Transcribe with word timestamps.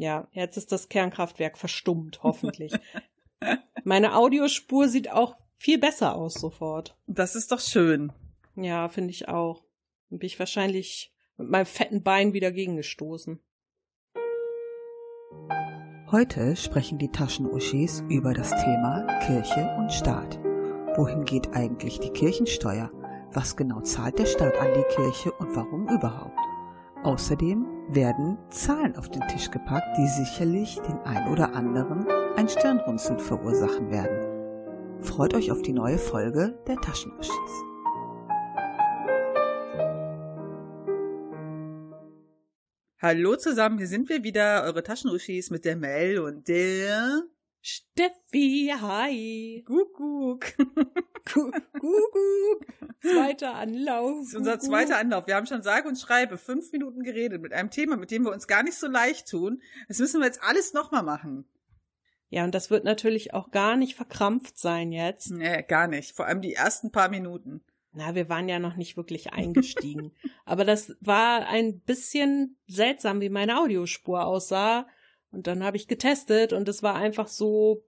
Ja, 0.00 0.28
jetzt 0.32 0.56
ist 0.56 0.72
das 0.72 0.88
Kernkraftwerk 0.88 1.58
verstummt, 1.58 2.22
hoffentlich. 2.22 2.72
Meine 3.84 4.16
Audiospur 4.16 4.88
sieht 4.88 5.10
auch 5.10 5.36
viel 5.58 5.78
besser 5.78 6.14
aus 6.14 6.32
sofort. 6.32 6.96
Das 7.06 7.36
ist 7.36 7.52
doch 7.52 7.60
schön. 7.60 8.10
Ja, 8.56 8.88
finde 8.88 9.10
ich 9.10 9.28
auch. 9.28 9.62
Bin 10.08 10.26
ich 10.26 10.38
wahrscheinlich 10.38 11.12
mit 11.36 11.50
meinem 11.50 11.66
fetten 11.66 12.02
Bein 12.02 12.32
wieder 12.32 12.50
gegengestoßen. 12.50 13.40
Heute 16.10 16.56
sprechen 16.56 16.98
die 16.98 17.12
Taschenuschis 17.12 18.02
über 18.08 18.32
das 18.32 18.48
Thema 18.52 19.06
Kirche 19.26 19.76
und 19.78 19.92
Staat. 19.92 20.38
Wohin 20.96 21.26
geht 21.26 21.52
eigentlich 21.52 22.00
die 22.00 22.10
Kirchensteuer? 22.10 22.90
Was 23.34 23.54
genau 23.54 23.82
zahlt 23.82 24.18
der 24.18 24.24
Staat 24.24 24.56
an 24.56 24.72
die 24.74 24.94
Kirche 24.94 25.30
und 25.32 25.54
warum 25.54 25.88
überhaupt? 25.88 26.49
Außerdem 27.02 27.66
werden 27.88 28.36
Zahlen 28.50 28.94
auf 28.96 29.08
den 29.08 29.26
Tisch 29.28 29.50
gepackt, 29.50 29.96
die 29.96 30.06
sicherlich 30.06 30.78
den 30.80 30.98
ein 30.98 31.32
oder 31.32 31.54
anderen 31.54 32.06
ein 32.36 32.46
Stirnrunzeln 32.46 33.18
verursachen 33.18 33.90
werden. 33.90 35.02
Freut 35.02 35.32
euch 35.32 35.50
auf 35.50 35.62
die 35.62 35.72
neue 35.72 35.96
Folge 35.96 36.62
der 36.66 36.76
Taschenuschis. 36.76 37.32
Hallo 43.00 43.36
zusammen, 43.36 43.78
hier 43.78 43.86
sind 43.86 44.10
wir 44.10 44.22
wieder, 44.22 44.64
eure 44.64 44.82
Taschenuschis 44.82 45.48
mit 45.48 45.64
der 45.64 45.76
Mel 45.76 46.18
und 46.18 46.48
der 46.48 47.22
Steffi, 47.62 48.72
hi. 48.80 49.62
Guckuck. 49.66 50.46
Guckuck. 51.32 52.66
Zweiter 53.02 53.54
Anlauf. 53.54 54.18
Das 54.20 54.28
ist 54.28 54.36
unser 54.36 54.58
zweiter 54.60 54.98
Anlauf. 54.98 55.26
Wir 55.26 55.36
haben 55.36 55.46
schon 55.46 55.62
sage 55.62 55.88
und 55.88 55.98
schreibe 55.98 56.38
fünf 56.38 56.72
Minuten 56.72 57.02
geredet 57.02 57.42
mit 57.42 57.52
einem 57.52 57.70
Thema, 57.70 57.96
mit 57.96 58.10
dem 58.10 58.24
wir 58.24 58.32
uns 58.32 58.46
gar 58.46 58.62
nicht 58.62 58.76
so 58.76 58.88
leicht 58.88 59.28
tun. 59.28 59.60
Das 59.88 59.98
müssen 59.98 60.20
wir 60.20 60.26
jetzt 60.26 60.42
alles 60.42 60.72
nochmal 60.72 61.02
machen. 61.02 61.44
Ja, 62.30 62.44
und 62.44 62.54
das 62.54 62.70
wird 62.70 62.84
natürlich 62.84 63.34
auch 63.34 63.50
gar 63.50 63.76
nicht 63.76 63.94
verkrampft 63.94 64.56
sein 64.56 64.92
jetzt. 64.92 65.30
Nee, 65.30 65.62
gar 65.62 65.88
nicht. 65.88 66.14
Vor 66.14 66.26
allem 66.26 66.40
die 66.40 66.54
ersten 66.54 66.92
paar 66.92 67.08
Minuten. 67.08 67.60
Na, 67.92 68.14
wir 68.14 68.28
waren 68.28 68.48
ja 68.48 68.60
noch 68.60 68.76
nicht 68.76 68.96
wirklich 68.96 69.32
eingestiegen. 69.32 70.12
Aber 70.44 70.64
das 70.64 70.96
war 71.00 71.48
ein 71.48 71.80
bisschen 71.80 72.56
seltsam, 72.68 73.20
wie 73.20 73.30
meine 73.30 73.58
Audiospur 73.58 74.24
aussah. 74.24 74.86
Und 75.30 75.46
dann 75.46 75.62
habe 75.64 75.76
ich 75.76 75.88
getestet 75.88 76.52
und 76.52 76.68
es 76.68 76.82
war 76.82 76.96
einfach 76.96 77.28
so, 77.28 77.84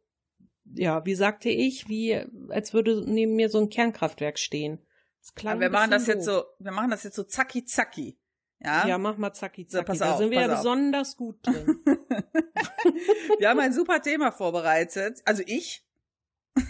ja, 0.65 1.05
wie 1.05 1.15
sagte 1.15 1.49
ich, 1.49 1.89
wie 1.89 2.25
als 2.49 2.73
würde 2.73 3.03
neben 3.07 3.35
mir 3.35 3.49
so 3.49 3.59
ein 3.59 3.69
Kernkraftwerk 3.69 4.39
stehen. 4.39 4.79
Das 5.21 5.35
klang 5.35 5.61
wir 5.61 5.71
machen 5.71 5.91
das 5.91 6.05
doof. 6.05 6.15
jetzt 6.15 6.25
so, 6.25 6.45
wir 6.59 6.73
machen 6.73 6.91
das 6.91 7.03
jetzt 7.05 7.17
so 7.17 7.25
zacki 7.25 7.65
zacki. 7.65 8.19
Ja, 8.61 8.87
ja 8.87 8.99
mach 8.99 9.17
mal 9.17 9.33
zacki 9.33 9.67
zacki. 9.67 9.83
So, 9.83 9.85
pass 9.85 9.99
da 9.99 10.13
auf, 10.13 10.19
sind 10.19 10.31
wir 10.31 10.41
ja 10.41 10.53
auf. 10.53 10.59
besonders 10.59 11.17
gut 11.17 11.39
drin. 11.47 11.81
wir 13.39 13.49
haben 13.49 13.61
ein 13.61 13.73
super 13.73 14.01
Thema 14.03 14.31
vorbereitet. 14.33 15.21
Also 15.25 15.43
ich. 15.47 15.85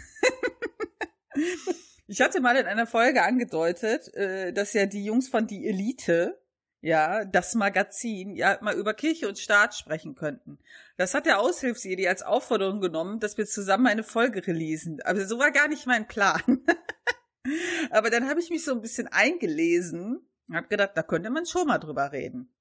ich 2.07 2.21
hatte 2.21 2.41
mal 2.41 2.57
in 2.57 2.67
einer 2.67 2.87
Folge 2.87 3.23
angedeutet, 3.23 4.13
äh, 4.15 4.53
dass 4.53 4.73
ja 4.73 4.87
die 4.87 5.05
Jungs 5.05 5.29
von 5.29 5.47
Die 5.47 5.67
Elite 5.67 6.42
ja, 6.83 7.25
das 7.25 7.55
Magazin, 7.55 8.35
ja, 8.35 8.59
mal 8.61 8.75
über 8.75 8.93
Kirche 8.93 9.29
und 9.29 9.39
Staat 9.39 9.77
sprechen 9.77 10.17
könnten. 10.17 10.59
Das 10.97 11.15
hat 11.15 11.27
der 11.27 11.39
Aushilfsjedi 11.41 12.09
als 12.09 12.23
Aufforderung 12.23 12.81
genommen, 12.81 13.21
dass 13.21 13.39
wir 13.39 13.47
zusammen 13.47 13.87
eine 13.87 14.03
Folge 14.03 14.45
releasen. 14.45 15.01
Aber 15.03 15.25
so 15.25 15.39
war 15.39 15.53
gar 15.53 15.69
nicht 15.69 15.87
mein 15.87 16.09
Plan. 16.09 16.43
Aber 17.91 18.11
dann 18.11 18.29
habe 18.29 18.41
ich 18.41 18.51
mich 18.51 18.65
so 18.65 18.73
ein 18.73 18.81
bisschen 18.81 19.07
eingelesen 19.07 20.27
und 20.49 20.57
habe 20.57 20.67
gedacht, 20.67 20.91
da 20.95 21.05
könnte 21.05 21.31
man 21.31 21.47
schon 21.47 21.69
mal 21.69 21.79
drüber 21.79 22.11
reden. 22.11 22.53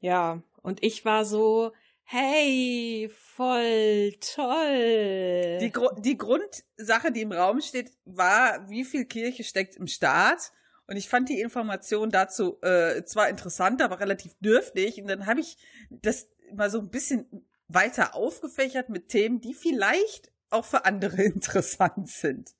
Ja, 0.00 0.42
und 0.60 0.84
ich 0.84 1.06
war 1.06 1.24
so, 1.24 1.72
hey, 2.02 3.10
voll 3.10 4.12
toll. 4.20 5.58
Die, 5.62 5.72
Gru 5.72 5.88
die 5.98 6.18
Grundsache, 6.18 7.10
die 7.10 7.22
im 7.22 7.32
Raum 7.32 7.62
steht, 7.62 7.90
war, 8.04 8.68
wie 8.68 8.84
viel 8.84 9.06
Kirche 9.06 9.44
steckt 9.44 9.76
im 9.76 9.86
Staat 9.86 10.52
und 10.88 10.96
ich 10.96 11.08
fand 11.08 11.28
die 11.28 11.40
Information 11.40 12.10
dazu 12.10 12.60
äh, 12.62 13.04
zwar 13.04 13.28
interessant, 13.28 13.82
aber 13.82 14.00
relativ 14.00 14.34
dürftig. 14.40 15.00
Und 15.00 15.06
dann 15.08 15.26
habe 15.26 15.40
ich 15.40 15.56
das 15.90 16.28
mal 16.54 16.70
so 16.70 16.78
ein 16.78 16.90
bisschen 16.90 17.44
weiter 17.68 18.14
aufgefächert 18.14 18.88
mit 18.88 19.08
Themen, 19.08 19.40
die 19.40 19.54
vielleicht 19.54 20.30
auch 20.50 20.64
für 20.64 20.84
andere 20.84 21.22
interessant 21.24 22.08
sind. 22.08 22.54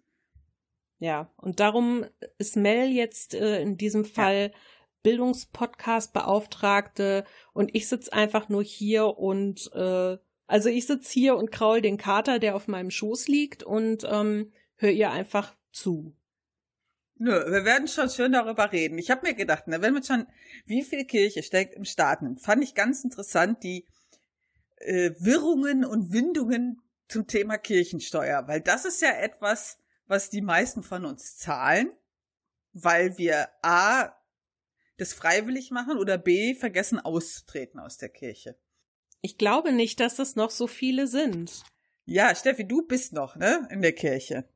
Ja, 0.98 1.30
und 1.36 1.60
darum 1.60 2.04
ist 2.38 2.56
Mel 2.56 2.90
jetzt 2.90 3.34
äh, 3.34 3.60
in 3.60 3.76
diesem 3.76 4.04
Fall 4.04 4.50
ja. 4.52 4.58
Bildungspodcast-Beauftragte 5.02 7.24
und 7.52 7.72
ich 7.74 7.86
sitz 7.86 8.08
einfach 8.08 8.48
nur 8.48 8.64
hier 8.64 9.18
und 9.18 9.70
äh, 9.74 10.16
also 10.48 10.68
ich 10.68 10.86
sitz 10.86 11.10
hier 11.10 11.36
und 11.36 11.50
kraul 11.52 11.82
den 11.82 11.98
Kater, 11.98 12.38
der 12.38 12.56
auf 12.56 12.66
meinem 12.66 12.90
Schoß 12.90 13.28
liegt 13.28 13.62
und 13.62 14.04
ähm, 14.08 14.52
höre 14.76 14.90
ihr 14.90 15.10
einfach 15.10 15.54
zu. 15.70 16.16
Nö, 17.18 17.32
wir 17.32 17.64
werden 17.64 17.88
schon 17.88 18.10
schön 18.10 18.32
darüber 18.32 18.72
reden. 18.72 18.98
Ich 18.98 19.10
habe 19.10 19.26
mir 19.26 19.34
gedacht, 19.34 19.68
ne, 19.68 19.80
wenn 19.80 19.94
man 19.94 20.02
schon, 20.02 20.26
wie 20.66 20.82
viel 20.82 21.04
Kirche 21.06 21.42
steckt 21.42 21.74
im 21.74 21.84
Staat, 21.84 22.20
fand 22.38 22.62
ich 22.62 22.74
ganz 22.74 23.04
interessant 23.04 23.62
die 23.62 23.86
äh, 24.76 25.12
Wirrungen 25.18 25.84
und 25.84 26.12
Windungen 26.12 26.82
zum 27.08 27.26
Thema 27.26 27.56
Kirchensteuer, 27.56 28.46
weil 28.48 28.60
das 28.60 28.84
ist 28.84 29.00
ja 29.00 29.12
etwas, 29.12 29.78
was 30.06 30.28
die 30.28 30.42
meisten 30.42 30.82
von 30.82 31.06
uns 31.06 31.38
zahlen, 31.38 31.90
weil 32.72 33.16
wir 33.16 33.48
a 33.62 34.14
das 34.98 35.12
freiwillig 35.12 35.70
machen 35.70 35.98
oder 35.98 36.18
b 36.18 36.54
vergessen 36.54 36.98
auszutreten 36.98 37.80
aus 37.80 37.96
der 37.96 38.08
Kirche. 38.08 38.56
Ich 39.20 39.38
glaube 39.38 39.72
nicht, 39.72 40.00
dass 40.00 40.16
das 40.16 40.36
noch 40.36 40.50
so 40.50 40.66
viele 40.66 41.06
sind. 41.06 41.64
Ja, 42.04 42.34
Steffi, 42.34 42.66
du 42.66 42.86
bist 42.86 43.12
noch, 43.12 43.36
ne, 43.36 43.66
in 43.70 43.82
der 43.82 43.92
Kirche. 43.92 44.48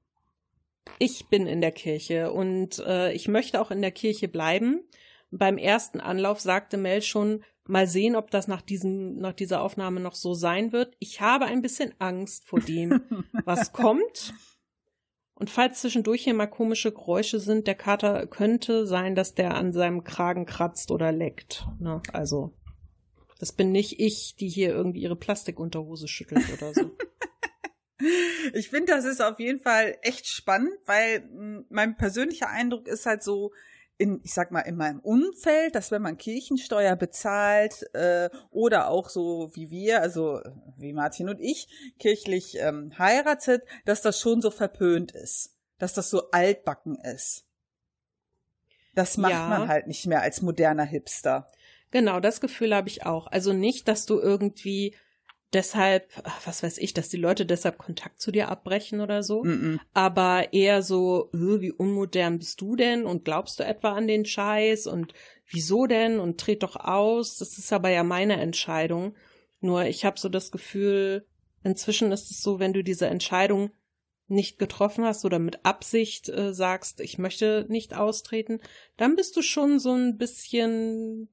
Ich 0.99 1.29
bin 1.29 1.47
in 1.47 1.61
der 1.61 1.73
Kirche 1.73 2.33
und 2.33 2.79
äh, 2.81 3.13
ich 3.13 3.29
möchte 3.29 3.61
auch 3.61 3.71
in 3.71 3.81
der 3.81 3.91
Kirche 3.91 4.29
bleiben. 4.29 4.83
Beim 5.31 5.59
ersten 5.59 6.01
Anlauf 6.01 6.41
sagte 6.41 6.77
Mel 6.77 7.03
schon, 7.03 7.45
mal 7.71 7.87
sehen, 7.87 8.17
ob 8.17 8.31
das 8.31 8.49
nach 8.49 8.63
diesem, 8.63 9.17
nach 9.17 9.33
dieser 9.33 9.63
Aufnahme 9.63 10.01
noch 10.01 10.15
so 10.15 10.35
sein 10.35 10.73
wird. 10.73 10.95
Ich 10.99 11.21
habe 11.21 11.47
ein 11.47 11.63
bisschen 11.63 11.95
Angst 11.99 12.45
vor 12.47 12.61
dem, 12.61 13.03
was 13.45 13.73
kommt. 13.73 14.35
Und 15.35 15.49
falls 15.49 15.81
zwischendurch 15.81 16.25
hier 16.25 16.35
mal 16.35 16.49
komische 16.49 16.93
Geräusche 16.93 17.41
sind, 17.41 17.67
der 17.67 17.75
Kater 17.75 18.27
könnte 18.27 18.87
sein, 18.87 19.15
dass 19.15 19.35
der 19.35 19.55
an 19.55 19.73
seinem 19.73 20.05
Kragen 20.05 20.45
kratzt 20.45 20.91
oder 20.91 21.13
leckt. 21.13 21.67
Ne? 21.79 22.03
Also, 22.13 22.53
das 23.39 23.53
bin 23.53 23.73
nicht 23.73 24.01
ich, 24.01 24.37
die 24.37 24.49
hier 24.49 24.69
irgendwie 24.69 25.01
ihre 25.01 25.17
Plastikunterhose 25.17 26.09
schüttelt 26.09 26.45
oder 26.53 26.75
so. 26.75 26.91
Ich 28.55 28.71
finde, 28.71 28.93
das 28.93 29.05
ist 29.05 29.21
auf 29.23 29.39
jeden 29.39 29.61
Fall 29.61 29.97
echt 30.03 30.27
spannend, 30.27 30.73
weil 30.87 31.21
mh, 31.21 31.65
mein 31.69 31.97
persönlicher 31.97 32.49
Eindruck 32.49 32.89
ist 32.89 33.07
halt 33.07 33.23
so, 33.23 33.53
in, 33.99 34.21
ich 34.25 34.33
sag 34.33 34.51
mal, 34.51 34.61
in 34.61 34.77
meinem 34.77 35.01
Umfeld, 35.01 35.75
dass 35.75 35.91
wenn 35.91 36.01
man 36.01 36.17
Kirchensteuer 36.17 36.97
bezahlt 36.97 37.83
äh, 37.95 38.31
oder 38.51 38.89
auch 38.89 39.11
so 39.11 39.51
wie 39.55 39.71
wir, 39.71 40.01
also 40.01 40.41
wie 40.79 40.95
Martin 40.95 41.29
und 41.29 41.39
ich, 41.39 41.69
kirchlich 41.99 42.57
ähm, 42.59 42.99
heiratet, 42.99 43.63
dass 43.85 44.01
das 44.01 44.19
schon 44.19 44.41
so 44.41 44.51
verpönt 44.51 45.13
ist, 45.13 45.55
dass 45.79 45.93
das 45.93 46.09
so 46.09 46.31
altbacken 46.31 46.97
ist. 46.97 47.45
Das 48.95 49.19
macht 49.19 49.33
Ja. 49.33 49.49
man 49.49 49.69
halt 49.69 49.87
nicht 49.87 50.07
mehr 50.07 50.23
als 50.23 50.41
moderner 50.43 50.85
Hipster. 50.85 51.47
Genau, 51.91 52.21
das 52.21 52.41
Gefühl 52.41 52.75
habe 52.75 52.89
ich 52.89 53.05
auch. 53.05 53.27
Also 53.27 53.53
nicht, 53.53 53.87
dass 53.89 54.07
du 54.07 54.19
irgendwie 54.19 54.97
deshalb, 55.53 56.09
was 56.45 56.63
weiß 56.63 56.79
ich, 56.79 56.95
dass 56.95 57.09
die 57.09 57.17
Leute 57.17 57.47
deshalb 57.47 57.79
Kontakt 57.79 58.21
zu 58.21 58.31
dir 58.31 58.49
abbrechen 58.49 59.01
oder 59.01 59.23
so, 59.23 59.43
Mm-mm. 59.43 59.81
aber 59.93 60.53
eher 60.53 60.83
so, 60.83 61.29
wie 61.33 61.73
unmodern 61.73 62.39
bist 62.39 62.61
du 62.61 62.77
denn 62.77 63.05
und 63.05 63.25
glaubst 63.25 63.59
du 63.59 63.65
etwa 63.65 63.93
an 63.93 64.07
den 64.07 64.25
Scheiß 64.25 64.87
und 64.87 65.13
wieso 65.47 65.87
denn 65.87 66.21
und 66.21 66.39
tret 66.39 66.63
doch 66.63 66.77
aus. 66.77 67.39
Das 67.39 67.59
ist 67.59 67.73
aber 67.73 67.91
ja 67.91 68.05
meine 68.05 68.41
Entscheidung. 68.41 69.15
Nur 69.61 69.85
ich 69.85 70.05
habe 70.05 70.19
so 70.19 70.29
das 70.29 70.51
Gefühl, 70.51 71.27
inzwischen 71.63 72.13
ist 72.13 72.31
es 72.31 72.41
so, 72.43 72.59
wenn 72.59 72.73
du 72.73 72.83
diese 72.83 73.09
Entscheidung 73.09 73.71
nicht 74.29 74.59
getroffen 74.59 75.05
hast 75.05 75.25
oder 75.25 75.41
mit 75.41 75.65
Absicht 75.65 76.29
äh, 76.29 76.55
sagst, 76.55 77.01
ich 77.01 77.19
möchte 77.19 77.67
nicht 77.69 77.95
austreten, 77.95 78.61
dann 78.97 79.17
bist 79.17 79.37
du 79.37 79.43
schon 79.43 79.81
so 79.81 79.93
ein 79.93 80.19
bisschen 80.19 81.29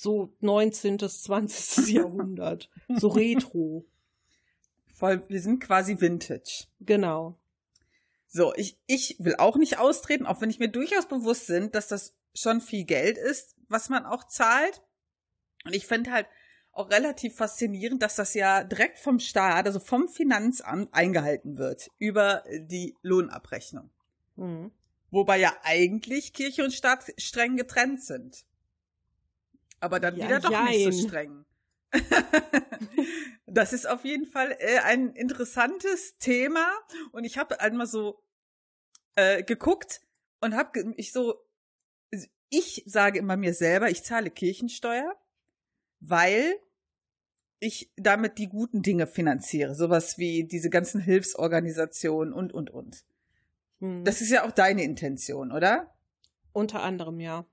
so 0.00 0.32
19. 0.40 0.98
20. 0.98 1.88
Jahrhundert, 1.94 2.70
so 2.88 3.08
retro. 3.08 3.84
Voll, 4.94 5.22
wir 5.28 5.40
sind 5.42 5.60
quasi 5.60 6.00
Vintage. 6.00 6.66
Genau. 6.80 7.38
So, 8.26 8.54
ich, 8.54 8.78
ich 8.86 9.16
will 9.18 9.36
auch 9.36 9.56
nicht 9.56 9.78
austreten, 9.78 10.24
auch 10.24 10.40
wenn 10.40 10.48
ich 10.48 10.58
mir 10.58 10.68
durchaus 10.68 11.06
bewusst 11.06 11.48
bin, 11.48 11.70
dass 11.70 11.88
das 11.88 12.14
schon 12.34 12.60
viel 12.62 12.84
Geld 12.84 13.18
ist, 13.18 13.56
was 13.68 13.90
man 13.90 14.06
auch 14.06 14.24
zahlt. 14.24 14.82
Und 15.64 15.74
ich 15.74 15.86
finde 15.86 16.12
halt 16.12 16.26
auch 16.72 16.90
relativ 16.90 17.36
faszinierend, 17.36 18.02
dass 18.02 18.16
das 18.16 18.32
ja 18.32 18.64
direkt 18.64 18.98
vom 18.98 19.18
Staat, 19.18 19.66
also 19.66 19.80
vom 19.80 20.08
Finanzamt 20.08 20.94
eingehalten 20.94 21.58
wird 21.58 21.90
über 21.98 22.44
die 22.48 22.96
Lohnabrechnung. 23.02 23.90
Mhm. 24.36 24.70
Wobei 25.10 25.38
ja 25.38 25.52
eigentlich 25.62 26.32
Kirche 26.32 26.64
und 26.64 26.72
Staat 26.72 27.12
streng 27.18 27.56
getrennt 27.56 28.02
sind. 28.02 28.46
Aber 29.80 30.00
dann 30.00 30.16
Ja, 30.16 30.26
wieder 30.26 30.40
doch 30.40 30.50
nicht 30.50 30.80
jein. 30.80 30.92
so 30.92 31.08
streng. 31.08 31.44
das 33.46 33.72
ist 33.72 33.88
auf 33.88 34.04
jeden 34.04 34.26
Fall 34.26 34.56
äh, 34.60 34.78
ein 34.84 35.12
interessantes 35.14 36.16
Thema 36.18 36.70
und 37.10 37.24
ich 37.24 37.36
habe 37.36 37.60
einmal 37.60 37.86
so 37.86 38.22
äh, 39.16 39.42
geguckt 39.42 40.00
und 40.40 40.54
habe 40.54 40.94
ich 40.96 41.12
so 41.12 41.34
ich 42.50 42.82
sage 42.84 43.20
immer 43.20 43.36
mir 43.36 43.54
selber, 43.54 43.90
ich 43.90 44.02
zahle 44.02 44.30
Kirchensteuer, 44.30 45.16
weil 46.00 46.56
ich 47.60 47.92
damit 47.96 48.38
die 48.38 48.48
guten 48.48 48.82
Dinge 48.82 49.06
finanziere, 49.06 49.74
sowas 49.74 50.18
wie 50.18 50.44
diese 50.44 50.70
ganzen 50.70 51.00
Hilfsorganisationen 51.00 52.34
und 52.34 52.52
und 52.52 52.70
und. 52.70 53.04
Hm. 53.78 54.04
Das 54.04 54.20
ist 54.20 54.30
ja 54.30 54.44
auch 54.44 54.50
deine 54.50 54.82
Intention, 54.82 55.52
oder? 55.52 55.94
Unter 56.52 56.82
anderem, 56.82 57.20
ja. 57.20 57.46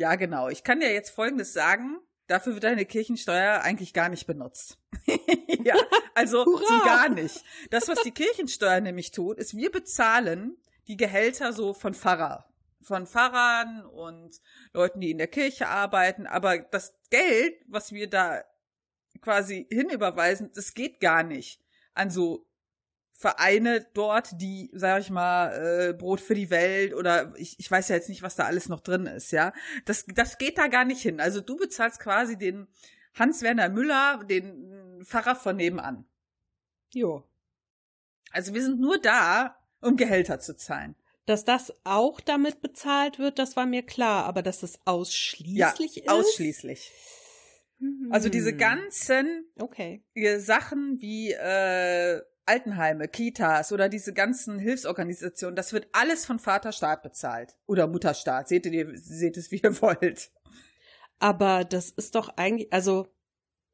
Ja, 0.00 0.14
genau. 0.14 0.48
Ich 0.48 0.64
kann 0.64 0.80
dir 0.80 0.90
jetzt 0.90 1.10
Folgendes 1.10 1.52
sagen. 1.52 2.00
Dafür 2.26 2.54
wird 2.54 2.64
deine 2.64 2.86
Kirchensteuer 2.86 3.60
eigentlich 3.60 3.92
gar 3.92 4.08
nicht 4.08 4.26
benutzt. 4.26 4.78
ja, 5.62 5.74
also 6.14 6.42
so 6.66 6.78
gar 6.86 7.10
nicht. 7.10 7.44
Das, 7.68 7.86
was 7.86 8.00
die 8.02 8.10
Kirchensteuer 8.10 8.80
nämlich 8.80 9.10
tut, 9.10 9.36
ist, 9.36 9.54
wir 9.54 9.70
bezahlen 9.70 10.56
die 10.88 10.96
Gehälter 10.96 11.52
so 11.52 11.74
von 11.74 11.92
Pfarrer, 11.92 12.46
von 12.80 13.06
Pfarrern 13.06 13.84
und 13.84 14.40
Leuten, 14.72 15.02
die 15.02 15.10
in 15.10 15.18
der 15.18 15.28
Kirche 15.28 15.68
arbeiten. 15.68 16.26
Aber 16.26 16.56
das 16.56 16.94
Geld, 17.10 17.62
was 17.68 17.92
wir 17.92 18.08
da 18.08 18.42
quasi 19.20 19.66
hinüberweisen, 19.70 20.50
das 20.54 20.72
geht 20.72 21.00
gar 21.00 21.24
nicht 21.24 21.62
an 21.92 22.08
so 22.08 22.46
Vereine 23.20 23.86
dort, 23.92 24.40
die, 24.40 24.70
sag 24.72 25.02
ich 25.02 25.10
mal, 25.10 25.52
äh, 25.52 25.92
Brot 25.92 26.22
für 26.22 26.34
die 26.34 26.48
Welt 26.48 26.94
oder 26.94 27.34
ich, 27.36 27.54
ich 27.58 27.70
weiß 27.70 27.90
ja 27.90 27.96
jetzt 27.96 28.08
nicht, 28.08 28.22
was 28.22 28.34
da 28.34 28.46
alles 28.46 28.70
noch 28.70 28.80
drin 28.80 29.04
ist, 29.04 29.30
ja. 29.30 29.52
Das, 29.84 30.06
das 30.06 30.38
geht 30.38 30.56
da 30.56 30.68
gar 30.68 30.86
nicht 30.86 31.02
hin. 31.02 31.20
Also 31.20 31.42
du 31.42 31.58
bezahlst 31.58 32.00
quasi 32.00 32.38
den 32.38 32.66
Hans-Werner 33.12 33.68
Müller, 33.68 34.24
den 34.24 35.04
Pfarrer 35.04 35.36
von 35.36 35.56
nebenan. 35.56 36.06
Jo. 36.94 37.28
Also 38.30 38.54
wir 38.54 38.62
sind 38.62 38.80
nur 38.80 38.98
da, 38.98 39.54
um 39.82 39.98
Gehälter 39.98 40.40
zu 40.40 40.56
zahlen. 40.56 40.96
Dass 41.26 41.44
das 41.44 41.74
auch 41.84 42.22
damit 42.22 42.62
bezahlt 42.62 43.18
wird, 43.18 43.38
das 43.38 43.54
war 43.54 43.66
mir 43.66 43.82
klar, 43.82 44.24
aber 44.24 44.40
dass 44.40 44.62
es 44.62 44.80
ausschließlich 44.86 45.96
ja, 45.96 46.04
ist. 46.04 46.08
Ausschließlich. 46.08 46.90
Also 48.08 48.30
diese 48.30 48.52
hm. 48.52 48.56
ganzen 48.56 49.44
okay. 49.58 50.02
Sachen 50.38 51.02
wie 51.02 51.32
äh, 51.32 52.22
Altenheime, 52.50 53.06
Kitas 53.06 53.72
oder 53.72 53.88
diese 53.88 54.12
ganzen 54.12 54.58
Hilfsorganisationen, 54.58 55.54
das 55.54 55.72
wird 55.72 55.86
alles 55.92 56.26
von 56.26 56.40
Vaterstaat 56.40 57.02
bezahlt. 57.02 57.54
Oder 57.66 57.86
Mutterstaat. 57.86 58.48
Seht 58.48 58.66
ihr, 58.66 58.90
seht 58.98 59.36
es, 59.36 59.52
wie 59.52 59.60
ihr 59.62 59.80
wollt. 59.82 60.32
Aber 61.20 61.64
das 61.64 61.90
ist 61.90 62.16
doch 62.16 62.30
eigentlich, 62.36 62.72
also, 62.72 63.06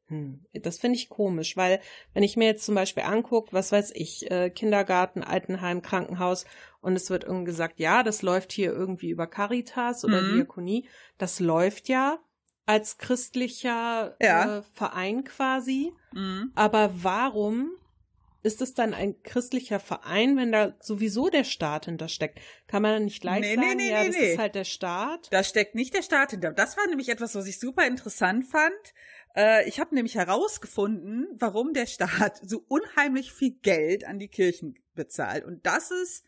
hm, 0.09 0.45
das 0.53 0.77
finde 0.77 0.97
ich 0.97 1.09
komisch, 1.09 1.57
weil 1.57 1.81
wenn 2.13 2.21
ich 2.21 2.37
mir 2.37 2.45
jetzt 2.45 2.65
zum 2.65 2.75
Beispiel 2.75 3.03
angucke, 3.03 3.51
was 3.51 3.71
weiß 3.71 3.93
ich, 3.95 4.29
äh, 4.29 4.51
Kindergarten, 4.51 5.23
Altenheim, 5.23 5.81
Krankenhaus 5.81 6.45
und 6.79 6.95
es 6.95 7.09
wird 7.09 7.23
irgendwie 7.23 7.45
gesagt, 7.45 7.79
ja, 7.79 8.03
das 8.03 8.21
läuft 8.21 8.51
hier 8.51 8.71
irgendwie 8.71 9.09
über 9.09 9.25
Caritas 9.25 10.05
oder 10.05 10.21
mhm. 10.21 10.35
Diakonie, 10.35 10.87
das 11.17 11.39
läuft 11.39 11.89
ja 11.89 12.19
als 12.67 12.99
christlicher 12.99 14.15
ja. 14.21 14.59
äh, 14.59 14.61
Verein 14.73 15.23
quasi. 15.23 15.93
Mhm. 16.13 16.51
Aber 16.53 16.91
warum 17.01 17.71
ist 18.43 18.61
es 18.61 18.73
dann 18.73 18.93
ein 18.93 19.21
christlicher 19.23 19.79
Verein, 19.79 20.37
wenn 20.37 20.51
da 20.51 20.75
sowieso 20.79 21.29
der 21.29 21.43
Staat 21.43 21.85
hintersteckt? 21.85 22.39
Kann 22.67 22.81
man 22.81 22.93
dann 22.93 23.05
nicht 23.05 23.21
gleich 23.21 23.41
nee, 23.41 23.55
sagen, 23.55 23.67
nee, 23.67 23.75
nee, 23.75 23.91
ja, 23.91 24.05
das 24.05 24.15
ist 24.15 24.37
halt 24.37 24.55
der 24.55 24.63
Staat? 24.63 25.27
Da 25.31 25.43
steckt 25.43 25.75
nicht 25.75 25.93
der 25.93 26.03
Staat 26.03 26.31
hinter. 26.31 26.51
Das 26.51 26.77
war 26.77 26.87
nämlich 26.87 27.09
etwas, 27.09 27.35
was 27.35 27.47
ich 27.47 27.59
super 27.59 27.85
interessant 27.85 28.45
fand. 28.45 28.93
Äh, 29.35 29.67
ich 29.67 29.79
habe 29.79 29.95
nämlich 29.95 30.15
herausgefunden, 30.15 31.27
warum 31.39 31.73
der 31.73 31.85
Staat 31.85 32.41
so 32.47 32.63
unheimlich 32.67 33.31
viel 33.31 33.51
Geld 33.61 34.05
an 34.05 34.19
die 34.19 34.29
Kirchen 34.29 34.75
bezahlt. 34.95 35.45
Und 35.45 35.65
das 35.65 35.91
ist 35.91 36.25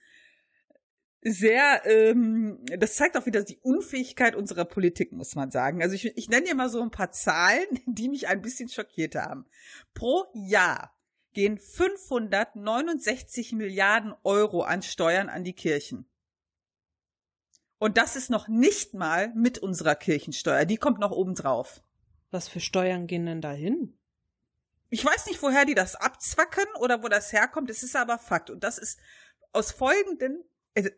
sehr, 1.22 1.82
ähm, 1.86 2.64
das 2.78 2.96
zeigt 2.96 3.18
auch 3.18 3.26
wieder 3.26 3.44
die 3.44 3.60
Unfähigkeit 3.62 4.36
unserer 4.36 4.66
Politik, 4.66 5.12
muss 5.12 5.36
man 5.36 5.52
sagen. 5.52 5.82
Also 5.82 5.96
ich, 5.96 6.18
ich 6.18 6.30
nenne 6.30 6.46
dir 6.46 6.56
mal 6.56 6.70
so 6.70 6.82
ein 6.82 6.92
paar 6.92 7.12
Zahlen, 7.12 7.68
die 7.86 8.10
mich 8.10 8.28
ein 8.28 8.42
bisschen 8.42 8.70
schockiert 8.70 9.16
haben. 9.16 9.46
Pro 9.94 10.26
Jahr 10.34 10.96
gehen 11.34 11.58
569 11.58 13.54
Milliarden 13.54 14.14
Euro 14.24 14.62
an 14.62 14.82
Steuern 14.82 15.30
an 15.30 15.44
die 15.44 15.54
Kirchen. 15.54 16.10
Und 17.78 17.98
das 17.98 18.16
ist 18.16 18.30
noch 18.30 18.48
nicht 18.48 18.94
mal 18.94 19.34
mit 19.36 19.58
unserer 19.58 19.96
Kirchensteuer. 19.96 20.66
Die 20.66 20.78
kommt 20.78 21.00
noch 21.00 21.12
oben 21.12 21.36
drauf. 21.36 21.82
Was 22.32 22.48
für 22.48 22.60
Steuern 22.60 23.08
gehen 23.08 23.26
denn 23.26 23.42
da 23.42 23.52
hin? 23.52 23.98
Ich 24.90 25.06
weiß 25.06 25.28
nicht, 25.28 25.42
woher 25.42 25.66
die 25.66 25.76
das 25.76 25.96
abzwacken 25.96 26.66
oder 26.80 27.04
wo 27.04 27.08
das 27.08 27.32
herkommt. 27.32 27.70
Es 27.70 27.84
ist 27.84 27.96
aber 27.96 28.20
Fakt. 28.20 28.50
Und 28.50 28.64
das 28.64 28.78
ist 28.78 29.00
aus 29.54 29.72
folgenden, 29.72 30.44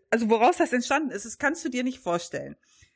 also 0.10 0.30
woraus 0.30 0.58
das 0.58 0.74
entstanden 0.74 1.12
ist, 1.12 1.26
das 1.26 1.38
kannst 1.38 1.64
du 1.64 1.70
dir 1.70 1.84
nicht 1.84 2.00
vorstellen. 2.00 2.56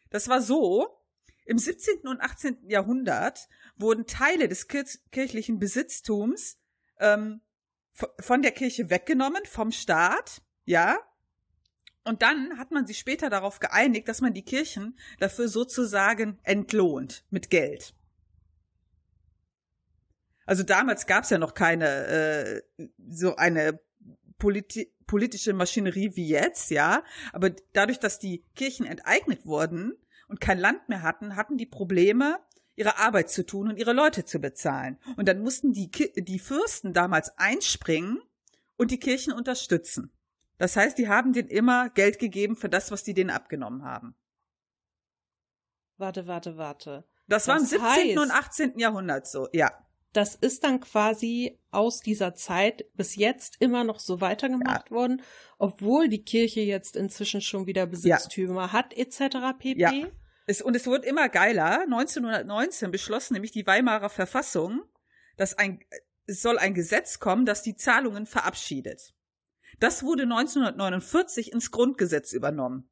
Das 0.09 0.27
war 0.27 0.41
so, 0.41 1.01
im 1.45 1.59
17. 1.59 2.07
und 2.07 2.21
18. 2.21 2.69
Jahrhundert 2.69 3.47
wurden 3.75 4.07
Teile 4.07 4.47
des 4.49 4.67
kirchlichen 4.67 5.59
Besitztums 5.59 6.57
ähm, 6.99 7.41
von 8.19 8.41
der 8.41 8.51
Kirche 8.51 8.89
weggenommen, 8.89 9.43
vom 9.45 9.71
Staat, 9.71 10.41
ja. 10.65 10.97
Und 12.03 12.21
dann 12.21 12.57
hat 12.57 12.71
man 12.71 12.85
sich 12.85 12.99
später 12.99 13.29
darauf 13.29 13.59
geeinigt, 13.59 14.07
dass 14.07 14.21
man 14.21 14.33
die 14.33 14.43
Kirchen 14.43 14.97
dafür 15.19 15.47
sozusagen 15.47 16.39
entlohnt 16.43 17.25
mit 17.29 17.49
Geld. 17.49 17.95
Also 20.45 20.61
damals 20.63 21.07
gab 21.07 21.23
es 21.23 21.31
ja 21.31 21.37
noch 21.37 21.53
keine 21.53 22.61
äh, 22.77 22.87
so 23.09 23.35
eine 23.35 23.79
politi 24.37 24.91
politische 25.07 25.53
Maschinerie 25.53 26.15
wie 26.15 26.27
jetzt, 26.27 26.71
ja. 26.71 27.03
Aber 27.31 27.51
dadurch, 27.73 27.99
dass 27.99 28.17
die 28.17 28.43
Kirchen 28.55 28.87
enteignet 28.87 29.45
wurden 29.45 29.93
und 30.27 30.41
kein 30.41 30.57
Land 30.57 30.89
mehr 30.89 31.03
hatten, 31.03 31.35
hatten 31.35 31.57
die 31.57 31.67
Probleme, 31.67 32.39
ihre 32.75 32.97
Arbeit 32.97 33.29
zu 33.29 33.45
tun 33.45 33.69
und 33.69 33.77
ihre 33.77 33.93
Leute 33.93 34.25
zu 34.25 34.39
bezahlen. 34.39 34.97
Und 35.17 35.27
dann 35.27 35.41
mussten 35.41 35.71
die, 35.71 35.89
die 35.89 36.39
Fürsten 36.39 36.93
damals 36.93 37.37
einspringen 37.37 38.21
und 38.77 38.91
die 38.91 38.99
Kirchen 38.99 39.33
unterstützen. 39.33 40.11
Das 40.57 40.75
heißt, 40.75 40.97
die 40.97 41.09
haben 41.09 41.33
denen 41.33 41.49
immer 41.49 41.89
Geld 41.89 42.19
gegeben 42.19 42.55
für 42.55 42.69
das, 42.69 42.91
was 42.91 43.03
die 43.03 43.13
denen 43.13 43.29
abgenommen 43.29 43.83
haben. 43.83 44.15
Warte, 45.97 46.27
warte, 46.27 46.57
warte. 46.57 47.05
Das, 47.27 47.45
das 47.45 47.47
war 47.47 47.57
im 47.57 47.65
17. 47.65 47.81
Heißt, 47.81 48.17
und 48.17 48.31
18. 48.31 48.79
Jahrhundert 48.79 49.27
so, 49.27 49.47
ja. 49.53 49.71
Das 50.13 50.35
ist 50.35 50.63
dann 50.63 50.79
quasi 50.79 51.59
aus 51.71 51.99
dieser 51.99 52.35
Zeit 52.35 52.85
bis 52.93 53.15
jetzt 53.17 53.57
immer 53.59 53.83
noch 53.83 53.99
so 53.99 54.21
weitergemacht 54.21 54.89
ja. 54.89 54.95
worden, 54.95 55.21
obwohl 55.57 56.07
die 56.07 56.23
Kirche 56.23 56.61
jetzt 56.61 56.95
inzwischen 56.95 57.41
schon 57.41 57.65
wieder 57.65 57.85
Besitztümer 57.85 58.67
ja. 58.67 58.71
hat, 58.71 58.93
etc. 58.93 59.57
pp. 59.59 59.77
Ja. 59.77 59.91
Es, 60.45 60.61
und 60.61 60.75
es 60.75 60.85
wird 60.85 61.05
immer 61.05 61.29
geiler. 61.29 61.81
1919 61.81 62.91
beschloss 62.91 63.31
nämlich 63.31 63.51
die 63.51 63.65
Weimarer 63.65 64.09
Verfassung, 64.09 64.83
dass 65.37 65.57
ein, 65.57 65.83
es 66.27 66.41
soll 66.41 66.57
ein 66.57 66.73
Gesetz 66.73 67.19
kommen, 67.19 67.45
das 67.45 67.63
die 67.63 67.75
Zahlungen 67.75 68.25
verabschiedet. 68.25 69.13
Das 69.79 70.03
wurde 70.03 70.23
1949 70.23 71.51
ins 71.51 71.71
Grundgesetz 71.71 72.31
übernommen. 72.31 72.89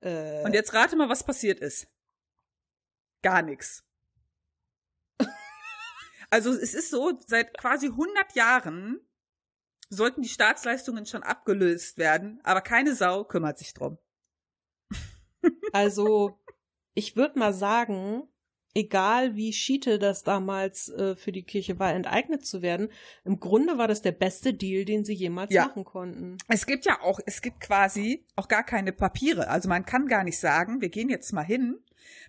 Äh. 0.00 0.44
Und 0.44 0.54
jetzt 0.54 0.72
rate 0.74 0.96
mal, 0.96 1.08
was 1.08 1.24
passiert 1.24 1.60
ist. 1.60 1.88
Gar 3.22 3.42
nichts. 3.42 3.84
also 6.30 6.50
es 6.52 6.74
ist 6.74 6.90
so, 6.90 7.18
seit 7.26 7.56
quasi 7.58 7.86
100 7.86 8.34
Jahren 8.34 9.00
sollten 9.88 10.22
die 10.22 10.28
Staatsleistungen 10.28 11.04
schon 11.04 11.22
abgelöst 11.22 11.98
werden, 11.98 12.40
aber 12.44 12.62
keine 12.62 12.94
Sau 12.94 13.24
kümmert 13.24 13.58
sich 13.58 13.74
drum. 13.74 13.98
Also, 15.72 16.38
ich 16.94 17.16
würde 17.16 17.38
mal 17.38 17.52
sagen, 17.52 18.28
egal 18.74 19.34
wie 19.34 19.52
Schiete 19.52 19.98
das 19.98 20.22
damals 20.22 20.88
äh, 20.88 21.16
für 21.16 21.32
die 21.32 21.42
Kirche 21.42 21.78
war, 21.78 21.92
enteignet 21.92 22.46
zu 22.46 22.62
werden, 22.62 22.90
im 23.24 23.40
Grunde 23.40 23.78
war 23.78 23.88
das 23.88 24.02
der 24.02 24.12
beste 24.12 24.54
Deal, 24.54 24.84
den 24.84 25.04
sie 25.04 25.14
jemals 25.14 25.52
ja. 25.52 25.66
machen 25.66 25.84
konnten. 25.84 26.38
Es 26.48 26.66
gibt 26.66 26.84
ja 26.84 27.00
auch, 27.00 27.20
es 27.26 27.42
gibt 27.42 27.60
quasi 27.60 28.24
auch 28.36 28.48
gar 28.48 28.64
keine 28.64 28.92
Papiere. 28.92 29.48
Also 29.48 29.68
man 29.68 29.84
kann 29.84 30.06
gar 30.08 30.24
nicht 30.24 30.38
sagen, 30.38 30.80
wir 30.80 30.88
gehen 30.88 31.08
jetzt 31.08 31.32
mal 31.32 31.42
hin, 31.42 31.78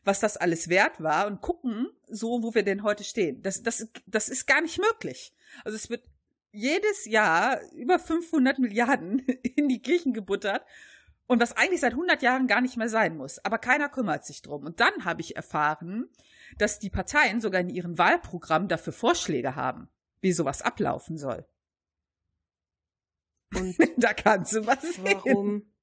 was 0.03 0.19
das 0.19 0.37
alles 0.37 0.69
wert 0.69 1.01
war 1.01 1.27
und 1.27 1.41
gucken, 1.41 1.87
so 2.07 2.43
wo 2.43 2.53
wir 2.53 2.63
denn 2.63 2.83
heute 2.83 3.03
stehen. 3.03 3.41
Das, 3.41 3.63
das, 3.63 3.87
das 4.05 4.29
ist 4.29 4.45
gar 4.45 4.61
nicht 4.61 4.79
möglich. 4.79 5.33
Also 5.63 5.75
es 5.75 5.89
wird 5.89 6.03
jedes 6.51 7.05
Jahr 7.05 7.59
über 7.73 7.97
500 7.97 8.59
Milliarden 8.59 9.19
in 9.55 9.69
die 9.69 9.81
Kirchen 9.81 10.13
gebuttert 10.13 10.63
und 11.27 11.41
was 11.41 11.55
eigentlich 11.55 11.81
seit 11.81 11.93
100 11.93 12.21
Jahren 12.21 12.47
gar 12.47 12.61
nicht 12.61 12.77
mehr 12.77 12.89
sein 12.89 13.15
muss. 13.17 13.39
Aber 13.39 13.57
keiner 13.57 13.89
kümmert 13.89 14.25
sich 14.25 14.41
drum. 14.41 14.65
Und 14.65 14.79
dann 14.79 15.05
habe 15.05 15.21
ich 15.21 15.35
erfahren, 15.35 16.09
dass 16.57 16.79
die 16.79 16.89
Parteien 16.89 17.41
sogar 17.41 17.61
in 17.61 17.69
ihrem 17.69 17.97
Wahlprogramm 17.97 18.67
dafür 18.67 18.93
Vorschläge 18.93 19.55
haben, 19.55 19.89
wie 20.21 20.33
sowas 20.33 20.61
ablaufen 20.61 21.17
soll. 21.17 21.45
Und 23.55 23.77
da 23.97 24.13
kannst 24.13 24.53
du 24.53 24.67
was 24.67 25.01
warum? 25.03 25.59
Sehen. 25.59 25.73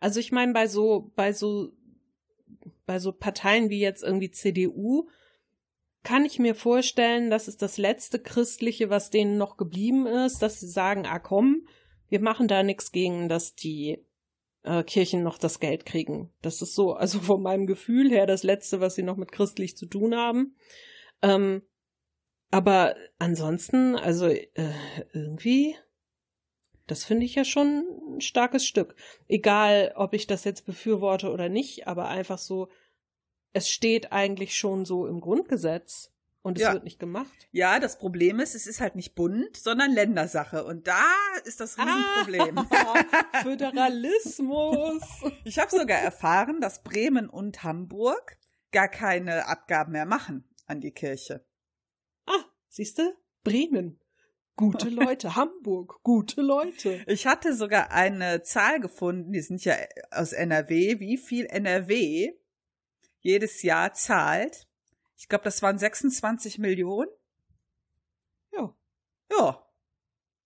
Also 0.00 0.20
ich 0.20 0.32
meine, 0.32 0.52
bei 0.52 0.68
so, 0.68 1.12
bei 1.16 1.32
so, 1.32 1.72
bei 2.86 2.98
so 2.98 3.12
Parteien 3.12 3.70
wie 3.70 3.80
jetzt 3.80 4.02
irgendwie 4.02 4.30
CDU, 4.30 5.08
kann 6.02 6.26
ich 6.26 6.38
mir 6.38 6.54
vorstellen, 6.54 7.30
das 7.30 7.48
ist 7.48 7.62
das 7.62 7.78
letzte 7.78 8.18
Christliche, 8.18 8.90
was 8.90 9.10
denen 9.10 9.38
noch 9.38 9.56
geblieben 9.56 10.06
ist, 10.06 10.42
dass 10.42 10.60
sie 10.60 10.68
sagen, 10.68 11.06
ah 11.06 11.18
komm, 11.18 11.66
wir 12.10 12.20
machen 12.20 12.46
da 12.46 12.62
nichts 12.62 12.92
gegen, 12.92 13.28
dass 13.30 13.54
die 13.54 14.04
äh, 14.64 14.82
Kirchen 14.82 15.22
noch 15.22 15.38
das 15.38 15.60
Geld 15.60 15.86
kriegen. 15.86 16.32
Das 16.42 16.60
ist 16.62 16.74
so, 16.74 16.94
also 16.94 17.20
von 17.20 17.42
meinem 17.42 17.66
Gefühl 17.66 18.10
her, 18.10 18.26
das 18.26 18.42
letzte, 18.42 18.80
was 18.80 18.94
sie 18.94 19.02
noch 19.02 19.16
mit 19.16 19.32
christlich 19.32 19.76
zu 19.76 19.86
tun 19.86 20.14
haben. 20.14 20.56
Ähm, 21.22 21.62
aber 22.50 22.96
ansonsten, 23.18 23.96
also 23.96 24.26
äh, 24.26 24.44
irgendwie, 25.12 25.76
das 26.86 27.04
finde 27.04 27.26
ich 27.26 27.34
ja 27.34 27.44
schon 27.44 27.84
ein 28.16 28.20
starkes 28.20 28.64
Stück. 28.64 28.94
Egal, 29.28 29.92
ob 29.96 30.14
ich 30.14 30.26
das 30.26 30.44
jetzt 30.44 30.66
befürworte 30.66 31.30
oder 31.30 31.48
nicht, 31.48 31.86
aber 31.88 32.08
einfach 32.08 32.38
so, 32.38 32.68
es 33.52 33.68
steht 33.68 34.12
eigentlich 34.12 34.54
schon 34.54 34.84
so 34.84 35.06
im 35.06 35.20
Grundgesetz. 35.20 36.13
Und 36.44 36.58
es 36.58 36.64
ja. 36.64 36.74
wird 36.74 36.84
nicht 36.84 36.98
gemacht. 36.98 37.48
Ja, 37.52 37.80
das 37.80 37.96
Problem 37.98 38.38
ist, 38.38 38.54
es 38.54 38.66
ist 38.66 38.82
halt 38.82 38.96
nicht 38.96 39.14
Bund, 39.14 39.56
sondern 39.56 39.92
Ländersache. 39.92 40.62
Und 40.62 40.86
da 40.86 41.02
ist 41.46 41.58
das 41.58 41.78
Riesenproblem. 41.78 42.58
Ah, 42.58 43.42
Föderalismus. 43.42 45.02
Ich 45.44 45.58
habe 45.58 45.70
sogar 45.70 46.00
erfahren, 46.00 46.60
dass 46.60 46.82
Bremen 46.82 47.30
und 47.30 47.62
Hamburg 47.62 48.36
gar 48.72 48.88
keine 48.88 49.46
Abgaben 49.46 49.92
mehr 49.92 50.04
machen 50.04 50.44
an 50.66 50.82
die 50.82 50.90
Kirche. 50.90 51.46
Ah, 52.26 52.44
siehst 52.68 52.98
du? 52.98 53.14
Bremen. 53.42 53.98
Gute 54.54 54.88
Leute. 54.90 55.36
Hamburg. 55.36 56.02
Gute 56.02 56.42
Leute. 56.42 57.02
Ich 57.06 57.26
hatte 57.26 57.54
sogar 57.54 57.90
eine 57.90 58.42
Zahl 58.42 58.80
gefunden, 58.80 59.32
die 59.32 59.40
sind 59.40 59.64
ja 59.64 59.76
aus 60.10 60.34
NRW, 60.34 61.00
wie 61.00 61.16
viel 61.16 61.46
NRW 61.46 62.34
jedes 63.20 63.62
Jahr 63.62 63.94
zahlt. 63.94 64.68
Ich 65.16 65.28
glaube, 65.28 65.44
das 65.44 65.62
waren 65.62 65.78
26 65.78 66.58
Millionen. 66.58 67.10
Ja. 68.52 68.76
Ja. 69.30 69.66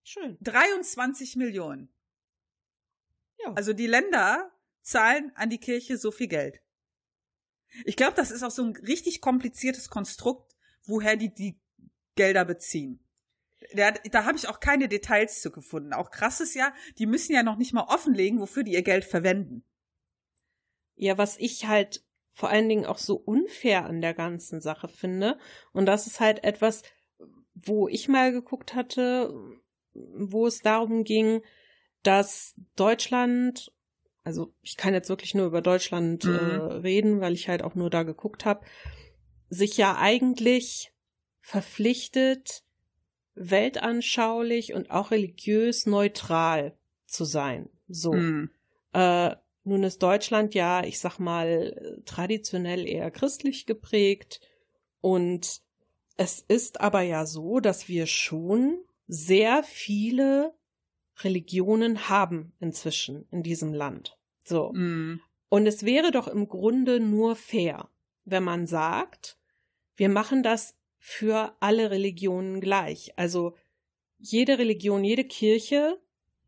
Schön. 0.03 0.37
23 0.41 1.35
Millionen. 1.35 1.93
Ja. 3.39 3.53
Also 3.53 3.73
die 3.73 3.87
Länder 3.87 4.51
zahlen 4.81 5.31
an 5.35 5.49
die 5.49 5.59
Kirche 5.59 5.97
so 5.97 6.11
viel 6.11 6.27
Geld. 6.27 6.61
Ich 7.85 7.95
glaube, 7.95 8.15
das 8.15 8.31
ist 8.31 8.43
auch 8.43 8.51
so 8.51 8.63
ein 8.63 8.75
richtig 8.75 9.21
kompliziertes 9.21 9.89
Konstrukt, 9.89 10.55
woher 10.83 11.15
die 11.15 11.33
die 11.33 11.59
Gelder 12.15 12.45
beziehen. 12.45 13.05
Da, 13.73 13.91
da 13.91 14.25
habe 14.25 14.37
ich 14.37 14.47
auch 14.47 14.59
keine 14.59 14.87
Details 14.87 15.41
zu 15.41 15.51
gefunden. 15.51 15.93
Auch 15.93 16.11
krass 16.11 16.39
ist 16.39 16.55
ja, 16.55 16.73
die 16.97 17.05
müssen 17.05 17.33
ja 17.33 17.43
noch 17.43 17.57
nicht 17.57 17.73
mal 17.73 17.83
offenlegen, 17.83 18.39
wofür 18.39 18.63
die 18.63 18.73
ihr 18.73 18.81
Geld 18.81 19.05
verwenden. 19.05 19.63
Ja, 20.95 21.17
was 21.17 21.37
ich 21.37 21.65
halt 21.67 22.03
vor 22.39 22.49
allen 22.49 22.69
Dingen 22.69 22.85
auch 22.85 22.99
so 22.99 23.17
unfair 23.17 23.85
an 23.85 23.99
der 23.99 24.13
ganzen 24.13 24.61
Sache 24.61 24.87
finde. 24.87 25.37
Und 25.73 25.87
das 25.87 26.07
ist 26.07 26.21
halt 26.21 26.45
etwas, 26.45 26.83
wo 27.53 27.89
ich 27.89 28.07
mal 28.07 28.31
geguckt 28.31 28.75
hatte, 28.75 29.33
wo 29.93 30.47
es 30.47 30.61
darum 30.61 31.03
ging, 31.03 31.41
dass 32.01 32.55
Deutschland, 32.77 33.73
also 34.23 34.53
ich 34.61 34.77
kann 34.77 34.93
jetzt 34.93 35.09
wirklich 35.09 35.35
nur 35.35 35.47
über 35.47 35.61
Deutschland 35.61 36.23
mhm. 36.23 36.33
äh, 36.33 36.55
reden, 36.75 37.19
weil 37.19 37.33
ich 37.33 37.49
halt 37.49 37.61
auch 37.61 37.75
nur 37.75 37.89
da 37.89 38.03
geguckt 38.03 38.45
habe, 38.45 38.65
sich 39.49 39.75
ja 39.75 39.97
eigentlich 39.97 40.93
verpflichtet, 41.41 42.63
weltanschaulich 43.35 44.73
und 44.73 44.91
auch 44.91 45.11
religiös 45.11 45.85
neutral 45.85 46.73
zu 47.05 47.25
sein. 47.25 47.67
So. 47.89 48.13
Mhm. 48.13 48.49
Äh, 48.93 49.35
nun 49.63 49.83
ist 49.83 50.01
Deutschland 50.01 50.55
ja, 50.55 50.83
ich 50.83 50.99
sag 50.99 51.19
mal, 51.19 52.01
traditionell 52.05 52.87
eher 52.87 53.11
christlich 53.11 53.65
geprägt 53.65 54.41
und 55.01 55.61
es 56.17 56.43
ist 56.47 56.81
aber 56.81 57.01
ja 57.01 57.25
so, 57.25 57.59
dass 57.59 57.87
wir 57.87 58.05
schon 58.05 58.79
sehr 59.07 59.63
viele 59.63 60.53
Religionen 61.23 62.09
haben 62.09 62.53
inzwischen 62.59 63.27
in 63.31 63.43
diesem 63.43 63.73
Land. 63.73 64.17
So. 64.43 64.71
Mm. 64.73 65.21
Und 65.49 65.65
es 65.65 65.83
wäre 65.83 66.11
doch 66.11 66.27
im 66.27 66.47
Grunde 66.47 66.99
nur 66.99 67.35
fair, 67.35 67.89
wenn 68.25 68.43
man 68.43 68.67
sagt, 68.67 69.37
wir 69.95 70.09
machen 70.09 70.43
das 70.43 70.75
für 70.97 71.55
alle 71.59 71.89
Religionen 71.89 72.59
gleich. 72.61 73.17
Also 73.17 73.55
jede 74.17 74.59
Religion, 74.59 75.03
jede 75.03 75.23
Kirche 75.23 75.99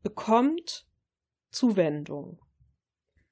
bekommt 0.03 0.85
Zuwendung. 1.49 2.39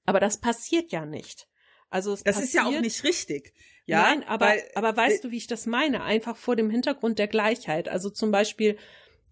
Aber 0.10 0.20
das 0.20 0.38
passiert 0.38 0.92
ja 0.92 1.06
nicht. 1.06 1.48
Also 1.90 2.14
es 2.14 2.24
das 2.24 2.36
passiert, 2.36 2.48
ist 2.48 2.54
ja 2.54 2.66
auch 2.66 2.82
nicht 2.82 3.04
richtig. 3.04 3.54
Ja, 3.86 4.04
Nein, 4.04 4.24
aber, 4.28 4.48
weil, 4.48 4.64
aber 4.76 4.96
weißt 4.96 5.24
du, 5.24 5.32
wie 5.32 5.38
ich 5.38 5.48
das 5.48 5.66
meine? 5.66 6.04
Einfach 6.04 6.38
vor 6.38 6.56
dem 6.56 6.70
Hintergrund 6.70 7.18
der 7.18 7.28
Gleichheit. 7.28 7.90
Also 7.90 8.12
zum 8.12 8.30
Beispiel, 8.32 8.78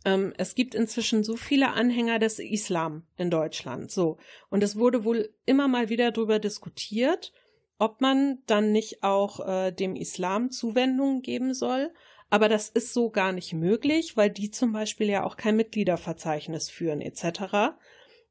ähm, 0.03 0.33
es 0.37 0.55
gibt 0.55 0.73
inzwischen 0.73 1.23
so 1.23 1.35
viele 1.35 1.73
Anhänger 1.73 2.17
des 2.17 2.39
Islam 2.39 3.05
in 3.17 3.29
Deutschland. 3.29 3.91
So. 3.91 4.17
Und 4.49 4.63
es 4.63 4.75
wurde 4.75 5.03
wohl 5.03 5.33
immer 5.45 5.67
mal 5.67 5.89
wieder 5.89 6.11
darüber 6.11 6.39
diskutiert, 6.39 7.33
ob 7.77 8.01
man 8.01 8.39
dann 8.47 8.71
nicht 8.71 9.03
auch 9.03 9.47
äh, 9.47 9.71
dem 9.71 9.95
Islam 9.95 10.49
Zuwendungen 10.49 11.21
geben 11.21 11.53
soll. 11.53 11.93
Aber 12.29 12.49
das 12.49 12.69
ist 12.69 12.93
so 12.93 13.09
gar 13.09 13.31
nicht 13.31 13.53
möglich, 13.53 14.17
weil 14.17 14.29
die 14.29 14.51
zum 14.51 14.73
Beispiel 14.73 15.07
ja 15.07 15.23
auch 15.23 15.37
kein 15.37 15.55
Mitgliederverzeichnis 15.55 16.69
führen 16.69 17.01
etc. 17.01 17.77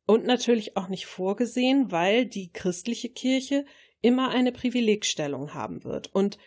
Und 0.06 0.25
natürlich 0.25 0.76
auch 0.76 0.88
nicht 0.88 1.06
vorgesehen, 1.06 1.90
weil 1.90 2.26
die 2.26 2.52
christliche 2.52 3.08
Kirche 3.08 3.64
immer 4.00 4.30
eine 4.30 4.52
Privilegstellung 4.52 5.52
haben 5.52 5.82
wird. 5.82 6.14
Und 6.14 6.38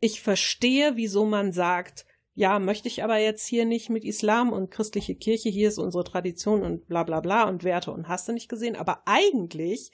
ich 0.00 0.20
verstehe, 0.20 0.96
wieso 0.96 1.24
man 1.24 1.52
sagt, 1.52 2.04
ja, 2.34 2.58
möchte 2.58 2.86
ich 2.86 3.02
aber 3.02 3.16
jetzt 3.16 3.46
hier 3.46 3.64
nicht 3.64 3.90
mit 3.90 4.04
Islam 4.04 4.52
und 4.52 4.70
christliche 4.70 5.16
Kirche, 5.16 5.48
hier 5.48 5.68
ist 5.68 5.78
unsere 5.78 6.04
Tradition 6.04 6.62
und 6.62 6.86
bla 6.86 7.02
bla 7.02 7.20
bla 7.20 7.48
und 7.48 7.64
Werte 7.64 7.90
und 7.90 8.06
hast 8.06 8.28
du 8.28 8.32
nicht 8.32 8.48
gesehen, 8.48 8.76
aber 8.76 9.02
eigentlich 9.06 9.90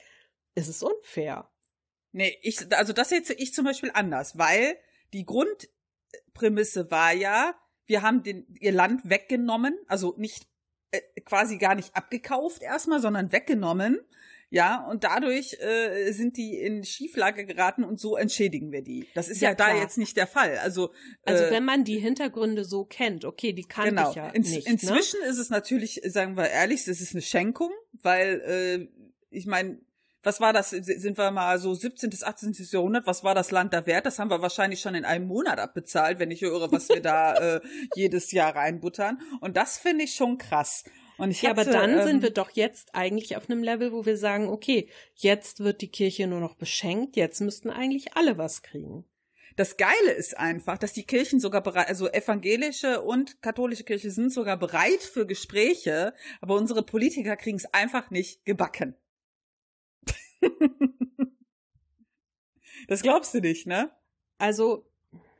ist 0.53 0.67
es 0.67 0.83
unfair. 0.83 1.49
Nee, 2.11 2.37
ich, 2.43 2.59
also 2.75 2.93
das 2.93 3.09
jetzt 3.09 3.31
ich 3.31 3.53
zum 3.53 3.65
Beispiel 3.65 3.89
anders, 3.93 4.37
weil 4.37 4.77
die 5.11 5.25
Grundprämisse 5.25 6.91
war 6.91 7.13
ja, 7.13 7.55
wir 7.87 8.03
haben 8.03 8.21
den, 8.21 8.45
ihr 8.59 8.71
Land 8.71 9.09
weggenommen, 9.09 9.75
also 9.87 10.13
nicht 10.17 10.47
quasi 11.25 11.57
gar 11.57 11.75
nicht 11.75 11.95
abgekauft 11.95 12.61
erstmal, 12.61 12.99
sondern 12.99 13.31
weggenommen. 13.31 13.99
Ja, 14.51 14.85
und 14.89 15.03
dadurch 15.03 15.57
äh, 15.59 16.11
sind 16.11 16.37
die 16.37 16.57
in 16.57 16.83
Schieflage 16.83 17.45
geraten 17.45 17.83
und 17.83 17.99
so 17.99 18.15
entschädigen 18.15 18.71
wir 18.71 18.83
die. 18.83 19.07
Das 19.15 19.27
ist 19.27 19.41
ja, 19.41 19.49
ja 19.49 19.55
da 19.55 19.75
jetzt 19.75 19.97
nicht 19.97 20.15
der 20.17 20.27
Fall. 20.27 20.57
Also, 20.59 20.93
also 21.25 21.45
äh, 21.45 21.51
wenn 21.51 21.65
man 21.65 21.83
die 21.83 21.97
Hintergründe 21.97 22.63
so 22.63 22.85
kennt, 22.85 23.25
okay, 23.25 23.53
die 23.53 23.63
kann 23.63 23.89
genau. 23.89 24.09
ich 24.11 24.15
ja 24.15 24.29
In, 24.29 24.43
nicht. 24.43 24.65
Ne? 24.65 24.71
Inzwischen 24.71 25.19
ne? 25.21 25.27
ist 25.27 25.39
es 25.39 25.49
natürlich, 25.49 26.01
sagen 26.05 26.37
wir 26.37 26.49
ehrlich, 26.49 26.87
es 26.87 27.01
ist 27.01 27.13
eine 27.13 27.21
Schenkung, 27.21 27.71
weil 27.91 28.41
äh, 28.45 28.87
ich 29.29 29.45
meine, 29.47 29.79
was 30.25 30.41
war 30.41 30.53
das? 30.53 30.71
Sind 30.71 31.17
wir 31.17 31.31
mal 31.31 31.59
so 31.59 31.73
17. 31.73 32.09
bis 32.09 32.23
18. 32.23 32.55
Jahrhundert? 32.71 33.05
Was 33.05 33.23
war 33.23 33.35
das 33.35 33.51
Land 33.51 33.73
da 33.73 33.85
wert? 33.85 34.05
Das 34.05 34.17
haben 34.17 34.31
wir 34.31 34.41
wahrscheinlich 34.41 34.81
schon 34.81 34.95
in 34.95 35.05
einem 35.05 35.27
Monat 35.27 35.59
abbezahlt, 35.59 36.17
wenn 36.17 36.31
ich 36.31 36.41
höre, 36.41 36.71
was 36.71 36.89
wir 36.89 37.01
da 37.01 37.35
äh, 37.55 37.61
jedes 37.95 38.31
Jahr 38.31 38.55
reinbuttern. 38.55 39.19
Und 39.41 39.55
das 39.55 39.77
finde 39.77 40.05
ich 40.05 40.15
schon 40.15 40.39
krass. 40.39 40.83
Und 41.17 41.31
ich 41.31 41.43
ja, 41.43 41.51
hatte, 41.51 41.61
aber 41.61 41.71
dann 41.71 41.99
ähm, 41.99 42.05
sind 42.05 42.23
wir 42.23 42.31
doch 42.31 42.49
jetzt 42.51 42.95
eigentlich 42.95 43.37
auf 43.37 43.49
einem 43.49 43.63
Level, 43.63 43.91
wo 43.93 44.05
wir 44.05 44.17
sagen, 44.17 44.49
okay, 44.49 44.89
jetzt 45.13 45.59
wird 45.59 45.81
die 45.81 45.91
Kirche 45.91 46.27
nur 46.27 46.39
noch 46.39 46.55
beschenkt, 46.55 47.15
jetzt 47.15 47.39
müssten 47.39 47.69
eigentlich 47.69 48.17
alle 48.17 48.37
was 48.37 48.63
kriegen. 48.63 49.05
Das 49.55 49.77
Geile 49.77 50.11
ist 50.11 50.37
einfach, 50.37 50.77
dass 50.77 50.91
die 50.91 51.05
Kirchen 51.05 51.39
sogar 51.39 51.61
bereit, 51.61 51.87
also 51.87 52.09
evangelische 52.09 53.01
und 53.01 53.41
katholische 53.41 53.85
Kirche 53.85 54.11
sind 54.11 54.33
sogar 54.33 54.57
bereit 54.57 55.01
für 55.01 55.25
Gespräche, 55.25 56.13
aber 56.41 56.55
unsere 56.55 56.83
Politiker 56.83 57.37
kriegen 57.37 57.57
es 57.57 57.73
einfach 57.73 58.11
nicht 58.11 58.43
gebacken. 58.43 58.95
das 62.87 63.01
glaubst 63.01 63.33
du 63.33 63.39
nicht, 63.39 63.67
ne? 63.67 63.91
Also, 64.37 64.85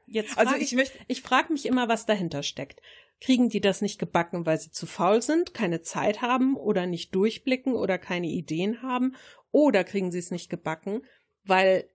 jetzt 0.05 0.37
also 0.37 0.55
ich, 0.55 0.73
möchte, 0.73 0.97
ich 1.07 1.21
frage 1.21 1.51
mich 1.51 1.65
immer, 1.65 1.87
was 1.87 2.05
dahinter 2.05 2.43
steckt. 2.43 2.81
Kriegen 3.21 3.49
die 3.49 3.61
das 3.61 3.81
nicht 3.81 3.97
gebacken, 3.97 4.45
weil 4.45 4.59
sie 4.59 4.71
zu 4.71 4.85
faul 4.85 5.21
sind, 5.21 5.53
keine 5.53 5.81
Zeit 5.81 6.21
haben 6.21 6.55
oder 6.57 6.85
nicht 6.85 7.15
durchblicken 7.15 7.73
oder 7.73 7.97
keine 7.97 8.27
Ideen 8.27 8.81
haben? 8.81 9.15
Oder 9.51 9.83
kriegen 9.83 10.11
sie 10.11 10.19
es 10.19 10.31
nicht 10.31 10.49
gebacken, 10.49 11.01
weil 11.43 11.89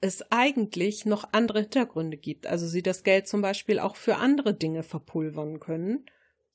es 0.00 0.30
eigentlich 0.30 1.06
noch 1.06 1.32
andere 1.32 1.60
Hintergründe 1.62 2.16
gibt? 2.16 2.46
Also 2.46 2.68
sie 2.68 2.82
das 2.82 3.02
Geld 3.02 3.26
zum 3.26 3.42
Beispiel 3.42 3.80
auch 3.80 3.96
für 3.96 4.16
andere 4.16 4.54
Dinge 4.54 4.84
verpulvern 4.84 5.58
können 5.58 6.06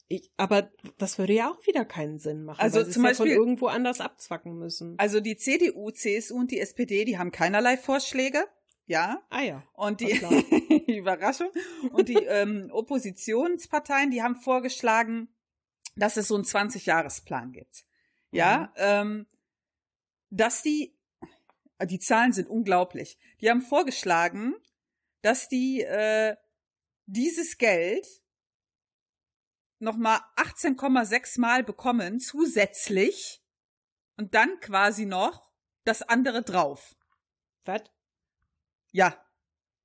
ich, 0.08 0.32
aber 0.38 0.72
das 0.98 1.18
würde 1.18 1.34
ja 1.34 1.50
auch 1.50 1.66
wieder 1.66 1.84
keinen 1.84 2.20
Sinn 2.20 2.44
machen. 2.44 2.62
Also 2.62 2.80
weil 2.80 2.90
zum 2.90 3.04
Beispiel 3.04 3.28
ja 3.28 3.36
von 3.36 3.44
irgendwo 3.44 3.68
anders 3.68 4.02
abzwacken 4.02 4.58
müssen. 4.58 5.00
Also 5.00 5.20
die 5.20 5.36
CDU, 5.36 5.90
CSU 5.90 6.38
und 6.38 6.52
die 6.52 6.60
SPD, 6.60 7.06
die 7.06 7.18
haben 7.18 7.32
keinerlei 7.32 7.76
Vorschläge. 7.76 8.46
Ja. 8.86 9.24
Ah 9.30 9.42
ja. 9.42 9.64
Und 9.74 10.02
die 10.02 10.12
Überraschung. 10.98 11.50
Und 11.92 12.08
die 12.08 12.24
ähm, 12.24 12.70
Oppositionsparteien, 12.72 14.12
die 14.12 14.22
haben 14.22 14.36
vorgeschlagen, 14.36 15.28
dass 15.96 16.18
es 16.18 16.28
so 16.28 16.36
einen 16.36 16.44
20-Jahres-Plan 16.44 17.52
gibt. 17.52 17.86
Ja. 18.30 18.72
Mhm. 18.76 18.78
Ähm, 18.78 19.26
dass 20.30 20.62
die, 20.62 20.96
die 21.84 22.00
Zahlen 22.00 22.32
sind 22.32 22.48
unglaublich. 22.48 23.18
Die 23.42 23.50
haben 23.50 23.62
vorgeschlagen, 23.62 24.54
dass 25.22 25.50
die 25.50 25.82
äh, 25.82 26.36
dieses 27.08 27.58
Geld 27.58 28.06
nochmal 29.79 30.20
18,6 30.38 31.39
Mal 31.39 31.63
bekommen 31.63 32.20
zusätzlich 32.20 33.41
und 34.17 34.34
dann 34.34 34.60
quasi 34.60 35.05
noch 35.05 35.46
das 35.84 36.01
andere 36.01 36.41
drauf. 36.41 36.96
Was? 37.65 37.84
Ja. 38.91 39.15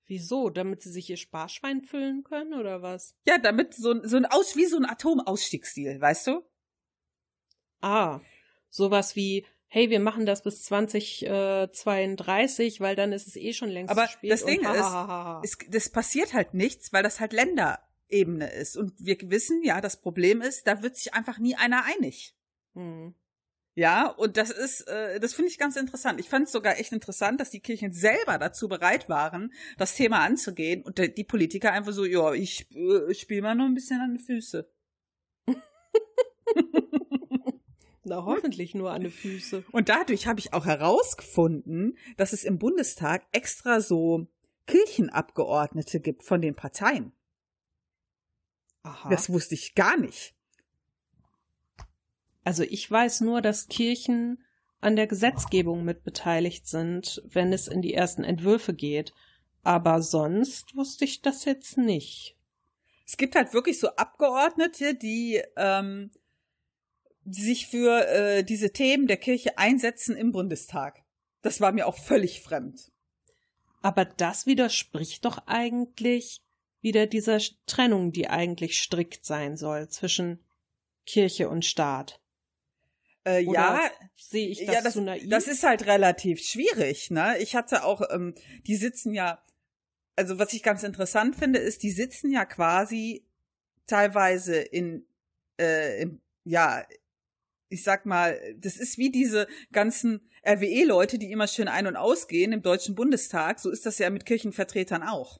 Wieso? 0.06 0.48
Damit 0.50 0.82
sie 0.82 0.90
sich 0.90 1.08
ihr 1.10 1.16
Sparschwein 1.16 1.82
füllen 1.82 2.22
können 2.24 2.54
oder 2.54 2.82
was? 2.82 3.14
Ja, 3.26 3.38
damit 3.38 3.74
so, 3.74 4.04
so 4.04 4.16
ein 4.16 4.26
Aus, 4.26 4.56
wie 4.56 4.66
so 4.66 4.76
ein 4.76 4.84
Atomausstiegsdeal, 4.84 6.00
weißt 6.00 6.26
du? 6.28 6.44
Ah, 7.80 8.20
sowas 8.68 9.16
wie, 9.16 9.44
hey, 9.68 9.88
wir 9.88 10.00
machen 10.00 10.26
das 10.26 10.42
bis 10.42 10.64
2032, 10.64 12.80
weil 12.80 12.96
dann 12.96 13.12
ist 13.12 13.28
es 13.28 13.36
eh 13.36 13.52
schon 13.52 13.68
längst 13.68 13.90
Aber 13.90 14.08
spät. 14.08 14.32
das 14.32 14.44
Ding 14.44 14.62
ist, 14.62 14.92
es, 15.44 15.58
das 15.68 15.88
passiert 15.90 16.34
halt 16.34 16.54
nichts, 16.54 16.92
weil 16.92 17.04
das 17.04 17.20
halt 17.20 17.32
Länderebene 18.10 18.52
ist. 18.52 18.76
Und 18.76 18.92
wir 18.98 19.16
wissen, 19.30 19.62
ja, 19.62 19.80
das 19.80 20.00
Problem 20.00 20.42
ist, 20.42 20.66
da 20.66 20.82
wird 20.82 20.96
sich 20.96 21.14
einfach 21.14 21.38
nie 21.38 21.54
einer 21.56 21.84
einig. 21.84 22.34
Hm. 22.74 23.14
Ja, 23.76 24.08
und 24.08 24.36
das 24.36 24.50
ist, 24.50 24.82
äh, 24.88 25.20
das 25.20 25.32
finde 25.32 25.48
ich 25.50 25.56
ganz 25.56 25.76
interessant. 25.76 26.18
Ich 26.20 26.28
fand 26.28 26.46
es 26.46 26.52
sogar 26.52 26.78
echt 26.78 26.92
interessant, 26.92 27.40
dass 27.40 27.50
die 27.50 27.60
Kirchen 27.60 27.92
selber 27.92 28.36
dazu 28.36 28.68
bereit 28.68 29.08
waren, 29.08 29.52
das 29.78 29.94
Thema 29.94 30.20
anzugehen 30.24 30.82
und 30.82 30.98
die 30.98 31.24
Politiker 31.24 31.72
einfach 31.72 31.92
so, 31.92 32.04
ja, 32.04 32.32
ich 32.32 32.68
äh, 32.72 33.14
spiele 33.14 33.42
mal 33.42 33.54
nur 33.54 33.66
ein 33.66 33.74
bisschen 33.74 34.00
an 34.00 34.14
die 34.14 34.22
Füße. 34.22 34.68
Na, 38.02 38.24
hoffentlich 38.24 38.74
nur 38.74 38.90
an 38.90 39.02
die 39.02 39.10
Füße. 39.10 39.62
Und 39.70 39.88
dadurch 39.88 40.26
habe 40.26 40.40
ich 40.40 40.52
auch 40.52 40.66
herausgefunden, 40.66 41.96
dass 42.16 42.32
es 42.32 42.42
im 42.42 42.58
Bundestag 42.58 43.22
extra 43.30 43.80
so 43.80 44.26
Kirchenabgeordnete 44.66 46.00
gibt 46.00 46.24
von 46.24 46.42
den 46.42 46.56
Parteien. 46.56 47.12
Aha. 48.82 49.08
Das 49.10 49.30
wusste 49.30 49.54
ich 49.54 49.74
gar 49.74 49.96
nicht. 49.96 50.34
Also 52.44 52.62
ich 52.62 52.90
weiß 52.90 53.20
nur, 53.20 53.42
dass 53.42 53.68
Kirchen 53.68 54.42
an 54.80 54.96
der 54.96 55.06
Gesetzgebung 55.06 55.84
mitbeteiligt 55.84 56.66
sind, 56.66 57.22
wenn 57.26 57.52
es 57.52 57.68
in 57.68 57.82
die 57.82 57.94
ersten 57.94 58.24
Entwürfe 58.24 58.74
geht. 58.74 59.12
Aber 59.62 60.00
sonst 60.00 60.74
wusste 60.74 61.04
ich 61.04 61.20
das 61.20 61.44
jetzt 61.44 61.76
nicht. 61.76 62.36
Es 63.06 63.16
gibt 63.16 63.34
halt 63.34 63.52
wirklich 63.52 63.78
so 63.78 63.88
Abgeordnete, 63.96 64.94
die 64.94 65.42
ähm, 65.56 66.10
sich 67.26 67.66
für 67.66 68.06
äh, 68.08 68.42
diese 68.42 68.72
Themen 68.72 69.06
der 69.06 69.18
Kirche 69.18 69.58
einsetzen 69.58 70.16
im 70.16 70.32
Bundestag. 70.32 71.02
Das 71.42 71.60
war 71.60 71.72
mir 71.72 71.86
auch 71.86 71.98
völlig 71.98 72.40
fremd. 72.40 72.90
Aber 73.82 74.04
das 74.04 74.46
widerspricht 74.46 75.24
doch 75.24 75.46
eigentlich 75.46 76.42
wieder 76.80 77.06
dieser 77.06 77.38
Trennung, 77.66 78.12
die 78.12 78.28
eigentlich 78.28 78.78
strikt 78.78 79.24
sein 79.24 79.56
soll 79.56 79.88
zwischen 79.88 80.44
Kirche 81.06 81.48
und 81.48 81.64
Staat. 81.64 82.20
Äh, 83.24 83.44
Oder 83.46 83.58
ja, 83.58 83.90
sehe 84.16 84.48
ich 84.48 84.64
das, 84.64 84.74
ja, 84.74 84.82
das, 84.82 84.92
zu 84.94 85.02
naiv? 85.02 85.28
das 85.28 85.46
ist 85.46 85.62
halt 85.62 85.86
relativ 85.86 86.40
schwierig. 86.40 87.10
Ne? 87.10 87.36
Ich 87.38 87.54
hatte 87.54 87.84
auch, 87.84 88.02
ähm, 88.10 88.34
die 88.66 88.76
sitzen 88.76 89.12
ja, 89.12 89.42
also 90.16 90.38
was 90.38 90.52
ich 90.52 90.62
ganz 90.62 90.82
interessant 90.82 91.36
finde, 91.36 91.58
ist, 91.58 91.82
die 91.82 91.90
sitzen 91.90 92.30
ja 92.30 92.44
quasi 92.44 93.24
teilweise 93.86 94.56
in, 94.56 95.06
äh, 95.58 96.02
in 96.02 96.20
ja, 96.44 96.84
ich 97.68 97.84
sag 97.84 98.06
mal, 98.06 98.40
das 98.56 98.76
ist 98.76 98.98
wie 98.98 99.10
diese 99.10 99.46
ganzen 99.72 100.28
RWE-Leute, 100.46 101.18
die 101.18 101.30
immer 101.30 101.46
schön 101.46 101.68
ein- 101.68 101.86
und 101.86 101.96
ausgehen 101.96 102.52
im 102.52 102.62
Deutschen 102.62 102.94
Bundestag. 102.94 103.60
So 103.60 103.70
ist 103.70 103.86
das 103.86 103.98
ja 103.98 104.10
mit 104.10 104.26
Kirchenvertretern 104.26 105.02
auch. 105.02 105.38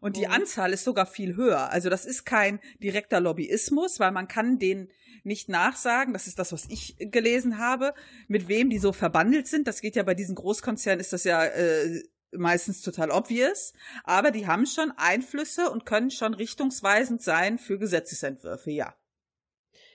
Und 0.00 0.16
die 0.16 0.26
Mhm. 0.26 0.32
Anzahl 0.32 0.72
ist 0.72 0.84
sogar 0.84 1.06
viel 1.06 1.36
höher. 1.36 1.70
Also 1.70 1.90
das 1.90 2.04
ist 2.04 2.24
kein 2.24 2.60
direkter 2.82 3.20
Lobbyismus, 3.20 4.00
weil 4.00 4.12
man 4.12 4.28
kann 4.28 4.58
den 4.58 4.88
nicht 5.24 5.48
nachsagen. 5.48 6.12
Das 6.12 6.26
ist 6.26 6.38
das, 6.38 6.52
was 6.52 6.66
ich 6.68 6.96
gelesen 6.98 7.58
habe, 7.58 7.94
mit 8.28 8.48
wem 8.48 8.70
die 8.70 8.78
so 8.78 8.92
verbandelt 8.92 9.46
sind. 9.46 9.66
Das 9.66 9.80
geht 9.80 9.96
ja 9.96 10.02
bei 10.02 10.14
diesen 10.14 10.34
Großkonzernen, 10.34 11.00
ist 11.00 11.12
das 11.12 11.24
ja 11.24 11.44
äh, 11.44 12.02
meistens 12.32 12.82
total 12.82 13.10
obvious. 13.10 13.72
Aber 14.04 14.30
die 14.30 14.46
haben 14.46 14.66
schon 14.66 14.92
Einflüsse 14.96 15.70
und 15.70 15.86
können 15.86 16.10
schon 16.10 16.34
richtungsweisend 16.34 17.22
sein 17.22 17.58
für 17.58 17.78
Gesetzesentwürfe, 17.78 18.70
ja. 18.70 18.94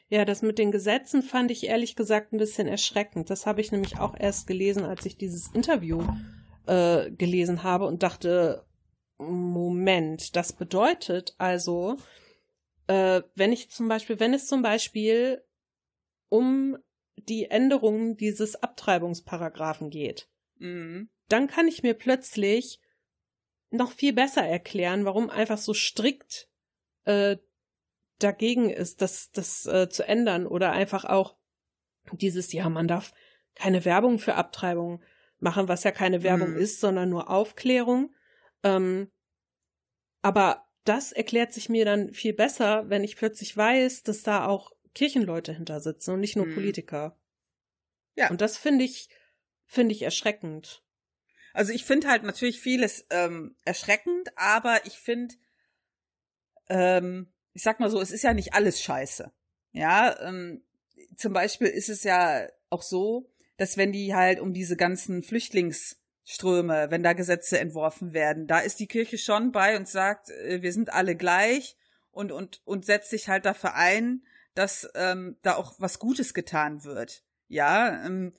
Ja, 0.09 0.25
das 0.25 0.41
mit 0.43 0.59
den 0.59 0.71
Gesetzen 0.71 1.23
fand 1.23 1.49
ich 1.49 1.65
ehrlich 1.65 1.95
gesagt 1.95 2.33
ein 2.33 2.37
bisschen 2.37 2.67
erschreckend. 2.67 3.29
Das 3.29 3.45
habe 3.45 3.61
ich 3.61 3.71
nämlich 3.71 3.97
auch 3.97 4.15
erst 4.19 4.45
gelesen, 4.45 4.83
als 4.83 5.05
ich 5.05 5.17
dieses 5.17 5.47
Interview 5.53 6.05
äh, 6.67 7.09
gelesen 7.11 7.63
habe 7.63 7.85
und 7.85 8.03
dachte, 8.03 8.63
Moment, 9.23 10.35
das 10.35 10.53
bedeutet 10.53 11.35
also, 11.37 11.97
äh, 12.87 13.21
wenn 13.35 13.51
ich 13.51 13.69
zum 13.69 13.87
Beispiel, 13.87 14.19
wenn 14.19 14.33
es 14.33 14.47
zum 14.47 14.61
Beispiel 14.61 15.43
um 16.29 16.77
die 17.15 17.45
Änderung 17.45 18.17
dieses 18.17 18.55
Abtreibungsparagraphen 18.55 19.89
geht, 19.89 20.29
Mhm. 20.57 21.09
dann 21.29 21.47
kann 21.47 21.67
ich 21.67 21.83
mir 21.83 21.93
plötzlich 21.93 22.79
noch 23.69 23.91
viel 23.91 24.13
besser 24.13 24.43
erklären, 24.43 25.05
warum 25.05 25.29
einfach 25.29 25.57
so 25.57 25.73
strikt 25.73 26.47
äh, 27.05 27.37
dagegen 28.19 28.69
ist, 28.69 29.01
das, 29.01 29.31
das 29.31 29.65
äh, 29.65 29.89
zu 29.89 30.07
ändern 30.07 30.45
oder 30.47 30.71
einfach 30.71 31.05
auch 31.05 31.35
dieses, 32.11 32.53
ja, 32.53 32.69
man 32.69 32.87
darf 32.87 33.13
keine 33.55 33.85
Werbung 33.85 34.19
für 34.19 34.35
Abtreibung 34.35 35.01
machen, 35.39 35.67
was 35.67 35.83
ja 35.83 35.91
keine 35.91 36.23
Werbung 36.23 36.51
Mhm. 36.51 36.57
ist, 36.57 36.79
sondern 36.79 37.09
nur 37.09 37.29
Aufklärung. 37.29 38.13
Ähm, 38.63 39.11
aber 40.23 40.67
das 40.85 41.11
erklärt 41.11 41.53
sich 41.53 41.69
mir 41.69 41.85
dann 41.85 42.13
viel 42.13 42.33
besser, 42.33 42.89
wenn 42.89 43.03
ich 43.03 43.15
plötzlich 43.15 43.55
weiß, 43.55 44.03
dass 44.03 44.23
da 44.23 44.47
auch 44.47 44.71
Kirchenleute 44.95 45.53
hinter 45.53 45.79
sitzen 45.79 46.11
und 46.15 46.19
nicht 46.19 46.35
nur 46.35 46.47
Mhm. 46.47 46.55
Politiker. 46.55 47.17
Ja. 48.15 48.29
Und 48.31 48.41
das 48.41 48.57
finde 48.57 48.83
ich, 48.83 49.09
finde 49.65 49.93
ich 49.93 50.01
erschreckend. 50.01 50.83
Also 51.53 51.71
ich 51.71 51.85
finde 51.85 52.07
halt 52.07 52.23
natürlich 52.23 52.59
vieles 52.59 53.05
ähm, 53.11 53.55
erschreckend, 53.63 54.29
aber 54.35 54.85
ich 54.85 54.97
finde, 54.97 55.35
ähm, 56.69 57.31
ich 57.53 57.61
sag 57.61 57.79
mal 57.79 57.89
so, 57.91 58.01
es 58.01 58.11
ist 58.11 58.23
ja 58.23 58.33
nicht 58.33 58.53
alles 58.53 58.81
scheiße. 58.81 59.31
Ja, 59.71 60.19
ähm, 60.21 60.63
zum 61.15 61.33
Beispiel 61.33 61.67
ist 61.67 61.89
es 61.89 62.03
ja 62.03 62.47
auch 62.69 62.81
so, 62.81 63.31
dass 63.57 63.77
wenn 63.77 63.91
die 63.91 64.15
halt 64.15 64.39
um 64.39 64.53
diese 64.53 64.75
ganzen 64.75 65.21
Flüchtlingsströme, 66.25 66.87
wenn 66.89 67.03
da 67.03 67.13
Gesetze 67.13 67.59
entworfen 67.59 68.13
werden, 68.13 68.47
da 68.47 68.59
ist 68.59 68.79
die 68.79 68.87
Kirche 68.87 69.17
schon 69.17 69.51
bei 69.51 69.77
und 69.77 69.87
sagt, 69.87 70.29
äh, 70.29 70.61
wir 70.61 70.71
sind 70.73 70.91
alle 70.93 71.15
gleich 71.15 71.75
und 72.11 72.31
und 72.31 72.61
und 72.65 72.85
setzt 72.85 73.09
sich 73.09 73.27
halt 73.29 73.45
dafür 73.45 73.75
ein, 73.75 74.23
dass 74.55 74.89
ähm, 74.95 75.37
da 75.41 75.55
auch 75.55 75.75
was 75.79 75.99
Gutes 75.99 76.33
getan 76.33 76.83
wird. 76.83 77.23
Ja, 77.47 78.05
ähm, 78.05 78.33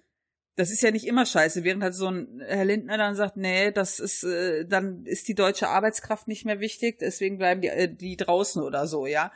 das 0.56 0.70
ist 0.70 0.82
ja 0.82 0.92
nicht 0.92 1.06
immer 1.06 1.26
scheiße, 1.26 1.64
während 1.64 1.82
halt 1.82 1.94
so 1.94 2.08
ein 2.08 2.40
Herr 2.46 2.64
Lindner 2.64 2.96
dann 2.96 3.16
sagt, 3.16 3.36
nee, 3.36 3.72
das 3.72 3.98
ist, 3.98 4.22
äh, 4.22 4.64
dann 4.64 5.04
ist 5.04 5.26
die 5.26 5.34
deutsche 5.34 5.68
Arbeitskraft 5.68 6.28
nicht 6.28 6.44
mehr 6.44 6.60
wichtig, 6.60 7.00
deswegen 7.00 7.38
bleiben 7.38 7.60
die, 7.60 7.68
äh, 7.68 7.92
die 7.92 8.16
draußen 8.16 8.62
oder 8.62 8.86
so, 8.86 9.06
ja. 9.06 9.32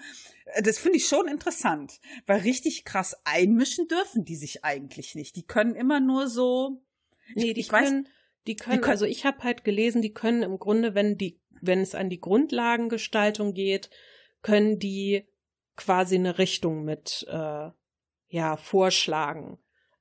Äh, 0.47 0.63
Das 0.63 0.79
finde 0.79 0.99
ich 0.99 1.09
schon 1.09 1.27
interessant, 1.29 2.01
weil 2.27 2.41
richtig 2.41 2.85
krass 2.85 3.17
einmischen 3.25 3.89
dürfen 3.89 4.25
die 4.25 4.37
sich 4.37 4.65
eigentlich 4.65 5.17
nicht. 5.17 5.35
Die 5.37 5.47
können 5.47 5.75
immer 5.75 5.99
nur 6.01 6.29
so. 6.29 6.81
Nee, 7.35 7.53
die 7.53 7.61
ich 7.61 7.71
weiß- 7.71 8.05
können, 8.57 8.77
die 8.77 8.77
können, 8.77 8.81
können- 8.83 8.91
also 8.91 9.05
ich 9.05 9.25
habe 9.25 9.43
halt 9.43 9.65
gelesen, 9.65 10.03
die 10.03 10.13
können 10.13 10.43
im 10.43 10.59
Grunde, 10.59 10.95
wenn 10.95 11.17
die, 11.17 11.41
wenn 11.61 11.81
es 11.81 11.95
an 11.95 12.09
die 12.11 12.21
Grundlagengestaltung 12.21 13.55
geht, 13.55 13.91
können 14.43 14.79
die 14.79 15.27
quasi 15.77 16.17
eine 16.17 16.39
Richtung 16.39 16.85
mit 16.85 17.27
äh, 17.29 17.71
ja 18.29 18.57
vorschlagen. 18.57 19.59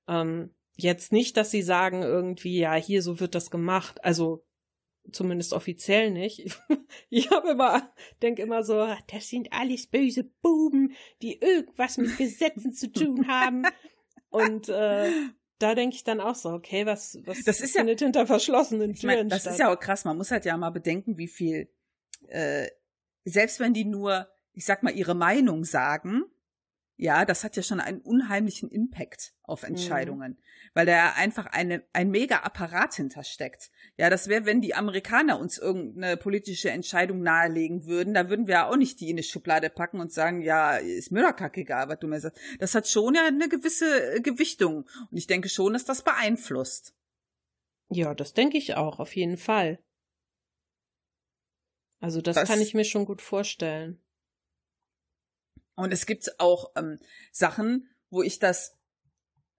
Ähm, 0.08 0.54
jetzt 0.76 1.12
nicht, 1.12 1.38
dass 1.38 1.52
sie 1.52 1.62
sagen 1.62 2.04
irgendwie, 2.04 2.60
ja, 2.60 2.74
hier 2.76 3.02
so 3.02 3.20
wird 3.20 3.36
das 3.36 3.50
gemacht, 3.52 4.04
also 4.04 4.46
zumindest 5.12 5.54
offiziell 5.54 6.12
nicht. 6.12 6.60
Ich 7.10 7.30
habe 7.32 7.50
immer, 7.50 7.94
denke 8.22 8.42
immer 8.42 8.64
so, 8.64 8.88
das 9.12 9.28
sind 9.30 9.52
alles 9.52 9.88
böse 9.88 10.24
Buben, 10.42 10.94
die 11.22 11.38
irgendwas 11.40 11.98
mit 11.98 12.18
Gesetzen 12.18 12.74
zu 12.74 12.92
tun 12.92 13.28
haben. 13.28 13.64
Und 14.30 14.70
äh, 14.70 15.12
da 15.60 15.74
denke 15.76 15.96
ich 15.96 16.04
dann 16.04 16.20
auch 16.22 16.36
so, 16.36 16.50
okay, 16.50 16.86
was, 16.86 17.18
was 17.26 17.44
Das 17.44 17.60
ist 17.62 17.74
ja- 17.76 17.80
findet 17.82 18.00
hinter 18.00 18.28
verschlossenen 18.28 18.92
Ich 18.92 19.04
meine, 19.04 19.18
Türen 19.20 19.30
das 19.30 19.42
statt? 19.42 19.54
ist 19.54 19.60
ja 19.60 19.74
auch 19.74 19.80
krass. 19.80 20.06
Man 20.06 20.18
muss 20.18 20.32
halt 20.32 20.46
ja 20.46 20.56
mal 20.58 20.70
bedenken, 20.70 21.18
wie 21.18 21.28
viel, 21.28 21.70
äh, 22.28 22.68
selbst 23.26 23.60
wenn 23.60 23.74
die 23.74 23.86
nur, 23.86 24.28
ich 24.54 24.66
sag 24.66 24.84
mal, 24.84 24.94
ihre 24.96 25.16
Meinung 25.16 25.64
sagen, 25.66 26.24
ja, 26.98 27.26
das 27.26 27.44
hat 27.44 27.56
ja 27.56 27.64
schon 27.64 27.80
einen 27.80 28.02
unheimlichen 28.02 28.70
Impact 28.70 29.34
auf 29.44 29.62
Mhm. 29.62 29.70
Entscheidungen, 29.70 30.38
weil 30.74 30.88
da 30.88 30.92
ja 30.92 31.14
einfach 31.16 31.46
eine, 31.46 31.84
ein 31.94 32.10
mega 32.10 32.38
Apparat 32.40 32.96
hintersteckt. 32.96 33.70
Ja, 33.98 34.10
das 34.10 34.28
wäre, 34.28 34.46
wenn 34.46 34.62
die 34.62 34.74
Amerikaner 34.74 35.40
uns 35.40 35.60
irgendeine 35.60 36.18
politische 36.18 36.72
Entscheidung 36.72 37.22
nahelegen 37.22 37.86
würden, 37.86 38.14
da 38.16 38.30
würden 38.30 38.48
wir 38.48 38.56
ja 38.56 38.70
auch 38.70 38.76
nicht 38.78 39.00
die 39.00 39.10
in 39.10 39.16
eine 39.16 39.24
Schublade 39.24 39.70
packen 39.70 40.00
und 40.00 40.12
sagen, 40.12 40.42
ja, 40.42 40.76
ist 40.78 41.12
mir 41.12 41.22
doch 41.22 41.36
kackegal, 41.36 41.88
was 41.88 42.00
du 42.00 42.08
mir 42.08 42.20
sagst. 42.20 42.40
Das 42.60 42.74
hat 42.76 42.88
schon 42.88 43.14
ja 43.14 43.28
eine 43.28 43.48
gewisse 43.48 44.16
äh, 44.16 44.20
Gewichtung. 44.22 44.88
Und 45.12 45.18
ich 45.18 45.28
denke 45.28 45.50
schon, 45.50 45.74
dass 45.74 45.86
das 45.86 46.02
beeinflusst. 46.04 46.96
ja, 47.90 48.14
das 48.16 48.34
denke 48.34 48.58
ich 48.58 48.76
auch, 48.76 49.00
auf 49.00 49.16
jeden 49.16 49.38
Fall. 49.38 49.80
Also 52.00 52.22
das, 52.22 52.36
das 52.36 52.50
kann 52.50 52.62
ich 52.62 52.74
mir 52.74 52.86
schon 52.86 53.06
gut 53.06 53.22
vorstellen. 53.22 54.02
Und 55.78 55.94
es 55.94 56.08
gibt 56.08 56.40
auch 56.40 56.72
ähm, 56.76 57.00
Sachen, 57.32 57.88
wo 58.10 58.24
ich 58.24 58.40
das, 58.40 58.76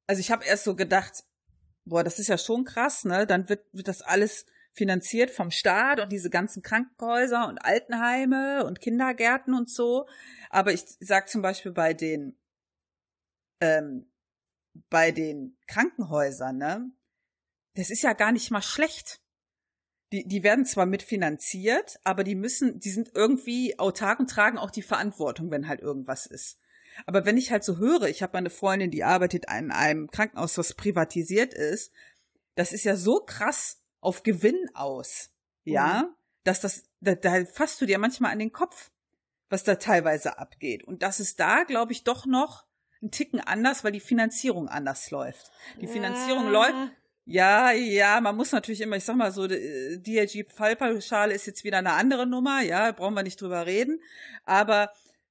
also 0.09 0.21
ich 0.21 0.31
habe 0.31 0.45
erst 0.45 0.65
so 0.65 0.75
gedacht, 0.75 1.25
boah, 1.85 2.03
das 2.03 2.19
ist 2.19 2.27
ja 2.27 2.37
schon 2.37 2.65
krass, 2.65 3.05
ne? 3.05 3.27
Dann 3.27 3.49
wird, 3.49 3.65
wird 3.73 3.87
das 3.87 4.03
alles 4.03 4.45
finanziert 4.73 5.31
vom 5.31 5.51
Staat 5.51 6.01
und 6.01 6.11
diese 6.11 6.29
ganzen 6.29 6.63
Krankenhäuser 6.63 7.49
und 7.49 7.59
Altenheime 7.59 8.65
und 8.67 8.81
Kindergärten 8.81 9.55
und 9.55 9.71
so. 9.71 10.09
Aber 10.51 10.73
ich 10.73 10.85
sag 11.01 11.29
zum 11.29 11.41
Beispiel 11.41 11.73
bei 11.73 11.95
den 11.95 12.37
ähm, 13.61 14.11
bei 14.91 15.13
den 15.13 15.57
Krankenhäusern, 15.67 16.59
ne, 16.59 16.91
das 17.75 17.91
ist 17.91 18.03
ja 18.03 18.13
gar 18.13 18.33
nicht 18.33 18.51
mal 18.51 18.63
schlecht. 18.63 19.21
Die, 20.13 20.27
die 20.27 20.43
werden 20.43 20.65
zwar 20.65 20.87
mitfinanziert, 20.87 22.01
aber 22.03 22.25
die 22.25 22.35
müssen, 22.35 22.81
die 22.81 22.91
sind 22.91 23.11
irgendwie 23.15 23.79
autark 23.79 24.21
und 24.21 24.31
tragen 24.31 24.57
auch 24.57 24.71
die 24.71 24.83
Verantwortung, 24.83 25.51
wenn 25.51 25.69
halt 25.69 25.81
irgendwas 25.81 26.27
ist. 26.27 26.59
Aber 27.07 27.25
wenn 27.25 27.37
ich 27.37 27.53
halt 27.53 27.63
so 27.63 27.79
höre, 27.79 28.09
ich 28.09 28.23
habe 28.23 28.37
eine 28.39 28.51
Freundin, 28.51 28.91
die 28.91 29.05
arbeitet 29.05 29.45
in 29.45 29.71
einem 29.71 30.11
Krankenhaus, 30.11 30.59
was 30.59 30.75
privatisiert 30.75 31.55
ist, 31.55 31.93
das 32.55 32.73
ist 32.73 32.85
ja 32.85 32.97
so 32.97 33.21
krass 33.21 33.83
auf 34.01 34.23
Gewinn 34.23 34.69
aus, 34.75 35.31
ja, 35.65 36.05
mhm. 36.05 36.15
dass 36.45 36.61
das, 36.61 36.85
da, 37.01 37.15
da 37.15 37.45
fasst 37.45 37.81
du 37.81 37.87
dir 37.87 37.99
manchmal 37.99 38.33
an 38.33 38.39
den 38.39 38.53
Kopf, 38.53 38.91
was 39.49 39.65
da 39.65 39.77
teilweise 39.77 40.39
abgeht. 40.39 40.85
Und 40.85 41.03
das 41.03 41.21
ist 41.21 41.39
da, 41.41 41.65
glaube 41.65 41.93
ich, 41.93 42.05
doch 42.05 42.27
noch 42.27 42.67
ein 43.01 43.11
Ticken 43.11 43.41
anders, 43.41 43.85
weil 43.85 43.93
die 43.93 44.01
Finanzierung 44.01 44.69
anders 44.69 45.11
läuft. 45.11 45.51
Die 45.81 45.87
Finanzierung 45.87 46.47
ja. 46.47 46.51
läuft. 46.51 46.93
Ja, 47.31 47.73
ja, 47.73 48.23
man 48.23 48.37
muss 48.37 48.53
natürlich 48.53 48.81
immer, 48.81 48.97
ich 48.97 49.05
sag 49.05 49.17
mal 49.17 49.33
so, 49.33 49.47
DLG 49.47 50.47
Fallpauschale 50.51 51.35
ist 51.35 51.47
jetzt 51.47 51.63
wieder 51.63 51.77
eine 51.77 51.93
andere 51.93 52.27
Nummer, 52.27 52.63
ja, 52.63 52.91
brauchen 52.93 53.13
wir 53.13 53.23
nicht 53.23 53.39
drüber 53.39 53.67
reden. 53.67 54.01
Aber 54.47 54.91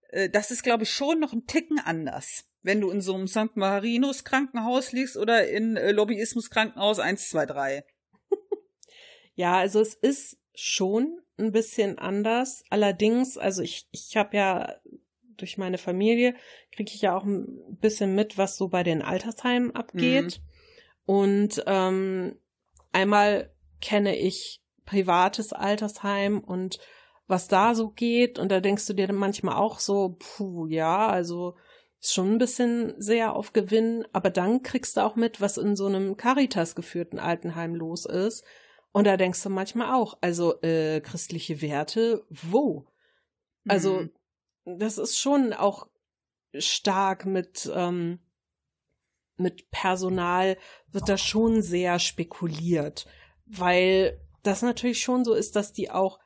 äh, 0.09 0.29
das 0.29 0.51
ist, 0.51 0.61
glaube 0.61 0.83
ich, 0.83 0.91
schon 0.91 1.19
noch 1.19 1.33
ein 1.33 1.47
Ticken 1.47 1.79
anders. 1.79 2.45
Wenn 2.61 2.81
du 2.81 2.91
in 2.91 3.01
so 3.01 3.15
einem 3.15 3.27
St. 3.27 3.55
Marinus 3.55 4.23
Krankenhaus 4.23 4.91
liegst 4.91 5.17
oder 5.17 5.49
in 5.49 5.75
äh, 5.75 5.91
Lobbyismus 5.91 6.51
Krankenhaus 6.51 6.99
1, 6.99 7.29
2, 7.29 7.45
3. 7.47 7.85
ja, 9.33 9.57
also 9.57 9.81
es 9.81 9.95
ist 9.95 10.37
schon 10.53 11.19
ein 11.39 11.51
bisschen 11.51 11.97
anders. 11.97 12.63
Allerdings, 12.69 13.39
also 13.39 13.63
ich, 13.63 13.87
ich 13.89 14.15
habe 14.15 14.37
ja 14.37 14.75
durch 15.35 15.57
meine 15.57 15.79
Familie 15.79 16.35
kriege 16.71 16.91
ich 16.93 17.01
ja 17.01 17.17
auch 17.17 17.23
ein 17.23 17.77
bisschen 17.81 18.13
mit, 18.13 18.37
was 18.37 18.55
so 18.55 18.67
bei 18.67 18.83
den 18.83 19.01
Altersheimen 19.01 19.75
abgeht. 19.75 20.39
Mhm. 20.39 20.56
Und 21.07 21.63
ähm, 21.65 22.37
einmal 22.91 23.51
kenne 23.81 24.15
ich 24.15 24.61
privates 24.85 25.51
Altersheim 25.51 26.39
und 26.39 26.77
was 27.25 27.47
da 27.47 27.73
so 27.73 27.89
geht. 27.89 28.37
Und 28.37 28.51
da 28.51 28.59
denkst 28.59 28.85
du 28.85 28.93
dir 28.93 29.07
dann 29.07 29.15
manchmal 29.15 29.55
auch 29.55 29.79
so, 29.79 30.17
puh, 30.19 30.67
ja, 30.67 31.07
also 31.07 31.55
ist 31.99 32.13
schon 32.13 32.33
ein 32.33 32.37
bisschen 32.37 32.93
sehr 33.01 33.35
auf 33.35 33.53
Gewinn. 33.53 34.05
Aber 34.13 34.29
dann 34.29 34.61
kriegst 34.61 34.97
du 34.97 35.01
auch 35.01 35.15
mit, 35.15 35.41
was 35.41 35.57
in 35.57 35.75
so 35.75 35.87
einem 35.87 36.15
Caritas 36.15 36.75
geführten 36.75 37.17
Altenheim 37.17 37.73
los 37.73 38.05
ist. 38.05 38.45
Und 38.91 39.07
da 39.07 39.17
denkst 39.17 39.41
du 39.41 39.49
manchmal 39.49 39.95
auch, 39.95 40.19
also 40.21 40.61
äh, 40.61 41.01
christliche 41.01 41.63
Werte, 41.63 42.23
wo? 42.29 42.85
Also 43.65 44.01
mhm 44.01 44.11
das 44.67 44.97
ist 44.97 45.17
schon 45.17 45.53
auch 45.53 45.87
stark 46.57 47.25
mit, 47.25 47.71
ähm, 47.73 48.19
mit 49.37 49.69
Personal 49.71 50.57
wird 50.91 51.09
da 51.09 51.17
schon 51.17 51.61
sehr 51.61 51.99
spekuliert, 51.99 53.07
weil 53.45 54.19
das 54.43 54.61
natürlich 54.61 55.01
schon 55.01 55.25
so 55.25 55.33
ist, 55.33 55.55
dass 55.55 55.73
die 55.73 55.91
auch 55.91 56.19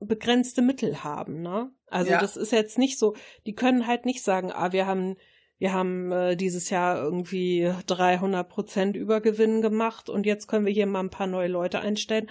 begrenzte 0.00 0.62
Mittel 0.62 1.04
haben, 1.04 1.42
ne? 1.42 1.70
Also 1.86 2.12
ja. 2.12 2.20
das 2.20 2.36
ist 2.36 2.52
jetzt 2.52 2.78
nicht 2.78 2.98
so, 2.98 3.14
die 3.46 3.54
können 3.54 3.86
halt 3.86 4.06
nicht 4.06 4.22
sagen, 4.22 4.50
ah, 4.50 4.72
wir 4.72 4.86
haben 4.86 5.16
wir 5.58 5.72
haben 5.72 6.10
äh, 6.10 6.36
dieses 6.36 6.70
Jahr 6.70 6.96
irgendwie 6.96 7.72
300 7.86 8.48
Prozent 8.48 8.96
Übergewinn 8.96 9.62
gemacht 9.62 10.08
und 10.08 10.26
jetzt 10.26 10.48
können 10.48 10.66
wir 10.66 10.72
hier 10.72 10.86
mal 10.86 11.00
ein 11.00 11.10
paar 11.10 11.28
neue 11.28 11.46
Leute 11.46 11.78
einstellen 11.78 12.28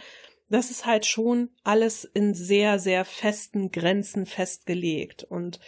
das 0.51 0.69
ist 0.69 0.85
halt 0.85 1.05
schon 1.05 1.49
alles 1.63 2.03
in 2.03 2.33
sehr, 2.33 2.77
sehr 2.77 3.05
festen 3.05 3.71
Grenzen 3.71 4.25
festgelegt. 4.25 5.23
Und 5.23 5.61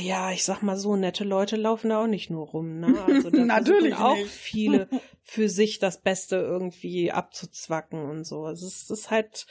ja, 0.00 0.32
ich 0.32 0.44
sag 0.44 0.62
mal 0.62 0.76
so, 0.76 0.96
nette 0.96 1.24
Leute 1.24 1.56
laufen 1.56 1.90
da 1.90 2.02
auch 2.02 2.08
nicht 2.08 2.30
nur 2.30 2.46
rum. 2.48 2.80
Ne? 2.80 2.86
Also 3.06 3.30
da 3.30 3.44
Natürlich 3.44 3.94
auch 3.94 4.16
nicht. 4.16 4.28
viele 4.30 4.88
für 5.22 5.48
sich 5.48 5.78
das 5.78 6.00
Beste 6.00 6.36
irgendwie 6.36 7.12
abzuzwacken 7.12 8.02
und 8.02 8.24
so. 8.24 8.48
Es 8.48 8.62
ist, 8.62 8.90
es 8.90 9.00
ist 9.00 9.10
halt 9.10 9.46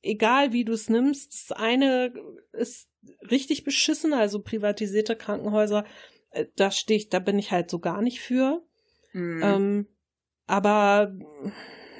egal, 0.00 0.52
wie 0.52 0.64
du 0.64 0.72
es 0.72 0.88
nimmst. 0.88 1.50
Das 1.50 1.56
eine 1.56 2.14
ist 2.52 2.88
richtig 3.30 3.64
beschissen, 3.64 4.14
also 4.14 4.40
privatisierte 4.40 5.16
Krankenhäuser. 5.16 5.84
Äh, 6.30 6.46
da 6.56 6.70
stehe 6.70 6.98
ich, 6.98 7.08
da 7.10 7.18
bin 7.18 7.38
ich 7.38 7.50
halt 7.50 7.70
so 7.70 7.78
gar 7.80 8.00
nicht 8.00 8.20
für. 8.20 8.62
Mhm. 9.12 9.42
Ähm, 9.42 9.88
aber 10.46 11.14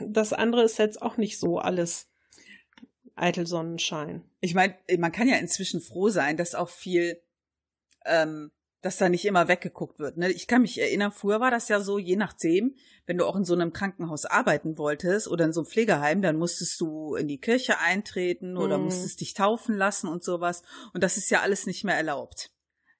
das 0.00 0.32
andere 0.32 0.62
ist 0.62 0.78
jetzt 0.78 1.02
auch 1.02 1.18
nicht 1.18 1.38
so 1.38 1.58
alles 1.58 2.10
eitel 3.14 3.46
Sonnenschein. 3.46 4.24
Ich 4.40 4.54
meine, 4.54 4.74
man 4.98 5.12
kann 5.12 5.28
ja 5.28 5.36
inzwischen 5.36 5.80
froh 5.80 6.08
sein, 6.08 6.36
dass 6.36 6.54
auch 6.54 6.68
viel, 6.68 7.20
ähm, 8.04 8.50
dass 8.82 8.98
da 8.98 9.08
nicht 9.08 9.24
immer 9.24 9.48
weggeguckt 9.48 9.98
wird. 9.98 10.16
Ne? 10.16 10.30
Ich 10.30 10.46
kann 10.46 10.62
mich 10.62 10.80
erinnern, 10.80 11.12
früher 11.12 11.40
war 11.40 11.50
das 11.50 11.68
ja 11.68 11.80
so, 11.80 11.98
je 11.98 12.16
nachdem, 12.16 12.74
wenn 13.06 13.18
du 13.18 13.26
auch 13.26 13.36
in 13.36 13.44
so 13.44 13.54
einem 13.54 13.72
Krankenhaus 13.72 14.24
arbeiten 14.24 14.78
wolltest 14.78 15.28
oder 15.28 15.44
in 15.44 15.52
so 15.52 15.60
einem 15.60 15.66
Pflegeheim, 15.66 16.22
dann 16.22 16.36
musstest 16.36 16.80
du 16.80 17.14
in 17.14 17.28
die 17.28 17.40
Kirche 17.40 17.78
eintreten 17.78 18.56
oder 18.56 18.78
mhm. 18.78 18.84
musstest 18.84 19.20
dich 19.20 19.34
taufen 19.34 19.76
lassen 19.76 20.08
und 20.08 20.24
sowas. 20.24 20.62
Und 20.92 21.04
das 21.04 21.16
ist 21.16 21.30
ja 21.30 21.40
alles 21.40 21.66
nicht 21.66 21.84
mehr 21.84 21.96
erlaubt. 21.96 22.50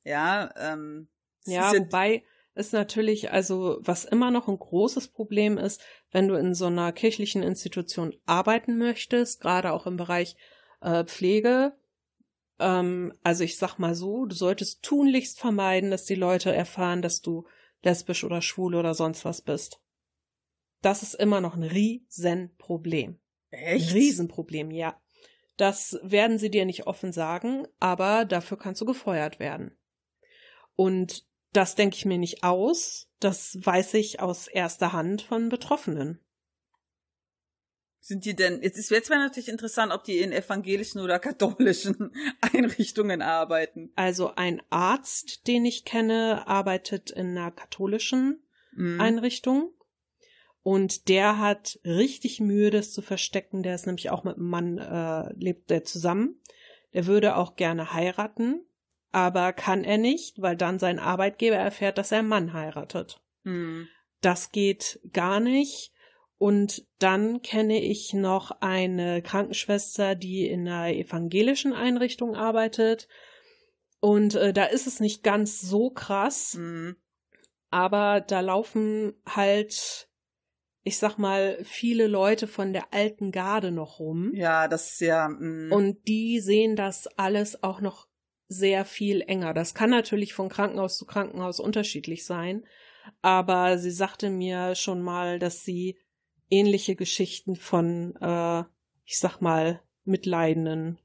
Ja, 0.05 0.53
ähm, 0.57 1.09
ja, 1.47 1.73
wobei 1.73 2.25
ist 2.55 2.73
natürlich, 2.73 3.33
also 3.33 3.79
was 3.81 4.05
immer 4.05 4.31
noch 4.31 4.49
ein 4.49 4.59
großes 4.59 5.09
Problem 5.09 5.59
ist, 5.59 5.83
wenn 6.15 6.29
du 6.29 6.37
in 6.37 6.55
so 6.55 6.67
einer 6.67 6.93
kirchlichen 6.93 7.43
Institution 7.43 8.15
arbeiten 8.25 8.79
möchtest, 8.79 9.41
gerade 9.41 9.73
auch 9.73 9.85
im 9.85 9.97
Bereich 9.97 10.37
äh, 10.81 11.05
Pflege. 11.05 11.77
Ähm, 12.61 13.13
also 13.25 13.43
ich 13.43 13.59
sag 13.59 13.79
mal 13.79 13.97
so, 13.97 14.25
du 14.25 14.35
solltest 14.37 14.85
tunlichst 14.85 15.41
vermeiden, 15.41 15.91
dass 15.91 16.05
die 16.05 16.15
Leute 16.15 16.55
erfahren, 16.55 17.03
dass 17.03 17.21
du 17.21 17.49
lesbisch 17.83 18.23
oder 18.23 18.43
schwul 18.43 18.77
oder 18.77 18.95
sonst 18.95 19.25
was 19.25 19.43
bist. 19.43 19.81
Das 20.83 21.03
ist 21.03 21.15
immer 21.15 21.41
noch 21.41 21.57
ein 21.57 21.65
Riesenproblem. 21.65 23.19
Echt? 23.51 23.91
Ein 23.91 23.93
Riesenproblem, 23.95 24.71
ja. 24.71 24.97
Das 25.57 25.99
werden 26.03 26.39
sie 26.39 26.51
dir 26.51 26.65
nicht 26.65 26.87
offen 26.87 27.13
sagen, 27.13 27.67
aber 27.81 28.25
dafür 28.25 28.57
kannst 28.57 28.81
du 28.81 28.85
gefeuert 28.85 29.41
werden. 29.41 29.77
Und 30.77 31.27
das 31.55 31.77
denke 31.77 31.97
ich 31.97 32.05
mir 32.05 32.19
nicht 32.19 32.43
aus. 32.43 33.09
Das 33.21 33.57
weiß 33.61 33.95
ich 33.95 34.21
aus 34.21 34.49
erster 34.49 34.93
Hand 34.93 35.23
von 35.23 35.49
Betroffenen. 35.49 36.21
Sind 38.01 38.27
die 38.27 38.37
denn, 38.37 38.61
jetzt 38.63 38.77
ist 38.77 38.91
jetzt 38.91 39.09
wäre 39.09 39.21
natürlich 39.21 39.49
interessant, 39.49 39.91
ob 39.91 40.05
die 40.05 40.19
in 40.19 40.31
evangelischen 40.31 41.01
oder 41.01 41.19
katholischen 41.19 42.13
Einrichtungen 42.43 43.23
arbeiten. 43.23 43.93
Also 43.95 44.35
ein 44.35 44.61
Arzt, 44.69 45.47
den 45.47 45.65
ich 45.65 45.87
kenne, 45.87 46.47
arbeitet 46.47 47.11
in 47.11 47.31
einer 47.31 47.51
katholischen 47.51 48.43
mhm. 48.73 49.01
Einrichtung. 49.01 49.73
Und 50.63 51.09
der 51.09 51.39
hat 51.39 51.79
richtig 51.85 52.41
Mühe, 52.41 52.71
das 52.71 52.93
zu 52.93 53.01
verstecken. 53.01 53.63
Der 53.63 53.75
ist 53.75 53.87
nämlich 53.87 54.11
auch 54.11 54.25
mit 54.25 54.37
einem 54.37 54.49
Mann, 54.49 54.79
äh, 54.79 55.33
lebt 55.35 55.71
der 55.71 55.85
zusammen. 55.85 56.43
Der 56.93 57.07
würde 57.07 57.37
auch 57.37 57.57
gerne 57.57 57.95
heiraten 57.95 58.67
aber 59.15 59.53
kann 59.53 59.85
er 59.85 59.97
nicht, 59.97 60.43
weil 60.43 60.57
dann 60.57 60.81
sein 60.81 60.99
Arbeitgeber 60.99 61.55
erfährt, 61.55 61.99
dass 61.99 62.11
er 62.11 62.19
einen 62.19 62.29
Mann 62.29 62.53
heiratet. 62.53 63.23
Mhm. 63.45 63.87
Das 64.21 64.51
geht 64.51 64.99
gar 65.13 65.39
nicht. 65.39 65.93
Und 66.37 66.85
dann 66.99 67.41
kenne 67.41 67.81
ich 67.81 68.13
noch 68.13 68.51
eine 68.61 69.23
Krankenschwester, 69.23 70.17
die 70.17 70.49
in 70.49 70.67
einer 70.67 70.93
evangelischen 70.93 71.73
Einrichtung 71.73 72.35
arbeitet. 72.35 73.07
Und 74.01 74.35
äh, 74.35 74.53
da 74.53 74.65
ist 74.65 74.89
es 74.89 74.99
nicht 74.99 75.23
ganz 75.23 75.61
so 75.61 75.91
krass, 75.91 76.55
mhm. 76.55 76.97
aber 77.71 78.21
da 78.21 78.41
laufen 78.41 79.15
halt, 79.25 80.09
ich 80.83 80.99
sag 80.99 81.19
mal, 81.19 81.57
viele 81.63 82.09
Leute 82.09 82.49
von 82.49 82.73
der 82.73 82.93
alten 82.93 83.31
Garde 83.31 83.71
noch 83.71 84.01
rum. 84.01 84.33
Ja, 84.35 84.67
das 84.67 84.95
ist 84.95 85.01
ja. 85.03 85.29
Mh. 85.29 85.73
Und 85.73 86.09
die 86.09 86.41
sehen 86.41 86.75
das 86.75 87.07
alles 87.17 87.63
auch 87.63 87.81
noch 87.81 88.09
sehr 88.49 88.85
viel 88.85 89.23
enger. 89.23 89.55
Das 89.55 89.75
kann 89.75 89.91
natürlich 89.91 90.35
von 90.35 90.49
Krankenhaus 90.49 90.99
zu 90.99 91.07
Krankenhaus 91.07 91.61
unterschiedlich 91.61 92.25
sein, 92.25 92.65
aber 93.23 93.79
sie 93.79 93.91
sagte 93.91 94.31
mir 94.31 94.75
schon 94.75 95.03
mal, 95.03 95.39
dass 95.39 95.65
sie 95.65 95.99
ähnliche 96.51 96.97
Geschichten 96.97 97.57
von, 97.57 98.15
äh, 98.21 98.65
ich 99.05 99.19
sag 99.19 99.41
mal, 99.41 99.81
Mitleidenden 100.05 100.99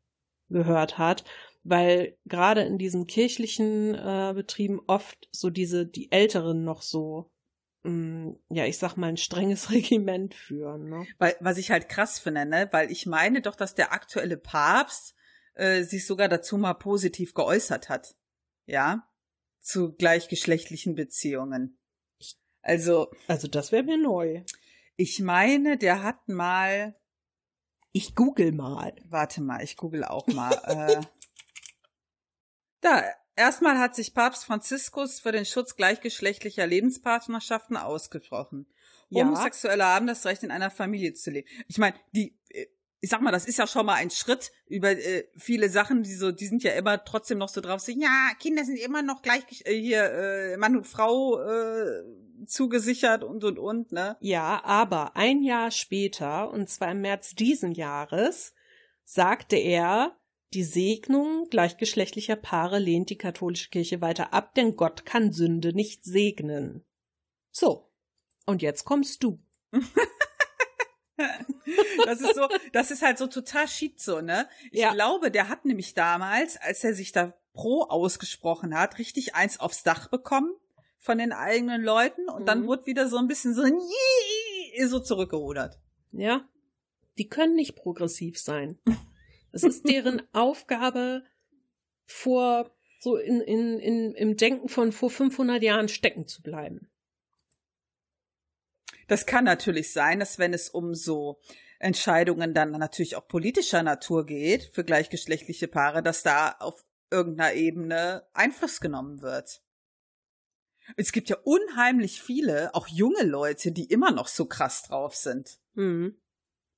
gehört 0.50 0.98
hat, 0.98 1.24
weil 1.64 2.18
gerade 2.26 2.62
in 2.62 2.78
diesen 2.78 3.08
kirchlichen 3.08 3.96
äh, 3.96 4.34
Betrieben 4.36 4.82
oft 4.88 5.30
so 5.32 5.50
diese, 5.50 5.86
die 5.86 6.12
Älteren 6.12 6.64
noch 6.64 6.82
so 6.82 7.32
mm, 7.84 8.32
ja, 8.50 8.66
ich 8.66 8.78
sag 8.78 8.96
mal, 8.98 9.08
ein 9.08 9.18
strenges 9.18 9.72
Regiment 9.72 10.34
führen. 10.34 10.90
Ne? 10.90 11.08
Weil, 11.18 11.36
was 11.40 11.58
ich 11.58 11.72
halt 11.72 11.90
krass 11.90 12.20
finde, 12.20 12.46
ne? 12.46 12.68
Weil 12.72 12.92
ich 12.92 13.06
meine 13.06 13.42
doch, 13.42 13.56
dass 13.56 13.76
der 13.76 13.94
aktuelle 13.94 14.38
Papst 14.38 15.16
äh, 15.60 15.84
sich 15.84 16.06
sogar 16.06 16.30
dazu 16.30 16.58
mal 16.58 16.74
positiv 16.74 17.34
geäußert 17.34 17.90
hat. 17.90 18.16
Ja? 18.66 19.08
Zu 19.62 19.94
gleichgeschlechtlichen 19.94 20.96
Beziehungen. 20.96 21.78
Also. 22.62 23.12
Also 23.28 23.48
das 23.48 23.72
wäre 23.72 23.84
mir 23.84 23.98
neu. 23.98 24.44
Ich 24.96 25.20
meine, 25.20 25.78
der 25.78 26.04
hat 26.04 26.28
mal. 26.28 26.96
Ich 27.92 28.16
google 28.16 28.52
mal. 28.52 28.96
Warte 29.06 29.42
mal, 29.42 29.64
ich 29.64 29.76
google 29.78 30.04
auch 30.04 30.28
mal. 30.28 30.52
äh, 30.66 31.02
da, 32.82 33.04
erstmal 33.36 33.80
hat 33.80 33.96
sich 33.96 34.14
Papst 34.14 34.46
Franziskus 34.46 35.20
für 35.20 35.32
den 35.32 35.46
Schutz 35.46 35.76
gleichgeschlechtlicher 35.76 36.68
Lebenspartnerschaften 36.68 37.78
ausgesprochen. 37.78 38.68
Ja. 39.10 39.26
Homosexuelle 39.26 39.86
haben 39.86 40.08
das 40.08 40.26
Recht, 40.26 40.44
in 40.44 40.52
einer 40.52 40.70
Familie 40.70 41.14
zu 41.14 41.32
leben. 41.32 41.48
Ich 41.68 41.78
meine, 41.78 41.96
die, 42.12 42.40
äh, 42.50 42.68
ich 43.02 43.10
sag 43.10 43.22
mal, 43.22 43.32
das 43.32 43.46
ist 43.46 43.58
ja 43.58 43.68
schon 43.68 43.86
mal 43.86 43.96
ein 43.96 44.10
Schritt 44.10 44.52
über 44.68 44.92
äh, 44.92 45.26
viele 45.38 45.70
Sachen, 45.70 46.04
die 46.04 46.14
so, 46.14 46.32
die 46.32 46.48
sind 46.48 46.64
ja 46.64 46.74
immer 46.74 47.04
trotzdem 47.04 47.38
noch 47.38 47.50
so 47.50 47.62
drauf, 47.62 47.80
so, 47.80 47.92
ja, 47.92 48.30
Kinder 48.40 48.66
sind 48.66 48.78
immer 48.78 49.02
noch 49.02 49.22
gleich 49.22 49.44
äh, 49.66 49.80
hier 49.80 50.04
äh, 50.04 50.58
Mann 50.58 50.76
und 50.76 50.86
Frau 50.86 51.40
äh, 51.40 52.04
zugesichert 52.46 53.24
und 53.24 53.44
und 53.44 53.58
und, 53.58 53.92
ne? 53.92 54.18
Ja, 54.20 54.64
aber 54.64 55.16
ein 55.16 55.44
Jahr 55.44 55.72
später, 55.72 56.52
und 56.52 56.70
zwar 56.70 56.92
im 56.92 57.02
März 57.02 57.36
diesen 57.36 57.72
Jahres, 57.72 58.54
sagte 59.06 59.56
er, 59.56 60.16
die 60.54 60.64
Segnung 60.64 61.48
gleichgeschlechtlicher 61.50 62.36
Paare 62.36 62.80
lehnt 62.80 63.10
die 63.12 63.18
katholische 63.18 63.70
Kirche 63.70 64.02
weiter 64.02 64.34
ab, 64.34 64.56
denn 64.56 64.76
Gott 64.76 65.06
kann 65.06 65.32
Sünde 65.32 65.74
nicht 65.74 66.04
segnen. 66.04 66.84
So. 67.52 67.90
Und 68.46 68.62
jetzt 68.64 68.84
kommst 68.84 69.24
du. 69.24 69.40
das 72.06 72.22
ist 72.22 72.36
so, 72.36 72.48
das 72.74 72.92
ist 72.92 73.02
halt 73.02 73.18
so 73.18 73.28
total 73.28 73.68
schizo, 73.68 74.22
ne? 74.22 74.48
Ich 74.72 74.80
Ja. 74.82 74.94
glaube, 74.94 75.32
der 75.32 75.50
hat 75.50 75.66
nämlich 75.66 75.94
damals, 75.94 76.58
als 76.58 76.84
er 76.84 76.94
sich 76.94 77.12
da 77.12 77.34
pro 77.54 77.84
ausgesprochen 77.84 78.78
hat, 78.78 78.98
richtig 79.00 79.36
eins 79.36 79.60
aufs 79.60 79.84
Dach 79.84 80.08
bekommen 80.10 80.52
von 81.00 81.18
den 81.18 81.32
eigenen 81.34 81.82
Leuten 81.84 82.30
und 82.30 82.46
dann 82.46 82.62
Mhm. 82.62 82.68
wurde 82.68 82.86
wieder 82.86 83.08
so 83.08 83.18
ein 83.18 83.28
bisschen 83.28 83.54
so, 83.54 83.64
so 84.88 85.00
zurückgerudert. 85.00 85.80
Ja. 86.12 86.48
Die 87.18 87.28
können 87.28 87.56
nicht 87.56 87.76
progressiv 87.76 88.40
sein. 88.40 88.80
Es 89.52 89.64
ist 89.64 89.88
deren 89.90 90.22
Aufgabe, 90.34 91.24
vor, 92.06 92.72
so 93.00 93.18
in, 93.18 93.42
in, 93.42 93.80
in, 93.80 94.14
im 94.14 94.38
Denken 94.38 94.68
von 94.70 94.92
vor 94.92 95.10
500 95.10 95.62
Jahren 95.62 95.88
stecken 95.90 96.28
zu 96.28 96.42
bleiben. 96.42 96.89
Das 99.10 99.26
kann 99.26 99.44
natürlich 99.44 99.92
sein, 99.92 100.20
dass 100.20 100.38
wenn 100.40 100.54
es 100.54 100.70
um 100.70 100.94
so 100.94 101.42
Entscheidungen 101.80 102.54
dann 102.54 102.72
natürlich 102.72 103.16
auch 103.16 103.28
politischer 103.28 103.82
Natur 103.82 104.26
geht 104.26 104.70
für 104.74 104.84
gleichgeschlechtliche 104.84 105.68
Paare, 105.68 106.04
dass 106.04 106.24
da 106.24 106.52
auf 106.60 106.86
irgendeiner 107.10 107.54
Ebene 107.54 108.28
Einfluss 108.34 108.80
genommen 108.80 109.22
wird. 109.22 109.64
Es 110.96 111.12
gibt 111.12 111.30
ja 111.30 111.38
unheimlich 111.44 112.22
viele, 112.22 112.74
auch 112.76 112.88
junge 112.88 113.24
Leute, 113.24 113.72
die 113.72 113.86
immer 113.86 114.12
noch 114.12 114.28
so 114.28 114.46
krass 114.46 114.84
drauf 114.84 115.16
sind. 115.16 115.60
Mhm. 115.74 116.20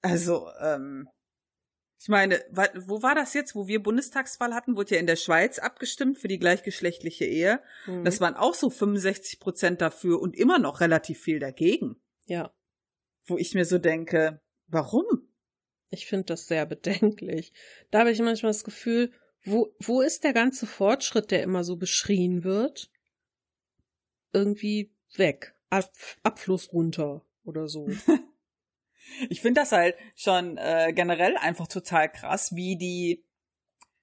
Also, 0.02 0.50
ähm, 0.60 1.10
ich 2.00 2.08
meine, 2.08 2.44
wo 2.88 3.04
war 3.04 3.14
das 3.14 3.34
jetzt, 3.34 3.56
wo 3.56 3.68
wir 3.68 3.84
Bundestagswahl 3.84 4.56
hatten, 4.56 4.76
wurde 4.76 4.96
ja 4.96 5.02
in 5.02 5.06
der 5.08 5.18
Schweiz 5.18 5.60
abgestimmt 5.60 6.18
für 6.18 6.28
die 6.28 6.40
gleichgeschlechtliche 6.40 7.26
Ehe. 7.26 7.62
Mhm. 7.86 8.06
Das 8.06 8.22
waren 8.22 8.36
auch 8.36 8.54
so 8.54 8.70
65 8.70 9.40
Prozent 9.40 9.82
dafür 9.82 10.22
und 10.22 10.36
immer 10.36 10.60
noch 10.60 10.80
relativ 10.80 11.20
viel 11.20 11.40
dagegen. 11.40 12.02
Ja. 12.26 12.54
Wo 13.26 13.38
ich 13.38 13.54
mir 13.54 13.66
so 13.66 13.78
denke, 13.78 14.42
warum? 14.68 15.06
Ich 15.90 16.08
finde 16.08 16.26
das 16.26 16.48
sehr 16.48 16.66
bedenklich. 16.68 17.54
Da 17.92 18.00
habe 18.00 18.12
ich 18.12 18.20
manchmal 18.20 18.52
das 18.52 18.64
Gefühl, 18.64 19.12
wo, 19.44 19.74
wo 19.80 20.02
ist 20.02 20.24
der 20.24 20.34
ganze 20.34 20.68
Fortschritt, 20.68 21.32
der 21.32 21.44
immer 21.44 21.64
so 21.64 21.76
beschrien 21.76 22.44
wird? 22.44 22.92
Irgendwie 24.34 24.94
weg. 25.16 25.56
Ab, 25.70 25.92
Abfluss 26.24 26.72
runter 26.74 27.26
oder 27.44 27.68
so. 27.68 27.90
Ich 29.30 29.42
finde 29.42 29.62
das 29.62 29.72
halt 29.72 29.96
schon 30.16 30.58
äh, 30.58 30.94
generell 30.96 31.36
einfach 31.38 31.68
total 31.68 32.10
krass, 32.10 32.56
wie 32.56 32.78
die, 32.78 33.26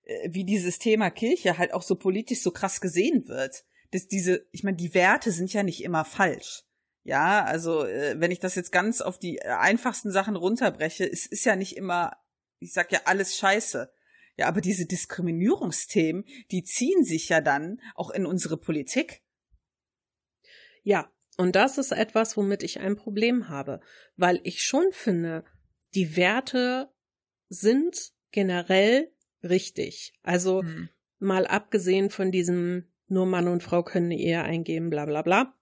äh, 0.03 0.29
wie 0.31 0.45
dieses 0.45 0.79
Thema 0.79 1.11
Kirche 1.11 1.57
halt 1.57 1.73
auch 1.73 1.83
so 1.83 1.95
politisch 1.95 2.41
so 2.41 2.51
krass 2.51 2.81
gesehen 2.81 3.27
wird. 3.27 3.65
Dass 3.91 4.07
diese, 4.07 4.47
ich 4.53 4.65
meine, 4.65 4.77
die 4.77 4.93
Werte 4.95 5.33
sind 5.33 5.53
ja 5.53 5.63
nicht 5.63 5.83
immer 5.83 6.05
falsch. 6.05 6.65
Ja, 7.05 7.45
also 7.45 7.85
äh, 7.85 8.17
wenn 8.19 8.31
ich 8.31 8.41
das 8.41 8.55
jetzt 8.55 8.73
ganz 8.73 9.01
auf 9.01 9.19
die 9.19 9.39
äh, 9.39 9.49
einfachsten 9.49 10.11
Sachen 10.11 10.37
runterbreche, 10.37 11.11
es 11.11 11.27
ist 11.27 11.45
ja 11.45 11.57
nicht 11.57 11.77
immer, 11.77 12.17
ich 12.59 12.73
sag 12.73 12.93
ja 12.93 13.01
alles 13.05 13.37
Scheiße. 13.37 13.91
Ja, 14.37 14.47
aber 14.47 14.61
diese 14.61 14.87
Diskriminierungsthemen, 14.87 16.25
die 16.53 16.63
ziehen 16.63 17.05
sich 17.05 17.29
ja 17.29 17.41
dann 17.41 17.81
auch 17.95 18.11
in 18.11 18.25
unsere 18.25 18.57
Politik. 18.57 19.23
Ja, 20.85 21.11
und 21.37 21.57
das 21.57 21.77
ist 21.77 21.93
etwas, 21.93 22.37
womit 22.37 22.63
ich 22.63 22.79
ein 22.81 22.97
Problem 22.97 23.49
habe, 23.49 23.81
weil 24.17 24.41
ich 24.45 24.63
schon 24.63 24.87
finde, 24.93 25.45
die 25.95 26.17
Werte 26.17 26.93
sind 27.49 28.13
generell 28.31 29.11
richtig. 29.43 30.13
Also 30.23 30.63
mal 31.19 31.47
abgesehen 31.47 32.11
von 32.11 32.31
diesem 32.31 32.89
nur 33.07 33.27
Mann 33.27 33.49
und 33.49 33.63
Frau 33.63 33.83
können 33.83 34.07
eine 34.07 34.19
Ehe 34.19 34.43
eingeben, 34.43 34.91
bla 34.91 35.07
bla 35.07 35.23
bla. 35.23 35.58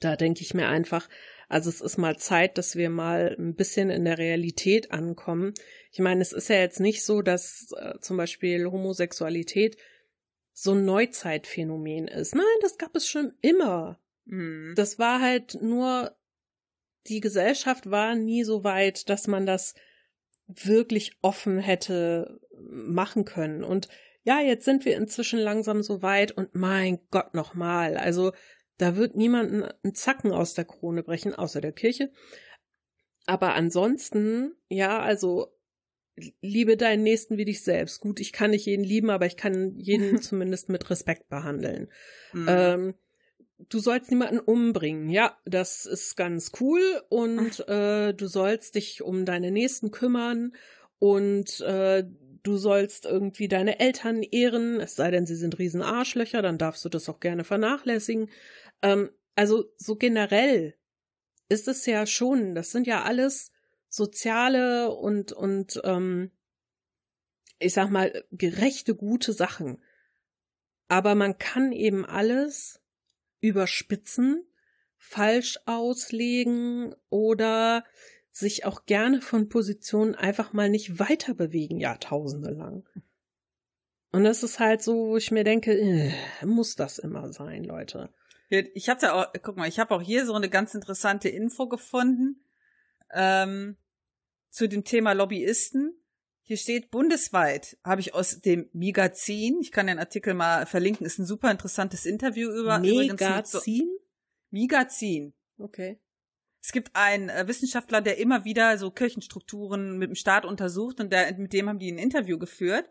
Da 0.00 0.16
denke 0.16 0.42
ich 0.42 0.54
mir 0.54 0.68
einfach, 0.68 1.08
also 1.48 1.70
es 1.70 1.80
ist 1.80 1.96
mal 1.96 2.16
Zeit, 2.16 2.58
dass 2.58 2.76
wir 2.76 2.90
mal 2.90 3.36
ein 3.38 3.54
bisschen 3.54 3.90
in 3.90 4.04
der 4.04 4.18
Realität 4.18 4.90
ankommen. 4.90 5.54
Ich 5.92 6.00
meine, 6.00 6.20
es 6.20 6.32
ist 6.32 6.48
ja 6.48 6.56
jetzt 6.56 6.80
nicht 6.80 7.04
so, 7.04 7.22
dass 7.22 7.72
äh, 7.78 7.98
zum 8.00 8.16
Beispiel 8.16 8.66
Homosexualität 8.66 9.76
so 10.52 10.72
ein 10.72 10.84
Neuzeitphänomen 10.84 12.08
ist. 12.08 12.34
Nein, 12.34 12.44
das 12.62 12.78
gab 12.78 12.96
es 12.96 13.08
schon 13.08 13.32
immer. 13.42 14.00
Mhm. 14.24 14.72
Das 14.76 14.98
war 14.98 15.20
halt 15.20 15.58
nur, 15.60 16.16
die 17.06 17.20
Gesellschaft 17.20 17.90
war 17.90 18.14
nie 18.14 18.42
so 18.42 18.64
weit, 18.64 19.08
dass 19.08 19.26
man 19.26 19.46
das 19.46 19.74
wirklich 20.46 21.16
offen 21.22 21.58
hätte 21.58 22.40
machen 22.58 23.24
können. 23.24 23.64
Und 23.64 23.88
ja, 24.22 24.40
jetzt 24.40 24.64
sind 24.64 24.84
wir 24.84 24.96
inzwischen 24.96 25.38
langsam 25.38 25.82
so 25.82 26.02
weit 26.02 26.32
und 26.32 26.54
mein 26.54 26.98
Gott 27.10 27.34
nochmal. 27.34 27.96
Also 27.96 28.32
da 28.78 28.96
wird 28.96 29.16
niemanden 29.16 29.62
einen 29.62 29.94
Zacken 29.94 30.32
aus 30.32 30.54
der 30.54 30.64
Krone 30.64 31.02
brechen, 31.02 31.34
außer 31.34 31.60
der 31.60 31.72
Kirche. 31.72 32.10
Aber 33.26 33.54
ansonsten, 33.54 34.54
ja, 34.68 35.00
also 35.00 35.52
liebe 36.40 36.76
deinen 36.76 37.02
Nächsten 37.02 37.36
wie 37.36 37.44
dich 37.44 37.62
selbst. 37.62 38.00
Gut, 38.00 38.20
ich 38.20 38.32
kann 38.32 38.50
nicht 38.50 38.66
jeden 38.66 38.84
lieben, 38.84 39.10
aber 39.10 39.26
ich 39.26 39.36
kann 39.36 39.76
jeden 39.76 40.20
zumindest 40.22 40.68
mit 40.68 40.88
Respekt 40.90 41.28
behandeln. 41.28 41.88
Mhm. 42.32 42.46
Ähm, 42.48 42.94
du 43.68 43.78
sollst 43.78 44.10
niemanden 44.10 44.38
umbringen. 44.38 45.10
Ja, 45.10 45.36
das 45.44 45.86
ist 45.86 46.16
ganz 46.16 46.52
cool 46.60 46.80
und 47.08 47.66
äh, 47.68 48.14
du 48.14 48.26
sollst 48.26 48.74
dich 48.74 49.02
um 49.02 49.24
deine 49.24 49.50
Nächsten 49.50 49.90
kümmern 49.90 50.54
und 50.98 51.60
äh, 51.60 52.04
du 52.42 52.56
sollst 52.56 53.06
irgendwie 53.06 53.48
deine 53.48 53.80
Eltern 53.80 54.22
ehren, 54.22 54.80
es 54.80 54.94
sei 54.94 55.10
denn, 55.10 55.26
sie 55.26 55.34
sind 55.34 55.58
riesen 55.58 55.82
Arschlöcher, 55.82 56.42
dann 56.42 56.58
darfst 56.58 56.84
du 56.84 56.88
das 56.88 57.08
auch 57.08 57.18
gerne 57.18 57.44
vernachlässigen. 57.44 58.30
Ähm, 58.82 59.10
also 59.34 59.72
so 59.76 59.96
generell 59.96 60.74
ist 61.48 61.68
es 61.68 61.86
ja 61.86 62.06
schon, 62.06 62.54
das 62.54 62.70
sind 62.70 62.86
ja 62.86 63.02
alles 63.02 63.52
soziale 63.88 64.90
und 64.90 65.32
und 65.32 65.80
ähm, 65.84 66.30
ich 67.58 67.72
sag 67.72 67.90
mal 67.90 68.24
gerechte, 68.32 68.94
gute 68.94 69.32
Sachen. 69.32 69.82
Aber 70.88 71.14
man 71.14 71.38
kann 71.38 71.72
eben 71.72 72.04
alles 72.04 72.80
überspitzen, 73.40 74.44
falsch 74.98 75.58
auslegen 75.66 76.94
oder 77.08 77.84
sich 78.30 78.64
auch 78.64 78.84
gerne 78.84 79.22
von 79.22 79.48
Positionen 79.48 80.14
einfach 80.14 80.52
mal 80.52 80.68
nicht 80.68 80.98
weiter 80.98 81.34
bewegen, 81.34 81.80
Jahrtausende 81.80 82.50
lang. 82.50 82.86
Und 84.12 84.24
das 84.24 84.42
ist 84.42 84.60
halt 84.60 84.82
so, 84.82 85.08
wo 85.08 85.16
ich 85.16 85.30
mir 85.30 85.44
denke, 85.44 85.72
äh, 85.72 86.12
muss 86.44 86.76
das 86.76 86.98
immer 86.98 87.32
sein, 87.32 87.64
Leute? 87.64 88.10
Ich 88.48 88.86
da 88.86 89.12
auch, 89.12 89.26
guck 89.42 89.56
mal, 89.56 89.68
ich 89.68 89.78
habe 89.78 89.94
auch 89.94 90.02
hier 90.02 90.24
so 90.24 90.34
eine 90.34 90.48
ganz 90.48 90.74
interessante 90.74 91.28
Info 91.28 91.68
gefunden 91.68 92.44
ähm, 93.12 93.76
zu 94.50 94.68
dem 94.68 94.84
Thema 94.84 95.12
Lobbyisten. 95.12 96.00
Hier 96.42 96.56
steht 96.56 96.92
bundesweit, 96.92 97.76
habe 97.82 98.00
ich 98.00 98.14
aus 98.14 98.40
dem 98.40 98.70
Migazin, 98.72 99.58
ich 99.60 99.72
kann 99.72 99.88
den 99.88 99.98
Artikel 99.98 100.32
mal 100.32 100.64
verlinken, 100.64 101.04
ist 101.04 101.18
ein 101.18 101.26
super 101.26 101.50
interessantes 101.50 102.06
Interview 102.06 102.50
über 102.50 102.78
Megazin? 102.78 103.98
Migazin. 104.50 105.34
Okay. 105.58 105.98
Es 106.62 106.70
gibt 106.70 106.94
einen 106.94 107.30
äh, 107.30 107.48
Wissenschaftler, 107.48 108.00
der 108.00 108.18
immer 108.18 108.44
wieder 108.44 108.78
so 108.78 108.92
Kirchenstrukturen 108.92 109.98
mit 109.98 110.08
dem 110.08 110.14
Staat 110.14 110.44
untersucht 110.44 111.00
und 111.00 111.12
der, 111.12 111.36
mit 111.36 111.52
dem 111.52 111.68
haben 111.68 111.80
die 111.80 111.90
ein 111.90 111.98
Interview 111.98 112.38
geführt. 112.38 112.88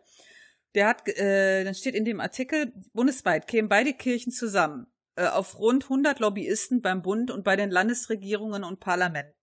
Der 0.74 0.88
hat, 0.88 1.08
äh, 1.08 1.64
dann 1.64 1.74
steht 1.74 1.94
in 1.94 2.04
dem 2.04 2.20
Artikel, 2.20 2.74
bundesweit 2.92 3.46
kämen 3.46 3.70
beide 3.70 3.94
Kirchen 3.94 4.32
zusammen. 4.32 4.86
Äh, 5.16 5.26
auf 5.26 5.58
rund 5.58 5.84
100 5.84 6.20
Lobbyisten 6.20 6.82
beim 6.82 7.02
Bund 7.02 7.30
und 7.30 7.42
bei 7.42 7.56
den 7.56 7.70
Landesregierungen 7.70 8.64
und 8.64 8.80
Parlamenten. 8.80 9.34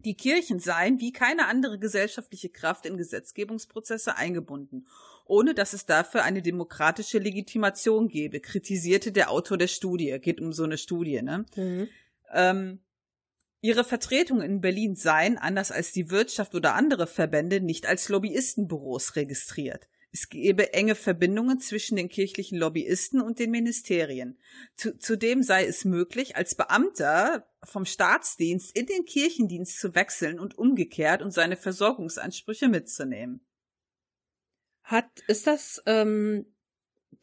Die 0.00 0.14
Kirchen 0.14 0.60
seien 0.60 1.00
wie 1.00 1.12
keine 1.12 1.46
andere 1.46 1.78
gesellschaftliche 1.78 2.50
Kraft 2.50 2.86
in 2.86 2.96
Gesetzgebungsprozesse 2.96 4.16
eingebunden, 4.16 4.86
ohne 5.24 5.54
dass 5.54 5.72
es 5.72 5.86
dafür 5.86 6.22
eine 6.22 6.42
demokratische 6.42 7.18
Legitimation 7.18 8.08
gäbe, 8.08 8.40
kritisierte 8.40 9.10
der 9.10 9.30
Autor 9.30 9.58
der 9.58 9.66
Studie. 9.66 10.16
Geht 10.20 10.40
um 10.40 10.52
so 10.52 10.64
eine 10.64 10.78
Studie, 10.78 11.22
ne? 11.22 11.44
Mhm. 11.56 11.88
Ähm, 12.32 12.80
ihre 13.62 13.82
Vertretungen 13.82 14.48
in 14.48 14.60
Berlin 14.60 14.94
seien, 14.94 15.38
anders 15.38 15.72
als 15.72 15.90
die 15.90 16.10
Wirtschaft 16.10 16.54
oder 16.54 16.74
andere 16.74 17.06
Verbände, 17.06 17.60
nicht 17.60 17.86
als 17.86 18.08
Lobbyistenbüros 18.08 19.16
registriert. 19.16 19.88
Es 20.16 20.30
gebe 20.30 20.72
enge 20.72 20.94
Verbindungen 20.94 21.60
zwischen 21.60 21.96
den 21.96 22.08
kirchlichen 22.08 22.56
Lobbyisten 22.56 23.20
und 23.20 23.38
den 23.38 23.50
Ministerien. 23.50 24.38
Zudem 24.74 25.42
sei 25.42 25.66
es 25.66 25.84
möglich, 25.84 26.36
als 26.36 26.54
Beamter 26.54 27.46
vom 27.62 27.84
Staatsdienst 27.84 28.74
in 28.74 28.86
den 28.86 29.04
Kirchendienst 29.04 29.78
zu 29.78 29.94
wechseln 29.94 30.40
und 30.40 30.56
umgekehrt 30.56 31.20
und 31.20 31.32
seine 31.32 31.58
Versorgungsansprüche 31.58 32.68
mitzunehmen. 32.68 33.46
Hat, 34.84 35.20
ist 35.26 35.46
das, 35.46 35.82
ähm, 35.84 36.46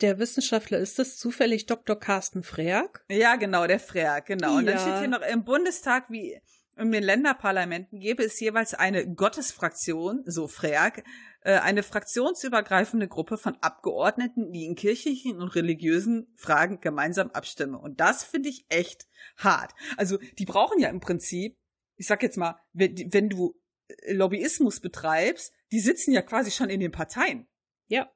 der 0.02 0.20
Wissenschaftler, 0.20 0.78
ist 0.78 1.00
das 1.00 1.18
zufällig 1.18 1.66
Dr. 1.66 2.00
Carsten 2.00 2.44
Freak? 2.44 3.04
Ja, 3.10 3.38
genau, 3.38 3.66
der 3.66 3.80
Freak, 3.80 4.28
genau. 4.28 4.58
Und 4.58 4.68
dann 4.68 4.78
steht 4.78 5.00
hier 5.00 5.08
noch 5.08 5.24
im 5.24 5.44
Bundestag 5.44 6.12
wie 6.12 6.40
in 6.76 6.92
den 6.92 7.04
Länderparlamenten 7.04 8.00
gäbe 8.00 8.24
es 8.24 8.40
jeweils 8.40 8.74
eine 8.74 9.08
Gottesfraktion, 9.08 10.24
so 10.26 10.48
Freak, 10.48 11.04
eine 11.52 11.84
fraktionsübergreifende 11.84 13.08
Gruppe 13.08 13.38
von 13.38 13.58
Abgeordneten, 13.62 14.52
die 14.52 14.66
in 14.66 14.76
kirchlichen 14.76 15.42
und 15.42 15.56
religiösen 15.56 16.34
Fragen 16.38 16.80
gemeinsam 16.80 17.32
abstimmen. 17.32 17.76
Und 17.76 18.00
das 18.00 18.24
finde 18.24 18.50
ich 18.50 18.66
echt 18.70 19.08
hart. 19.38 19.74
Also 19.98 20.18
die 20.38 20.46
brauchen 20.46 20.80
ja 20.80 20.90
im 20.90 21.02
Prinzip, 21.02 21.58
ich 21.96 22.08
sag 22.08 22.24
jetzt 22.24 22.38
mal, 22.38 22.60
wenn, 22.72 22.96
wenn 23.12 23.30
du 23.30 23.60
äh, 23.88 24.14
Lobbyismus 24.14 24.80
betreibst, 24.80 25.54
die 25.72 25.80
sitzen 25.80 26.14
ja 26.14 26.22
quasi 26.22 26.52
schon 26.52 26.70
in 26.70 26.80
den 26.80 26.92
Parteien. 26.92 27.48
Ja. 27.88 28.12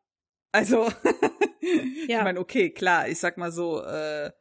Also, 0.52 0.86
ja. 2.08 2.20
ich 2.20 2.24
meine, 2.24 2.40
okay, 2.40 2.72
klar, 2.72 3.10
ich 3.10 3.20
sag 3.20 3.38
mal 3.38 3.52
so, 3.52 3.84
äh, 3.84 4.32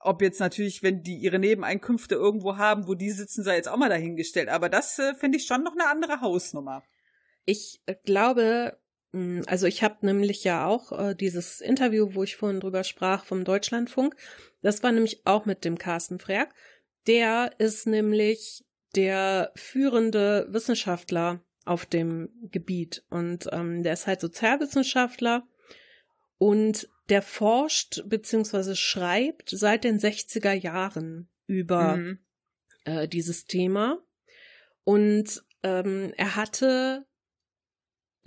ob 0.00 0.22
jetzt 0.22 0.40
natürlich, 0.40 0.82
wenn 0.82 1.02
die 1.02 1.16
ihre 1.16 1.38
Nebeneinkünfte 1.38 2.14
irgendwo 2.14 2.56
haben, 2.56 2.86
wo 2.86 2.94
die 2.94 3.10
sitzen, 3.10 3.42
sei 3.42 3.56
jetzt 3.56 3.68
auch 3.68 3.76
mal 3.76 3.88
dahingestellt. 3.88 4.48
Aber 4.48 4.68
das 4.68 4.98
äh, 4.98 5.14
finde 5.14 5.38
ich 5.38 5.46
schon 5.46 5.62
noch 5.62 5.72
eine 5.72 5.88
andere 5.88 6.20
Hausnummer. 6.20 6.82
Ich 7.48 7.80
äh, 7.86 7.94
glaube, 8.04 8.78
hm, 9.12 9.42
also 9.46 9.66
ich 9.66 9.82
habe 9.82 10.04
nämlich 10.04 10.44
ja 10.44 10.66
auch 10.66 10.92
äh, 10.92 11.14
dieses 11.14 11.62
Interview, 11.62 12.14
wo 12.14 12.22
ich 12.22 12.36
vorhin 12.36 12.60
drüber 12.60 12.84
sprach, 12.84 13.24
vom 13.24 13.44
Deutschlandfunk. 13.44 14.14
Das 14.60 14.82
war 14.82 14.92
nämlich 14.92 15.26
auch 15.26 15.46
mit 15.46 15.64
dem 15.64 15.78
Carsten 15.78 16.18
Frerk. 16.18 16.54
Der 17.06 17.52
ist 17.56 17.86
nämlich 17.86 18.66
der 18.94 19.50
führende 19.56 20.46
Wissenschaftler 20.50 21.42
auf 21.64 21.86
dem 21.86 22.28
Gebiet 22.50 23.02
und 23.08 23.48
ähm, 23.50 23.82
der 23.82 23.94
ist 23.94 24.06
halt 24.06 24.20
Sozialwissenschaftler 24.20 25.48
und 26.36 26.86
der 27.08 27.22
forscht 27.22 28.02
beziehungsweise 28.06 28.76
schreibt 28.76 29.48
seit 29.48 29.84
den 29.84 29.98
60er 29.98 30.52
Jahren 30.52 31.30
über 31.46 31.96
mhm. 31.96 32.18
äh, 32.84 33.08
dieses 33.08 33.46
Thema. 33.46 34.02
Und 34.84 35.42
ähm, 35.62 36.12
er 36.18 36.36
hatte 36.36 37.07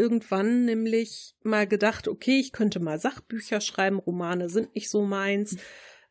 irgendwann 0.02 0.66
nämlich 0.66 1.36
mal 1.44 1.68
gedacht, 1.68 2.08
okay, 2.08 2.40
ich 2.40 2.52
könnte 2.52 2.80
mal 2.80 3.00
Sachbücher 3.00 3.62
schreiben, 3.62 4.00
Romane 4.00 4.50
sind 4.50 4.74
nicht 4.74 4.90
so 4.90 5.04
meins. 5.04 5.58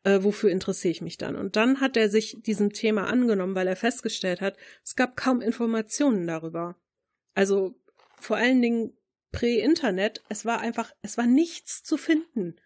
Äh, 0.04 0.22
wofür 0.22 0.50
interessiere 0.50 0.92
ich 0.92 1.02
mich 1.02 1.18
dann? 1.18 1.36
Und 1.36 1.56
dann 1.56 1.80
hat 1.80 1.96
er 1.96 2.08
sich 2.08 2.38
diesem 2.40 2.72
Thema 2.72 3.08
angenommen, 3.08 3.54
weil 3.54 3.66
er 3.66 3.76
festgestellt 3.76 4.40
hat, 4.40 4.56
es 4.84 4.94
gab 4.94 5.16
kaum 5.16 5.40
Informationen 5.40 6.26
darüber. 6.26 6.76
Also 7.34 7.74
vor 8.18 8.36
allen 8.36 8.62
Dingen 8.62 8.96
Prä-Internet, 9.32 10.22
es 10.28 10.44
war 10.44 10.60
einfach, 10.60 10.94
es 11.02 11.18
war 11.18 11.26
nichts 11.26 11.82
zu 11.82 11.96
finden 11.96 12.56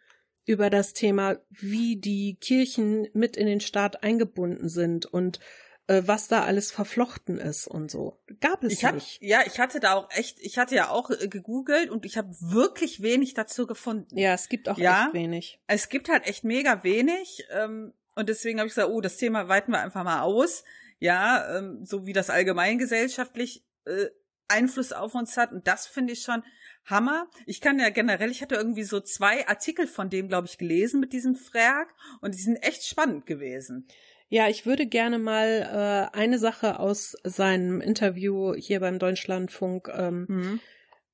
über 0.46 0.70
das 0.70 0.92
Thema, 0.92 1.38
wie 1.48 1.96
die 1.96 2.36
Kirchen 2.40 3.08
mit 3.14 3.36
in 3.36 3.46
den 3.46 3.60
Staat 3.60 4.02
eingebunden 4.02 4.68
sind 4.68 5.06
und 5.06 5.40
äh, 5.86 6.02
was 6.06 6.28
da 6.28 6.44
alles 6.44 6.70
verflochten 6.70 7.38
ist 7.38 7.66
und 7.66 7.90
so. 7.90 8.18
Gab 8.40 8.64
es 8.64 8.72
ich 8.72 8.92
nicht. 8.92 9.22
ja, 9.22 9.42
ich 9.46 9.60
hatte 9.60 9.80
da 9.80 9.94
auch 9.94 10.10
echt, 10.10 10.38
ich 10.40 10.58
hatte 10.58 10.74
ja 10.74 10.88
auch 10.88 11.10
äh, 11.10 11.28
gegoogelt 11.28 11.90
und 11.90 12.06
ich 12.06 12.16
habe 12.16 12.34
wirklich 12.40 13.02
wenig 13.02 13.34
dazu 13.34 13.66
gefunden. 13.66 14.16
Ja, 14.16 14.32
es 14.32 14.48
gibt 14.48 14.68
auch 14.68 14.78
ja, 14.78 15.06
echt 15.06 15.14
wenig. 15.14 15.60
Es 15.66 15.88
gibt 15.88 16.08
halt 16.08 16.26
echt 16.26 16.44
mega 16.44 16.84
wenig 16.84 17.44
ähm, 17.50 17.92
und 18.14 18.28
deswegen 18.28 18.58
habe 18.58 18.68
ich 18.68 18.74
gesagt, 18.74 18.90
oh, 18.90 19.00
das 19.00 19.16
Thema 19.16 19.48
weiten 19.48 19.72
wir 19.72 19.80
einfach 19.80 20.04
mal 20.04 20.20
aus. 20.20 20.64
Ja, 21.00 21.58
ähm, 21.58 21.84
so 21.84 22.06
wie 22.06 22.12
das 22.12 22.30
allgemeingesellschaftlich 22.30 23.64
äh, 23.84 24.06
Einfluss 24.48 24.92
auf 24.92 25.14
uns 25.14 25.36
hat. 25.36 25.52
Und 25.52 25.66
das 25.66 25.86
finde 25.86 26.12
ich 26.12 26.22
schon 26.22 26.42
Hammer. 26.86 27.28
Ich 27.46 27.60
kann 27.60 27.78
ja 27.78 27.90
generell, 27.90 28.30
ich 28.30 28.42
hatte 28.42 28.54
irgendwie 28.54 28.84
so 28.84 29.00
zwei 29.00 29.46
Artikel 29.48 29.86
von 29.86 30.10
dem, 30.10 30.28
glaube 30.28 30.46
ich, 30.46 30.58
gelesen 30.58 31.00
mit 31.00 31.12
diesem 31.12 31.34
Frag 31.34 31.94
und 32.20 32.34
die 32.34 32.40
sind 32.40 32.56
echt 32.56 32.84
spannend 32.84 33.26
gewesen. 33.26 33.86
Ja, 34.28 34.48
ich 34.48 34.66
würde 34.66 34.86
gerne 34.86 35.18
mal 35.18 36.10
äh, 36.12 36.16
eine 36.16 36.38
Sache 36.38 36.78
aus 36.78 37.16
seinem 37.24 37.80
Interview 37.80 38.54
hier 38.54 38.80
beim 38.80 38.98
Deutschlandfunk 38.98 39.90
ähm, 39.94 40.26
mhm. 40.28 40.60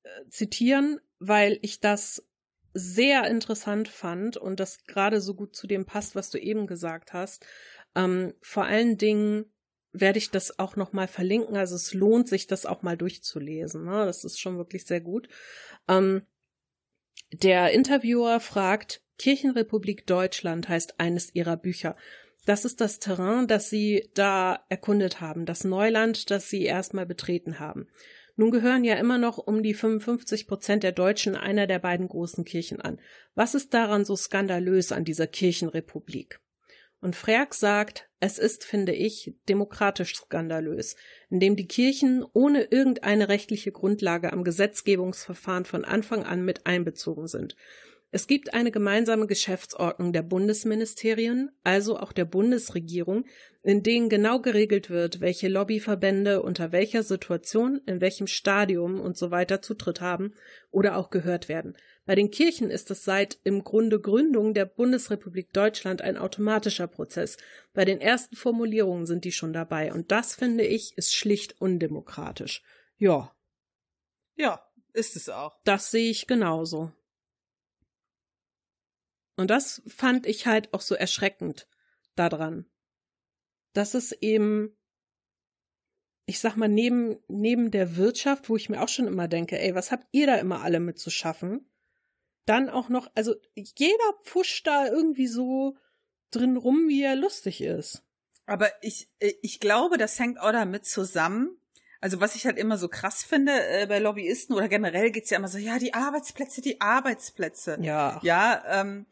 Äh, 0.03 0.29
zitieren, 0.31 0.99
weil 1.19 1.59
ich 1.61 1.81
das 1.81 2.27
sehr 2.73 3.27
interessant 3.27 3.89
fand 3.89 4.37
und 4.37 4.61
das 4.61 4.85
gerade 4.85 5.21
so 5.21 5.35
gut 5.35 5.55
zu 5.55 5.67
dem 5.67 5.85
passt, 5.85 6.15
was 6.15 6.31
du 6.31 6.39
eben 6.39 6.67
gesagt 6.67 7.13
hast. 7.13 7.45
Ähm, 7.95 8.33
vor 8.41 8.65
allen 8.65 8.97
Dingen 8.97 9.45
werde 9.93 10.19
ich 10.19 10.31
das 10.31 10.59
auch 10.59 10.77
noch 10.77 10.93
mal 10.93 11.09
verlinken. 11.09 11.57
Also 11.57 11.75
es 11.75 11.93
lohnt 11.93 12.29
sich, 12.29 12.47
das 12.47 12.67
auch 12.67 12.83
mal 12.83 12.97
durchzulesen. 12.97 13.85
Ne? 13.85 14.07
Das 14.07 14.25
ist 14.25 14.41
schon 14.41 14.57
wirklich 14.57 14.87
sehr 14.87 15.01
gut. 15.01 15.29
Ähm, 15.89 16.23
der 17.33 17.73
Interviewer 17.73 18.41
fragt, 18.41 19.03
Kirchenrepublik 19.19 20.07
Deutschland 20.07 20.69
heißt 20.69 20.99
eines 20.99 21.35
ihrer 21.35 21.57
Bücher. 21.57 21.97
Das 22.47 22.65
ist 22.65 22.81
das 22.81 22.99
Terrain, 22.99 23.47
das 23.47 23.71
sie 23.71 24.11
da 24.15 24.65
erkundet 24.69 25.21
haben, 25.21 25.47
das 25.47 25.65
Neuland, 25.65 26.31
das 26.31 26.49
sie 26.49 26.65
erstmal 26.65 27.07
betreten 27.07 27.59
haben. 27.59 27.89
Nun 28.37 28.51
gehören 28.51 28.85
ja 28.85 28.95
immer 28.95 29.19
noch 29.19 29.37
um 29.39 29.63
die 29.63 29.75
55 29.75 30.47
Prozent 30.47 30.83
der 30.83 30.93
Deutschen 30.93 31.37
einer 31.37 31.67
der 31.67 31.79
beiden 31.79 32.09
großen 32.09 32.45
Kirchen 32.45 32.81
an. 32.81 32.99
Was 33.35 33.55
ist 33.55 33.75
daran 33.75 34.05
so 34.07 34.17
skandalös 34.17 34.93
an 34.93 35.05
dieser 35.05 35.27
Kirchenrepublik? 35.27 36.41
Und 37.03 37.17
Freak 37.17 37.55
sagt, 37.55 38.09
es 38.19 38.39
ist, 38.39 38.65
finde 38.65 38.93
ich, 38.93 39.35
demokratisch 39.49 40.15
skandalös, 40.17 40.97
indem 41.31 41.57
die 41.57 41.67
Kirchen 41.67 42.25
ohne 42.35 42.65
irgendeine 42.65 43.29
rechtliche 43.29 43.73
Grundlage 43.73 44.33
am 44.33 44.45
Gesetzgebungsverfahren 44.45 45.65
von 45.65 45.85
Anfang 45.85 46.25
an 46.25 46.45
mit 46.45 46.67
einbezogen 46.67 47.27
sind. 47.27 47.57
Es 48.13 48.27
gibt 48.27 48.55
eine 48.55 48.73
gemeinsame 48.73 49.29
Geschäftsordnung 49.29 50.13
der 50.13 50.23
Bundesministerien, 50.23 51.51
also 51.63 51.97
auch 51.97 52.13
der 52.13 52.25
Bundesregierung, 52.25 53.25
in 53.63 53.85
denen 53.85 54.09
genau 54.09 54.41
geregelt 54.41 54.91
wird, 54.91 55.21
welche 55.21 55.47
Lobbyverbände 55.47 56.43
unter 56.43 56.73
welcher 56.73 57.05
Situation, 57.05 57.81
in 57.87 58.01
welchem 58.01 58.27
Stadium 58.27 59.01
und 59.01 59.17
so 59.17 59.31
weiter 59.31 59.63
Zutritt 59.63 60.01
haben 60.01 60.35
oder 60.73 60.97
auch 60.97 61.11
gehört 61.11 61.49
werden. 61.49 61.77
Bei 62.05 62.17
den 62.17 62.33
Kirchen 62.33 62.71
ist 62.71 62.91
es 62.91 63.05
seit 63.05 63.39
im 63.45 63.63
Grunde 63.63 64.01
Gründung 64.01 64.55
der 64.55 64.65
Bundesrepublik 64.65 65.53
Deutschland 65.53 66.03
ein 66.03 66.17
automatischer 66.17 66.89
Prozess. 66.89 67.37
Bei 67.75 67.85
den 67.85 68.01
ersten 68.01 68.35
Formulierungen 68.35 69.07
sind 69.07 69.25
die 69.25 69.31
schon 69.31 69.53
dabei 69.53 69.93
und 69.93 70.11
das 70.11 70.35
finde 70.35 70.65
ich 70.65 70.99
ist 70.99 71.15
schlicht 71.15 71.61
undemokratisch. 71.61 72.65
Ja. 72.97 73.33
Ja, 74.35 74.67
ist 74.93 75.15
es 75.15 75.29
auch. 75.29 75.61
Das 75.65 75.93
sehe 75.93 76.11
ich 76.11 76.27
genauso. 76.27 76.93
Und 79.41 79.49
das 79.51 79.81
fand 79.87 80.27
ich 80.27 80.47
halt 80.47 80.75
auch 80.75 80.83
so 80.83 80.95
erschreckend 80.95 81.67
daran. 82.15 82.67
Dass 83.73 83.95
es 83.95 84.13
eben, 84.13 84.77
ich 86.27 86.41
sag 86.41 86.57
mal, 86.57 86.69
neben, 86.69 87.19
neben 87.27 87.71
der 87.71 87.97
Wirtschaft, 87.97 88.51
wo 88.51 88.57
ich 88.57 88.69
mir 88.69 88.83
auch 88.83 88.91
schon 88.91 89.07
immer 89.07 89.29
denke, 89.29 89.59
ey, 89.59 89.75
was 89.75 89.93
habt 89.93 90.07
ihr 90.13 90.27
da 90.27 90.35
immer 90.35 90.61
alle 90.61 90.79
mit 90.79 90.99
zu 90.99 91.09
schaffen? 91.09 91.71
Dann 92.45 92.69
auch 92.69 92.91
noch, 92.91 93.11
also 93.15 93.35
jeder 93.55 94.13
pfuscht 94.25 94.67
da 94.67 94.87
irgendwie 94.89 95.27
so 95.27 95.79
drin 96.31 96.59
rum, 96.59 96.89
wie 96.89 97.03
er 97.03 97.17
lustig 97.17 97.63
ist. 97.63 98.03
Aber 98.45 98.71
ich, 98.83 99.09
ich 99.21 99.59
glaube, 99.59 99.97
das 99.97 100.19
hängt 100.19 100.39
auch 100.39 100.53
damit 100.53 100.85
zusammen. 100.85 101.57
Also 102.03 102.21
was 102.21 102.35
ich 102.35 102.45
halt 102.45 102.59
immer 102.59 102.77
so 102.77 102.89
krass 102.89 103.23
finde 103.23 103.53
äh, 103.53 103.87
bei 103.87 104.01
Lobbyisten 104.01 104.55
oder 104.55 104.69
generell 104.69 105.11
geht's 105.11 105.31
ja 105.31 105.39
immer 105.39 105.49
so, 105.49 105.57
ja, 105.57 105.79
die 105.79 105.95
Arbeitsplätze, 105.95 106.61
die 106.61 106.83
Arbeitsplätze. 106.83 107.79
Ja. 107.81 108.21
Ja, 108.23 108.63
ähm, 108.69 109.07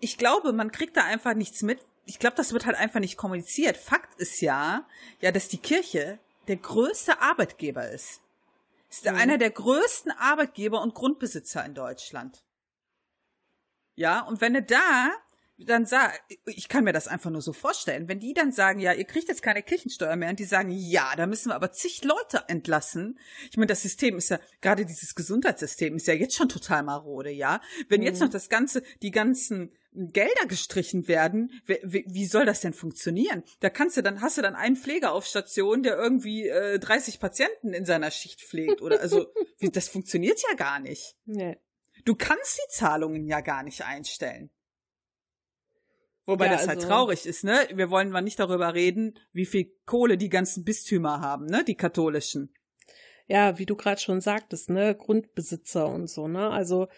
ich 0.00 0.18
glaube, 0.18 0.52
man 0.52 0.72
kriegt 0.72 0.96
da 0.96 1.04
einfach 1.04 1.34
nichts 1.34 1.62
mit. 1.62 1.80
Ich 2.04 2.18
glaube, 2.18 2.36
das 2.36 2.52
wird 2.52 2.66
halt 2.66 2.76
einfach 2.76 3.00
nicht 3.00 3.16
kommuniziert. 3.16 3.76
Fakt 3.76 4.20
ist 4.20 4.40
ja, 4.40 4.86
ja, 5.20 5.32
dass 5.32 5.48
die 5.48 5.58
Kirche 5.58 6.18
der 6.48 6.56
größte 6.56 7.20
Arbeitgeber 7.20 7.88
ist. 7.90 8.20
Ist 8.90 9.04
mhm. 9.04 9.16
einer 9.16 9.38
der 9.38 9.50
größten 9.50 10.12
Arbeitgeber 10.12 10.82
und 10.82 10.94
Grundbesitzer 10.94 11.64
in 11.64 11.74
Deutschland. 11.74 12.44
Ja, 13.94 14.20
und 14.20 14.40
wenn 14.40 14.54
du 14.54 14.62
da 14.62 15.10
dann 15.64 15.86
sagen, 15.86 16.12
ich 16.46 16.68
kann 16.68 16.84
mir 16.84 16.92
das 16.92 17.08
einfach 17.08 17.30
nur 17.30 17.42
so 17.42 17.52
vorstellen, 17.52 18.08
wenn 18.08 18.20
die 18.20 18.34
dann 18.34 18.52
sagen, 18.52 18.80
ja, 18.80 18.92
ihr 18.92 19.04
kriegt 19.04 19.28
jetzt 19.28 19.42
keine 19.42 19.62
Kirchensteuer 19.62 20.16
mehr 20.16 20.30
und 20.30 20.38
die 20.38 20.44
sagen, 20.44 20.70
ja, 20.70 21.14
da 21.16 21.26
müssen 21.26 21.50
wir 21.50 21.54
aber 21.54 21.72
zig 21.72 22.04
Leute 22.04 22.44
entlassen. 22.48 23.18
Ich 23.50 23.56
meine, 23.56 23.66
das 23.66 23.82
System 23.82 24.16
ist 24.16 24.30
ja, 24.30 24.38
gerade 24.60 24.84
dieses 24.86 25.14
Gesundheitssystem 25.14 25.96
ist 25.96 26.06
ja 26.06 26.14
jetzt 26.14 26.36
schon 26.36 26.48
total 26.48 26.82
marode, 26.82 27.30
ja. 27.30 27.60
Wenn 27.88 28.00
mhm. 28.00 28.06
jetzt 28.06 28.20
noch 28.20 28.28
das 28.28 28.48
Ganze, 28.48 28.82
die 29.02 29.10
ganzen 29.10 29.72
Gelder 29.94 30.46
gestrichen 30.48 31.06
werden, 31.06 31.50
wie, 31.66 32.04
wie, 32.08 32.26
soll 32.26 32.46
das 32.46 32.60
denn 32.60 32.72
funktionieren? 32.72 33.42
Da 33.60 33.68
kannst 33.68 33.96
du 33.98 34.02
dann, 34.02 34.22
hast 34.22 34.38
du 34.38 34.42
dann 34.42 34.54
einen 34.54 34.76
Pfleger 34.76 35.12
auf 35.12 35.26
Station, 35.26 35.82
der 35.82 35.98
irgendwie 35.98 36.48
äh, 36.48 36.78
30 36.78 37.20
Patienten 37.20 37.74
in 37.74 37.84
seiner 37.84 38.10
Schicht 38.10 38.40
pflegt 38.40 38.80
oder 38.80 39.00
also, 39.00 39.26
wie, 39.58 39.68
das 39.68 39.88
funktioniert 39.88 40.42
ja 40.48 40.56
gar 40.56 40.80
nicht. 40.80 41.16
Nee. 41.26 41.58
Du 42.06 42.14
kannst 42.14 42.58
die 42.58 42.70
Zahlungen 42.70 43.26
ja 43.26 43.40
gar 43.40 43.62
nicht 43.62 43.84
einstellen. 43.84 44.50
Wobei 46.24 46.46
ja, 46.46 46.52
das 46.52 46.60
halt 46.62 46.70
also, 46.70 46.82
halt 46.82 46.90
traurig 46.90 47.26
ist, 47.26 47.44
ne? 47.44 47.58
Wir 47.74 47.90
wollen 47.90 48.10
mal 48.10 48.20
nicht 48.20 48.38
darüber 48.38 48.74
reden, 48.74 49.18
wie 49.32 49.46
viel 49.46 49.72
Kohle 49.86 50.16
die 50.16 50.28
ganzen 50.28 50.64
Bistümer 50.64 51.20
haben, 51.20 51.46
ne? 51.46 51.64
Die 51.64 51.74
katholischen. 51.74 52.54
Ja, 53.26 53.58
wie 53.58 53.66
du 53.66 53.76
gerade 53.76 54.00
schon 54.00 54.20
sagtest, 54.20 54.70
ne? 54.70 54.94
Grundbesitzer 54.94 55.88
und 55.88 56.08
so, 56.08 56.28
ne? 56.28 56.50
Also 56.50 56.88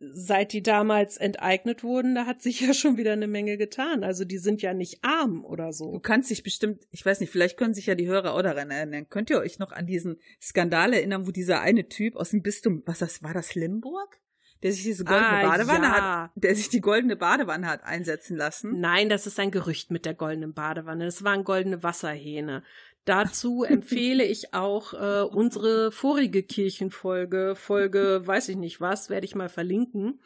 seit 0.00 0.52
die 0.52 0.62
damals 0.62 1.16
enteignet 1.16 1.82
wurden, 1.82 2.14
da 2.14 2.26
hat 2.26 2.40
sich 2.40 2.60
ja 2.66 2.72
schon 2.72 2.96
wieder 2.96 3.12
eine 3.12 3.26
Menge 3.26 3.56
getan. 3.56 4.04
Also 4.04 4.24
die 4.24 4.38
sind 4.38 4.62
ja 4.62 4.72
nicht 4.72 4.98
arm 5.02 5.44
oder 5.44 5.72
so. 5.72 5.92
Du 5.92 6.00
kannst 6.00 6.30
dich 6.30 6.42
bestimmt, 6.42 6.86
ich 6.90 7.04
weiß 7.04 7.20
nicht, 7.20 7.30
vielleicht 7.30 7.56
können 7.56 7.74
sich 7.74 7.86
ja 7.86 7.94
die 7.94 8.06
Hörer 8.06 8.34
auch 8.34 8.42
daran 8.42 8.70
erinnern. 8.70 9.08
Könnt 9.08 9.30
ihr 9.30 9.40
euch 9.40 9.58
noch 9.58 9.72
an 9.72 9.86
diesen 9.86 10.18
Skandal 10.40 10.92
erinnern, 10.92 11.26
wo 11.26 11.32
dieser 11.32 11.60
eine 11.60 11.88
Typ 11.88 12.16
aus 12.16 12.30
dem 12.30 12.42
Bistum, 12.42 12.82
was 12.86 13.00
das 13.00 13.22
war, 13.22 13.34
das 13.34 13.54
Limburg? 13.54 14.20
Der 14.62 14.72
sich 14.72 14.82
diese 14.82 15.04
goldene 15.04 15.28
ah, 15.28 15.42
Badewanne 15.42 15.86
ja. 15.86 16.22
hat, 16.22 16.30
der 16.34 16.56
sich 16.56 16.68
die 16.68 16.80
goldene 16.80 17.14
Badewanne 17.14 17.66
hat 17.66 17.84
einsetzen 17.84 18.36
lassen. 18.36 18.80
Nein, 18.80 19.08
das 19.08 19.26
ist 19.26 19.38
ein 19.38 19.52
Gerücht 19.52 19.90
mit 19.90 20.04
der 20.04 20.14
goldenen 20.14 20.52
Badewanne. 20.52 21.04
Das 21.04 21.22
waren 21.22 21.44
goldene 21.44 21.82
Wasserhähne. 21.82 22.64
Dazu 23.04 23.62
empfehle 23.68 24.24
ich 24.24 24.52
auch 24.54 24.92
äh, 24.92 25.22
unsere 25.22 25.92
vorige 25.92 26.42
Kirchenfolge, 26.42 27.54
Folge, 27.56 28.22
weiß 28.24 28.48
ich 28.50 28.56
nicht 28.56 28.80
was, 28.80 29.08
werde 29.10 29.24
ich 29.24 29.34
mal 29.34 29.48
verlinken. 29.48 30.20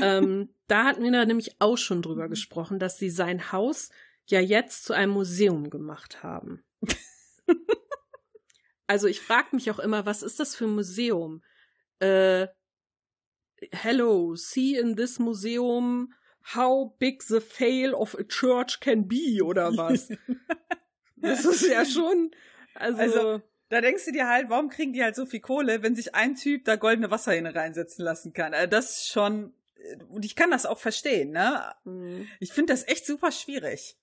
Ähm, 0.00 0.48
da 0.66 0.84
hatten 0.84 1.04
wir 1.04 1.12
da 1.12 1.24
nämlich 1.24 1.56
auch 1.60 1.76
schon 1.76 2.02
drüber 2.02 2.28
gesprochen, 2.28 2.78
dass 2.78 2.98
sie 2.98 3.10
sein 3.10 3.52
Haus 3.52 3.90
ja 4.26 4.40
jetzt 4.40 4.84
zu 4.84 4.92
einem 4.92 5.12
Museum 5.12 5.70
gemacht 5.70 6.22
haben. 6.22 6.64
also 8.86 9.06
ich 9.06 9.20
frage 9.20 9.48
mich 9.52 9.70
auch 9.70 9.78
immer, 9.78 10.06
was 10.06 10.22
ist 10.22 10.40
das 10.40 10.56
für 10.56 10.64
ein 10.64 10.74
Museum? 10.74 11.42
Äh, 12.00 12.48
hello, 13.72 14.34
see 14.34 14.76
in 14.76 14.96
this 14.96 15.18
museum 15.18 16.12
how 16.54 16.94
big 16.98 17.22
the 17.22 17.40
fail 17.40 17.94
of 17.94 18.14
a 18.14 18.24
church 18.24 18.80
can 18.80 19.06
be 19.08 19.42
oder 19.42 19.76
was? 19.76 20.08
Das 21.18 21.46
ist 21.46 21.66
ja 21.66 21.84
schon, 21.86 22.30
also, 22.74 23.00
also 23.00 23.42
da 23.70 23.80
denkst 23.80 24.04
du 24.04 24.12
dir 24.12 24.28
halt, 24.28 24.48
warum 24.50 24.68
kriegen 24.68 24.92
die 24.92 25.02
halt 25.02 25.16
so 25.16 25.24
viel 25.24 25.40
Kohle, 25.40 25.82
wenn 25.82 25.96
sich 25.96 26.14
ein 26.14 26.34
Typ 26.34 26.66
da 26.66 26.76
goldene 26.76 27.10
Wasserhähne 27.10 27.54
reinsetzen 27.54 28.04
lassen 28.04 28.34
kann? 28.34 28.54
Also 28.54 28.68
das 28.68 28.90
ist 28.98 29.08
schon, 29.08 29.54
und 30.08 30.24
ich 30.24 30.36
kann 30.36 30.50
das 30.50 30.66
auch 30.66 30.78
verstehen, 30.78 31.30
ne? 31.30 31.74
Mhm. 31.84 32.28
Ich 32.38 32.52
finde 32.52 32.74
das 32.74 32.86
echt 32.86 33.06
super 33.06 33.32
schwierig. 33.32 33.96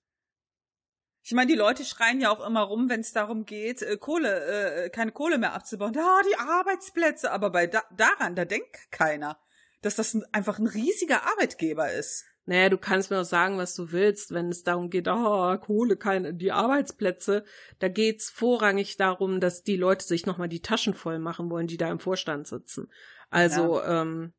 Ich 1.22 1.32
meine, 1.32 1.50
die 1.50 1.56
Leute 1.56 1.84
schreien 1.86 2.20
ja 2.20 2.30
auch 2.30 2.46
immer 2.46 2.62
rum, 2.62 2.90
wenn 2.90 3.00
es 3.00 3.12
darum 3.12 3.46
geht, 3.46 3.80
äh, 3.80 3.96
Kohle, 3.96 4.84
äh, 4.84 4.90
keine 4.90 5.10
Kohle 5.12 5.38
mehr 5.38 5.54
abzubauen. 5.54 5.96
Ah, 5.96 6.20
die 6.28 6.36
Arbeitsplätze. 6.36 7.32
Aber 7.32 7.48
bei 7.48 7.66
da, 7.66 7.82
daran, 7.96 8.36
da 8.36 8.44
denkt 8.44 8.90
keiner, 8.90 9.38
dass 9.84 9.96
das 9.96 10.14
ein, 10.14 10.24
einfach 10.32 10.58
ein 10.58 10.66
riesiger 10.66 11.26
Arbeitgeber 11.26 11.92
ist. 11.92 12.24
Naja, 12.46 12.68
du 12.68 12.76
kannst 12.76 13.10
mir 13.10 13.20
auch 13.20 13.24
sagen, 13.24 13.56
was 13.56 13.74
du 13.74 13.90
willst, 13.90 14.32
wenn 14.32 14.50
es 14.50 14.62
darum 14.62 14.90
geht, 14.90 15.08
oh, 15.08 15.56
Kohle, 15.56 15.96
keine, 15.96 16.34
die 16.34 16.52
Arbeitsplätze. 16.52 17.44
Da 17.78 17.88
geht's 17.88 18.28
vorrangig 18.28 18.98
darum, 18.98 19.40
dass 19.40 19.62
die 19.62 19.76
Leute 19.76 20.04
sich 20.04 20.26
nochmal 20.26 20.48
die 20.48 20.60
Taschen 20.60 20.92
voll 20.94 21.18
machen 21.18 21.50
wollen, 21.50 21.66
die 21.66 21.78
da 21.78 21.90
im 21.90 22.00
Vorstand 22.00 22.46
sitzen. 22.46 22.90
Also, 23.30 23.80
ja. 23.80 24.02
ähm, 24.02 24.34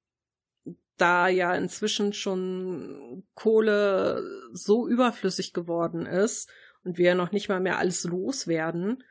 da 0.97 1.27
ja 1.27 1.53
inzwischen 1.55 2.13
schon 2.13 3.25
Kohle 3.33 4.23
so 4.53 4.87
überflüssig 4.87 5.51
geworden 5.51 6.05
ist 6.05 6.49
und 6.83 6.97
wir 6.97 7.15
noch 7.15 7.31
nicht 7.31 7.49
mal 7.49 7.59
mehr 7.59 7.79
alles 7.79 8.03
loswerden, 8.03 9.03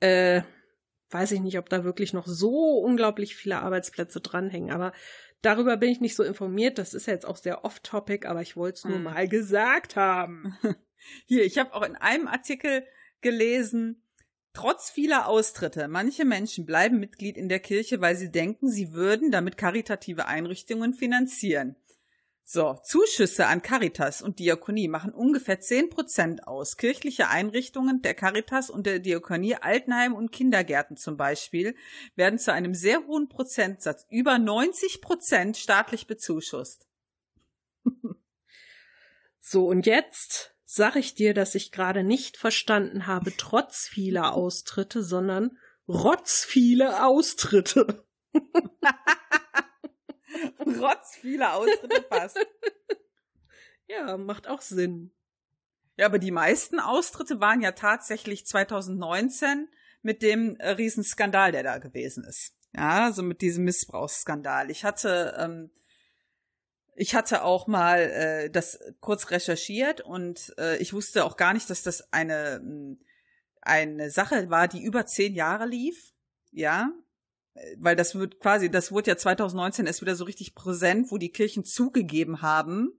äh, 0.00 0.42
weiß 1.10 1.32
ich 1.32 1.40
nicht, 1.40 1.58
ob 1.58 1.68
da 1.68 1.84
wirklich 1.84 2.12
noch 2.12 2.26
so 2.26 2.78
unglaublich 2.78 3.36
viele 3.36 3.60
Arbeitsplätze 3.60 4.20
dranhängen. 4.20 4.70
Aber 4.70 4.92
Darüber 5.42 5.76
bin 5.76 5.90
ich 5.90 6.00
nicht 6.00 6.14
so 6.14 6.22
informiert. 6.22 6.78
Das 6.78 6.94
ist 6.94 7.06
ja 7.06 7.12
jetzt 7.12 7.26
auch 7.26 7.36
sehr 7.36 7.64
off-topic, 7.64 8.26
aber 8.26 8.42
ich 8.42 8.56
wollte 8.56 8.78
es 8.78 8.84
nur 8.84 8.96
hm. 8.96 9.02
mal 9.02 9.28
gesagt 9.28 9.96
haben. 9.96 10.56
Hier, 11.26 11.44
ich 11.44 11.58
habe 11.58 11.74
auch 11.74 11.82
in 11.82 11.96
einem 11.96 12.28
Artikel 12.28 12.86
gelesen, 13.20 14.02
trotz 14.52 14.90
vieler 14.90 15.28
Austritte, 15.28 15.88
manche 15.88 16.24
Menschen 16.24 16.64
bleiben 16.64 17.00
Mitglied 17.00 17.36
in 17.36 17.48
der 17.48 17.60
Kirche, 17.60 18.00
weil 18.00 18.16
sie 18.16 18.30
denken, 18.30 18.68
sie 18.68 18.92
würden 18.92 19.30
damit 19.30 19.56
karitative 19.56 20.26
Einrichtungen 20.26 20.94
finanzieren. 20.94 21.76
So, 22.54 22.74
Zuschüsse 22.84 23.46
an 23.46 23.62
Caritas 23.62 24.20
und 24.20 24.38
Diakonie 24.38 24.86
machen 24.86 25.14
ungefähr 25.14 25.60
zehn 25.60 25.88
Prozent 25.88 26.46
aus. 26.46 26.76
Kirchliche 26.76 27.28
Einrichtungen 27.28 28.02
der 28.02 28.12
Caritas 28.12 28.68
und 28.68 28.84
der 28.84 28.98
Diakonie, 28.98 29.54
Altenheim 29.54 30.12
und 30.12 30.32
Kindergärten 30.32 30.98
zum 30.98 31.16
Beispiel, 31.16 31.74
werden 32.14 32.38
zu 32.38 32.52
einem 32.52 32.74
sehr 32.74 33.06
hohen 33.06 33.30
Prozentsatz, 33.30 34.04
über 34.10 34.38
90 34.38 35.00
Prozent 35.00 35.56
staatlich 35.56 36.06
bezuschusst. 36.06 36.86
so, 39.40 39.66
und 39.66 39.86
jetzt 39.86 40.54
sag 40.66 40.96
ich 40.96 41.14
dir, 41.14 41.32
dass 41.32 41.54
ich 41.54 41.72
gerade 41.72 42.04
nicht 42.04 42.36
verstanden 42.36 43.06
habe, 43.06 43.32
trotz 43.34 43.88
vieler 43.88 44.34
Austritte, 44.34 45.02
sondern 45.02 45.56
rotz 45.88 46.44
viele 46.44 47.02
Austritte. 47.06 48.04
Rotz 50.80 51.16
viele 51.16 51.52
Austritte 51.52 52.02
passt. 52.02 52.38
Ja, 53.86 54.16
macht 54.16 54.48
auch 54.48 54.60
Sinn. 54.60 55.12
Ja, 55.96 56.06
aber 56.06 56.18
die 56.18 56.30
meisten 56.30 56.80
Austritte 56.80 57.40
waren 57.40 57.60
ja 57.60 57.72
tatsächlich 57.72 58.46
2019 58.46 59.68
mit 60.00 60.22
dem 60.22 60.56
äh, 60.56 60.70
Riesenskandal, 60.70 61.52
der 61.52 61.62
da 61.62 61.78
gewesen 61.78 62.24
ist. 62.24 62.54
Ja, 62.74 63.12
so 63.12 63.22
mit 63.22 63.42
diesem 63.42 63.64
Missbrauchsskandal. 63.64 64.70
Ich 64.70 64.84
hatte, 64.84 65.36
ähm, 65.38 65.70
ich 66.94 67.14
hatte 67.14 67.42
auch 67.42 67.66
mal 67.66 68.00
äh, 68.00 68.50
das 68.50 68.80
kurz 69.00 69.30
recherchiert 69.30 70.00
und 70.00 70.54
äh, 70.58 70.78
ich 70.78 70.94
wusste 70.94 71.24
auch 71.24 71.36
gar 71.36 71.52
nicht, 71.52 71.68
dass 71.68 71.82
das 71.82 72.12
eine 72.12 72.96
eine 73.62 74.10
Sache 74.10 74.50
war, 74.50 74.68
die 74.68 74.82
über 74.82 75.06
zehn 75.06 75.34
Jahre 75.34 75.66
lief. 75.66 76.12
Ja, 76.50 76.90
weil 77.78 77.96
das 77.96 78.14
wird 78.14 78.40
quasi, 78.40 78.70
das 78.70 78.92
wurde 78.92 79.10
ja 79.10 79.16
2019 79.16 79.86
erst 79.86 80.00
wieder 80.00 80.16
so 80.16 80.24
richtig 80.24 80.54
präsent, 80.54 81.10
wo 81.10 81.18
die 81.18 81.32
Kirchen 81.32 81.64
zugegeben 81.64 82.42
haben, 82.42 82.92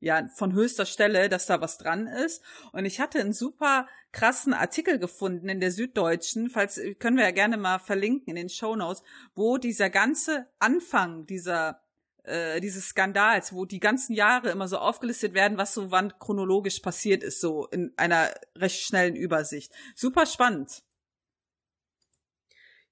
ja, 0.00 0.28
von 0.36 0.52
höchster 0.52 0.86
Stelle, 0.86 1.28
dass 1.28 1.46
da 1.46 1.60
was 1.60 1.78
dran 1.78 2.06
ist. 2.06 2.42
Und 2.72 2.84
ich 2.84 3.00
hatte 3.00 3.18
einen 3.20 3.32
super 3.32 3.88
krassen 4.12 4.54
Artikel 4.54 4.98
gefunden 4.98 5.48
in 5.48 5.60
der 5.60 5.72
Süddeutschen, 5.72 6.50
falls 6.50 6.80
können 6.98 7.16
wir 7.16 7.24
ja 7.24 7.30
gerne 7.32 7.56
mal 7.56 7.78
verlinken 7.78 8.28
in 8.30 8.36
den 8.36 8.48
Show 8.48 8.76
Notes, 8.76 9.02
wo 9.34 9.58
dieser 9.58 9.90
ganze 9.90 10.46
Anfang 10.58 11.26
dieser 11.26 11.82
äh, 12.28 12.60
dieses 12.60 12.88
Skandals, 12.88 13.52
wo 13.52 13.64
die 13.64 13.80
ganzen 13.80 14.14
Jahre 14.14 14.50
immer 14.50 14.68
so 14.68 14.78
aufgelistet 14.78 15.34
werden, 15.34 15.58
was 15.58 15.74
so 15.74 15.90
wann 15.90 16.12
chronologisch 16.18 16.80
passiert 16.80 17.22
ist, 17.22 17.40
so 17.40 17.66
in 17.68 17.92
einer 17.96 18.32
recht 18.54 18.80
schnellen 18.82 19.16
Übersicht. 19.16 19.72
Super 19.94 20.26
spannend. 20.26 20.82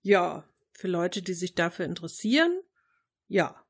Ja, 0.03 0.45
für 0.77 0.89
Leute, 0.89 1.23
die 1.23 1.35
sich 1.35 1.55
dafür 1.55 1.85
interessieren. 1.85 2.61
Ja. 3.29 3.65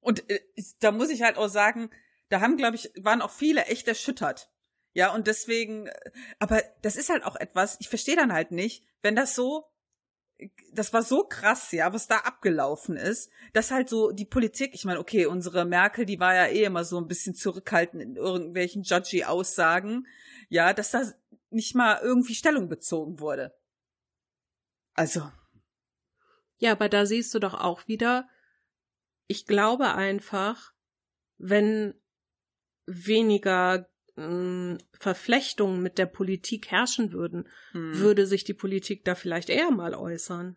Und 0.00 0.28
äh, 0.30 0.40
da 0.80 0.92
muss 0.92 1.10
ich 1.10 1.22
halt 1.22 1.36
auch 1.36 1.48
sagen, 1.48 1.90
da 2.28 2.40
haben, 2.40 2.56
glaube 2.56 2.76
ich, 2.76 2.90
waren 2.96 3.22
auch 3.22 3.30
viele 3.30 3.66
echt 3.66 3.88
erschüttert. 3.88 4.50
Ja, 4.92 5.12
und 5.12 5.26
deswegen, 5.26 5.88
äh, 5.88 6.10
aber 6.38 6.62
das 6.82 6.96
ist 6.96 7.10
halt 7.10 7.24
auch 7.24 7.36
etwas, 7.36 7.76
ich 7.80 7.88
verstehe 7.88 8.16
dann 8.16 8.32
halt 8.32 8.50
nicht, 8.50 8.84
wenn 9.02 9.16
das 9.16 9.34
so, 9.34 9.66
das 10.72 10.92
war 10.92 11.02
so 11.02 11.24
krass, 11.24 11.72
ja, 11.72 11.92
was 11.92 12.06
da 12.06 12.18
abgelaufen 12.18 12.96
ist, 12.96 13.30
dass 13.52 13.70
halt 13.70 13.88
so 13.88 14.10
die 14.10 14.24
Politik, 14.24 14.74
ich 14.74 14.84
meine, 14.84 15.00
okay, 15.00 15.26
unsere 15.26 15.64
Merkel, 15.64 16.04
die 16.06 16.20
war 16.20 16.34
ja 16.34 16.46
eh 16.46 16.64
immer 16.64 16.84
so 16.84 16.98
ein 16.98 17.08
bisschen 17.08 17.34
zurückhaltend 17.34 18.02
in 18.02 18.16
irgendwelchen 18.16 18.82
judgy 18.82 19.24
Aussagen, 19.24 20.06
ja, 20.48 20.72
dass 20.72 20.90
da 20.90 21.02
nicht 21.50 21.74
mal 21.74 22.00
irgendwie 22.02 22.34
Stellung 22.34 22.68
bezogen 22.68 23.20
wurde. 23.20 23.54
Also, 24.94 25.30
ja, 26.58 26.72
aber 26.72 26.88
da 26.88 27.06
siehst 27.06 27.34
du 27.34 27.38
doch 27.38 27.54
auch 27.54 27.86
wieder, 27.86 28.28
ich 29.26 29.46
glaube 29.46 29.94
einfach, 29.94 30.72
wenn 31.38 31.94
weniger 32.86 33.88
äh, 34.16 34.78
Verflechtungen 34.92 35.82
mit 35.82 35.98
der 35.98 36.06
Politik 36.06 36.70
herrschen 36.70 37.12
würden, 37.12 37.48
hm. 37.72 37.98
würde 37.98 38.26
sich 38.26 38.44
die 38.44 38.54
Politik 38.54 39.04
da 39.04 39.14
vielleicht 39.14 39.50
eher 39.50 39.70
mal 39.70 39.94
äußern. 39.94 40.56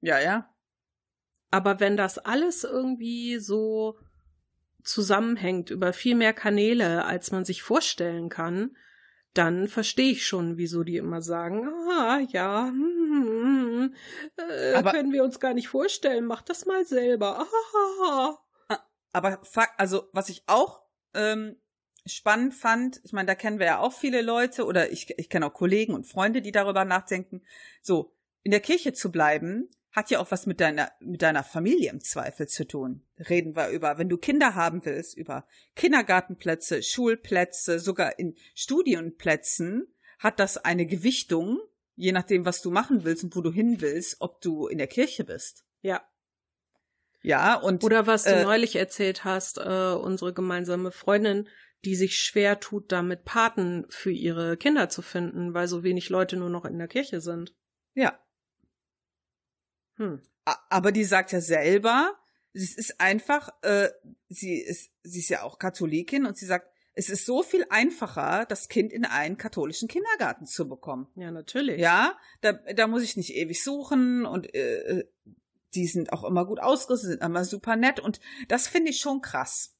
Ja, 0.00 0.18
ja. 0.20 0.54
Aber 1.50 1.80
wenn 1.80 1.96
das 1.96 2.18
alles 2.18 2.64
irgendwie 2.64 3.38
so 3.38 3.98
zusammenhängt 4.82 5.70
über 5.70 5.92
viel 5.92 6.14
mehr 6.14 6.32
Kanäle, 6.32 7.04
als 7.04 7.30
man 7.30 7.44
sich 7.44 7.62
vorstellen 7.62 8.28
kann, 8.28 8.76
dann 9.34 9.68
verstehe 9.68 10.10
ich 10.12 10.26
schon, 10.26 10.56
wieso 10.56 10.82
die 10.82 10.96
immer 10.96 11.22
sagen, 11.22 11.68
ah 11.90 12.20
ja, 12.30 12.68
hm, 12.68 13.37
hm, 13.82 13.94
hm, 14.36 14.50
äh, 14.50 14.74
aber, 14.74 14.92
können 14.92 15.12
wir 15.12 15.24
uns 15.24 15.40
gar 15.40 15.54
nicht 15.54 15.68
vorstellen, 15.68 16.24
mach 16.24 16.42
das 16.42 16.66
mal 16.66 16.84
selber. 16.84 17.46
Ah, 18.68 18.78
aber 19.12 19.40
also 19.76 20.08
was 20.12 20.28
ich 20.28 20.42
auch 20.46 20.82
ähm, 21.14 21.56
spannend 22.06 22.54
fand, 22.54 23.00
ich 23.04 23.12
meine, 23.12 23.26
da 23.26 23.34
kennen 23.34 23.58
wir 23.58 23.66
ja 23.66 23.78
auch 23.78 23.92
viele 23.92 24.22
Leute 24.22 24.64
oder 24.64 24.90
ich, 24.90 25.18
ich 25.18 25.28
kenne 25.28 25.46
auch 25.46 25.54
Kollegen 25.54 25.94
und 25.94 26.06
Freunde, 26.06 26.42
die 26.42 26.52
darüber 26.52 26.84
nachdenken, 26.84 27.42
so 27.82 28.14
in 28.42 28.50
der 28.50 28.60
Kirche 28.60 28.92
zu 28.92 29.10
bleiben, 29.10 29.70
hat 29.90 30.10
ja 30.10 30.20
auch 30.20 30.30
was 30.30 30.46
mit 30.46 30.60
deiner, 30.60 30.92
mit 31.00 31.22
deiner 31.22 31.42
Familie 31.42 31.90
im 31.90 32.00
Zweifel 32.00 32.46
zu 32.46 32.66
tun. 32.66 33.02
Reden 33.28 33.56
wir 33.56 33.68
über, 33.70 33.98
wenn 33.98 34.08
du 34.08 34.16
Kinder 34.16 34.54
haben 34.54 34.84
willst, 34.84 35.16
über 35.16 35.46
Kindergartenplätze, 35.74 36.82
Schulplätze, 36.82 37.80
sogar 37.80 38.18
in 38.18 38.36
Studienplätzen 38.54 39.92
hat 40.18 40.40
das 40.40 40.58
eine 40.58 40.86
Gewichtung, 40.86 41.58
je 41.98 42.12
nachdem, 42.12 42.44
was 42.44 42.62
du 42.62 42.70
machen 42.70 43.04
willst 43.04 43.24
und 43.24 43.36
wo 43.36 43.40
du 43.40 43.52
hin 43.52 43.80
willst, 43.80 44.16
ob 44.20 44.40
du 44.40 44.66
in 44.66 44.78
der 44.78 44.86
Kirche 44.86 45.24
bist. 45.24 45.64
Ja. 45.82 46.02
Ja, 47.22 47.56
und. 47.56 47.84
Oder 47.84 48.06
was 48.06 48.24
du 48.24 48.30
äh, 48.30 48.44
neulich 48.44 48.76
erzählt 48.76 49.24
hast, 49.24 49.58
äh, 49.58 49.92
unsere 49.92 50.32
gemeinsame 50.32 50.92
Freundin, 50.92 51.48
die 51.84 51.96
sich 51.96 52.18
schwer 52.18 52.60
tut, 52.60 52.92
damit 52.92 53.24
Paten 53.24 53.86
für 53.88 54.12
ihre 54.12 54.56
Kinder 54.56 54.88
zu 54.88 55.02
finden, 55.02 55.54
weil 55.54 55.68
so 55.68 55.82
wenig 55.82 56.08
Leute 56.08 56.36
nur 56.36 56.50
noch 56.50 56.64
in 56.64 56.78
der 56.78 56.88
Kirche 56.88 57.20
sind. 57.20 57.54
Ja, 57.94 58.18
hm. 59.98 60.22
Aber 60.70 60.92
die 60.92 61.04
sagt 61.04 61.32
ja 61.32 61.40
selber, 61.40 62.16
es 62.54 62.76
ist 62.76 63.00
einfach, 63.00 63.50
äh, 63.62 63.90
sie 64.28 64.58
ist, 64.58 64.90
sie 65.02 65.18
ist 65.18 65.28
ja 65.28 65.42
auch 65.42 65.58
Katholikin 65.58 66.24
und 66.24 66.38
sie 66.38 66.46
sagt, 66.46 66.72
es 66.98 67.10
ist 67.10 67.26
so 67.26 67.44
viel 67.44 67.64
einfacher, 67.70 68.44
das 68.48 68.68
Kind 68.68 68.92
in 68.92 69.04
einen 69.04 69.36
katholischen 69.36 69.86
Kindergarten 69.86 70.46
zu 70.46 70.68
bekommen. 70.68 71.06
Ja, 71.14 71.30
natürlich. 71.30 71.80
Ja, 71.80 72.18
da, 72.40 72.54
da 72.54 72.88
muss 72.88 73.04
ich 73.04 73.16
nicht 73.16 73.32
ewig 73.36 73.62
suchen 73.62 74.26
und 74.26 74.52
äh, 74.52 75.04
die 75.74 75.86
sind 75.86 76.12
auch 76.12 76.24
immer 76.24 76.44
gut 76.44 76.58
ausgerüstet, 76.58 77.10
sind 77.10 77.22
immer 77.22 77.44
super 77.44 77.76
nett 77.76 78.00
und 78.00 78.18
das 78.48 78.66
finde 78.66 78.90
ich 78.90 78.98
schon 78.98 79.20
krass. 79.20 79.76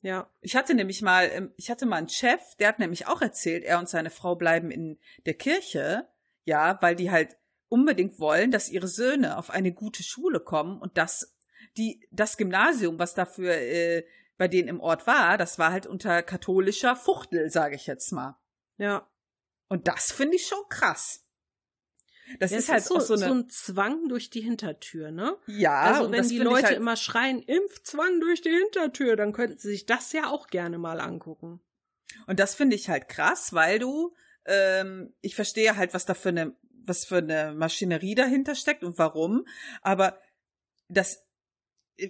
Ja. 0.00 0.30
Ich 0.40 0.56
hatte 0.56 0.72
nämlich 0.72 1.02
mal, 1.02 1.30
ähm, 1.30 1.52
ich 1.56 1.70
hatte 1.70 1.84
mal 1.84 1.96
einen 1.96 2.08
Chef, 2.08 2.40
der 2.58 2.68
hat 2.68 2.78
nämlich 2.78 3.06
auch 3.06 3.20
erzählt, 3.20 3.62
er 3.62 3.78
und 3.78 3.90
seine 3.90 4.08
Frau 4.10 4.34
bleiben 4.34 4.70
in 4.70 4.98
der 5.26 5.34
Kirche, 5.34 6.08
ja, 6.44 6.78
weil 6.80 6.96
die 6.96 7.10
halt 7.10 7.36
unbedingt 7.68 8.18
wollen, 8.18 8.50
dass 8.50 8.70
ihre 8.70 8.88
Söhne 8.88 9.36
auf 9.36 9.50
eine 9.50 9.72
gute 9.72 10.02
Schule 10.02 10.40
kommen 10.40 10.80
und 10.80 10.96
das 10.96 11.36
die 11.76 12.06
das 12.10 12.36
Gymnasium, 12.36 12.98
was 12.98 13.14
dafür 13.14 13.52
äh, 13.52 14.04
bei 14.42 14.48
denen 14.48 14.66
im 14.66 14.80
Ort 14.80 15.06
war, 15.06 15.38
das 15.38 15.60
war 15.60 15.70
halt 15.70 15.86
unter 15.86 16.20
katholischer 16.20 16.96
Fuchtel, 16.96 17.48
sage 17.48 17.76
ich 17.76 17.86
jetzt 17.86 18.10
mal. 18.10 18.36
Ja. 18.76 19.08
Und 19.68 19.86
das 19.86 20.10
finde 20.10 20.34
ich 20.34 20.48
schon 20.48 20.58
krass. 20.68 21.24
Das 22.40 22.50
ja, 22.50 22.58
ist 22.58 22.68
halt 22.68 22.80
ist 22.80 22.88
so, 22.88 22.98
so, 22.98 23.14
eine... 23.14 23.24
so, 23.24 23.34
ein 23.34 23.48
Zwang 23.50 24.08
durch 24.08 24.30
die 24.30 24.40
Hintertür, 24.40 25.12
ne? 25.12 25.36
Ja. 25.46 25.82
Also 25.82 26.10
wenn 26.10 26.26
die 26.26 26.40
Leute 26.40 26.66
halt... 26.66 26.76
immer 26.76 26.96
schreien, 26.96 27.40
Impfzwang 27.40 28.18
durch 28.18 28.42
die 28.42 28.50
Hintertür, 28.50 29.14
dann 29.14 29.32
könnten 29.32 29.58
sie 29.58 29.68
sich 29.68 29.86
das 29.86 30.12
ja 30.12 30.28
auch 30.28 30.48
gerne 30.48 30.76
mal 30.76 30.98
angucken. 30.98 31.60
Und 32.26 32.40
das 32.40 32.56
finde 32.56 32.74
ich 32.74 32.88
halt 32.88 33.08
krass, 33.08 33.52
weil 33.52 33.78
du, 33.78 34.12
ähm, 34.44 35.14
ich 35.20 35.36
verstehe 35.36 35.76
halt, 35.76 35.94
was 35.94 36.04
da 36.04 36.14
für 36.14 36.30
eine 36.30 36.56
was 36.84 37.04
für 37.04 37.18
eine 37.18 37.54
Maschinerie 37.54 38.16
dahinter 38.16 38.56
steckt 38.56 38.82
und 38.82 38.98
warum. 38.98 39.46
Aber 39.82 40.18
das, 40.88 41.24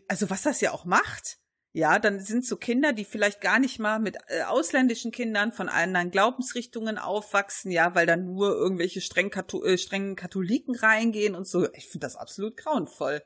also 0.08 0.30
was 0.30 0.40
das 0.40 0.62
ja 0.62 0.70
auch 0.70 0.86
macht, 0.86 1.41
ja, 1.74 1.98
dann 1.98 2.20
sind 2.20 2.44
so 2.44 2.56
Kinder, 2.56 2.92
die 2.92 3.06
vielleicht 3.06 3.40
gar 3.40 3.58
nicht 3.58 3.78
mal 3.78 3.98
mit 3.98 4.18
äh, 4.28 4.42
ausländischen 4.42 5.10
Kindern 5.10 5.52
von 5.52 5.70
anderen 5.70 6.10
Glaubensrichtungen 6.10 6.98
aufwachsen, 6.98 7.70
ja, 7.70 7.94
weil 7.94 8.04
dann 8.04 8.26
nur 8.26 8.54
irgendwelche 8.54 9.00
streng 9.00 9.30
Katho 9.30 9.64
äh, 9.64 9.78
strengen 9.78 10.14
Katholiken 10.14 10.74
reingehen 10.74 11.34
und 11.34 11.46
so. 11.46 11.72
Ich 11.72 11.88
finde 11.88 12.04
das 12.06 12.16
absolut 12.16 12.58
grauenvoll. 12.58 13.22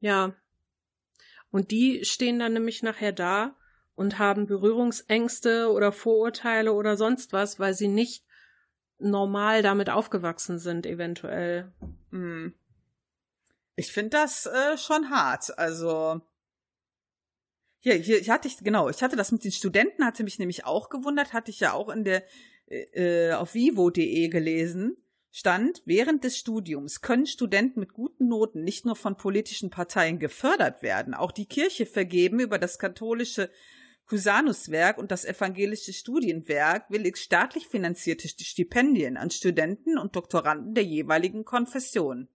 Ja. 0.00 0.34
Und 1.50 1.70
die 1.70 2.04
stehen 2.06 2.38
dann 2.38 2.54
nämlich 2.54 2.82
nachher 2.82 3.12
da 3.12 3.56
und 3.94 4.18
haben 4.18 4.46
Berührungsängste 4.46 5.70
oder 5.70 5.92
Vorurteile 5.92 6.72
oder 6.72 6.96
sonst 6.96 7.34
was, 7.34 7.60
weil 7.60 7.74
sie 7.74 7.88
nicht 7.88 8.24
normal 8.98 9.60
damit 9.62 9.90
aufgewachsen 9.90 10.58
sind, 10.58 10.86
eventuell. 10.86 11.70
Hm. 12.10 12.54
Ich 13.76 13.92
finde 13.92 14.10
das 14.10 14.46
äh, 14.46 14.78
schon 14.78 15.10
hart. 15.10 15.58
Also 15.58 16.22
hier, 17.80 17.94
hier 17.94 18.20
ich 18.20 18.30
hatte 18.30 18.46
ich 18.46 18.58
genau, 18.58 18.88
ich 18.88 19.02
hatte 19.02 19.16
das 19.16 19.32
mit 19.32 19.42
den 19.42 19.52
Studenten, 19.52 20.04
hatte 20.04 20.22
mich 20.22 20.38
nämlich 20.38 20.64
auch 20.64 20.90
gewundert, 20.90 21.32
hatte 21.32 21.50
ich 21.50 21.60
ja 21.60 21.72
auch 21.72 21.88
in 21.88 22.04
der 22.04 22.22
äh, 22.66 23.32
auf 23.32 23.54
vivo.de 23.54 24.28
gelesen. 24.28 24.96
Stand, 25.32 25.82
während 25.84 26.24
des 26.24 26.36
Studiums 26.36 27.02
können 27.02 27.26
Studenten 27.26 27.78
mit 27.78 27.92
guten 27.92 28.26
Noten 28.26 28.64
nicht 28.64 28.84
nur 28.84 28.96
von 28.96 29.16
politischen 29.16 29.70
Parteien 29.70 30.18
gefördert 30.18 30.82
werden, 30.82 31.14
auch 31.14 31.30
die 31.30 31.46
Kirche 31.46 31.86
vergeben 31.86 32.40
über 32.40 32.58
das 32.58 32.80
katholische 32.80 33.48
Cusanus-Werk 34.06 34.98
und 34.98 35.12
das 35.12 35.24
evangelische 35.24 35.92
Studienwerk 35.92 36.90
willigt 36.90 37.18
staatlich 37.18 37.68
finanzierte 37.68 38.28
Stipendien 38.28 39.16
an 39.16 39.30
Studenten 39.30 39.98
und 39.98 40.16
Doktoranden 40.16 40.74
der 40.74 40.84
jeweiligen 40.84 41.44
Konfession. 41.44 42.28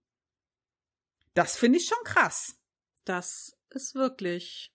Das 1.34 1.58
finde 1.58 1.78
ich 1.78 1.86
schon 1.86 2.02
krass. 2.04 2.56
Das 3.04 3.58
ist 3.68 3.94
wirklich. 3.94 4.72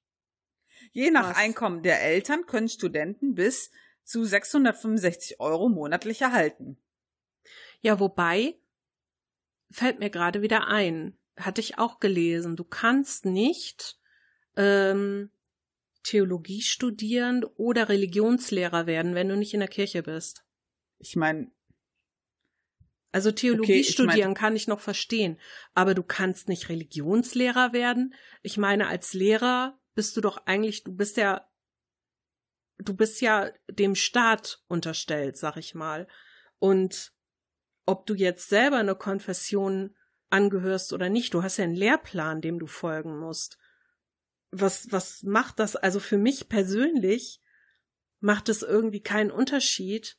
Je 0.92 1.12
nach 1.12 1.28
krass. 1.28 1.38
Einkommen 1.38 1.84
der 1.84 2.02
Eltern 2.02 2.46
können 2.46 2.70
Studenten 2.70 3.36
bis 3.36 3.72
zu 4.04 4.24
665 4.26 5.40
Euro 5.40 5.70
monatlich 5.70 6.22
erhalten. 6.22 6.78
Ja, 7.82 8.00
wobei, 8.00 8.56
fällt 9.72 10.00
mir 10.00 10.10
gerade 10.10 10.42
wieder 10.42 10.68
ein, 10.68 11.18
hatte 11.38 11.62
ich 11.62 11.78
auch 11.78 12.00
gelesen, 12.00 12.56
du 12.56 12.64
kannst 12.64 13.26
nicht 13.26 13.98
ähm, 14.58 15.32
Theologie 16.04 16.62
studieren 16.62 17.44
oder 17.44 17.90
Religionslehrer 17.90 18.86
werden, 18.86 19.16
wenn 19.16 19.30
du 19.30 19.38
nicht 19.38 19.54
in 19.54 19.60
der 19.60 19.70
Kirche 19.70 20.04
bist. 20.04 20.44
Ich 20.98 21.16
meine. 21.16 21.52
Also 23.14 23.32
Theologie 23.32 23.82
okay, 23.82 23.84
studieren 23.84 24.30
mein, 24.30 24.36
kann 24.36 24.56
ich 24.56 24.68
noch 24.68 24.80
verstehen, 24.80 25.38
aber 25.74 25.94
du 25.94 26.04
kannst 26.04 26.48
nicht 26.48 26.70
Religionslehrer 26.70 27.74
werden. 27.74 28.14
Ich 28.42 28.58
meine, 28.58 28.88
als 28.88 29.14
Lehrer 29.14 29.78
bist 29.94 30.16
du 30.18 30.22
doch 30.22 30.46
eigentlich, 30.46 30.84
du 30.84 30.96
bist 30.96 31.18
ja, 31.18 31.48
du 32.78 32.96
bist 32.96 33.22
ja 33.22 33.52
dem 33.70 33.96
Staat 33.96 34.64
unterstellt, 34.68 35.38
sag 35.38 35.58
ich 35.58 35.76
mal. 35.76 36.08
Und 36.60 37.14
ob 37.86 38.06
du 38.06 38.14
jetzt 38.14 38.50
selber 38.50 38.78
eine 38.78 38.96
Konfession 38.96 39.96
angehörst 40.30 40.94
oder 40.94 41.10
nicht, 41.10 41.34
du 41.34 41.44
hast 41.44 41.58
ja 41.58 41.66
einen 41.66 41.76
Lehrplan, 41.76 42.42
dem 42.42 42.60
du 42.60 42.68
folgen 42.68 43.20
musst 43.20 43.58
was, 44.52 44.92
was 44.92 45.24
macht 45.24 45.60
das? 45.60 45.76
Also 45.76 46.00
für 46.00 46.18
mich 46.18 46.50
persönlich 46.50 47.40
macht 48.20 48.50
es 48.50 48.62
irgendwie 48.62 49.02
keinen 49.02 49.32
Unterschied, 49.32 50.18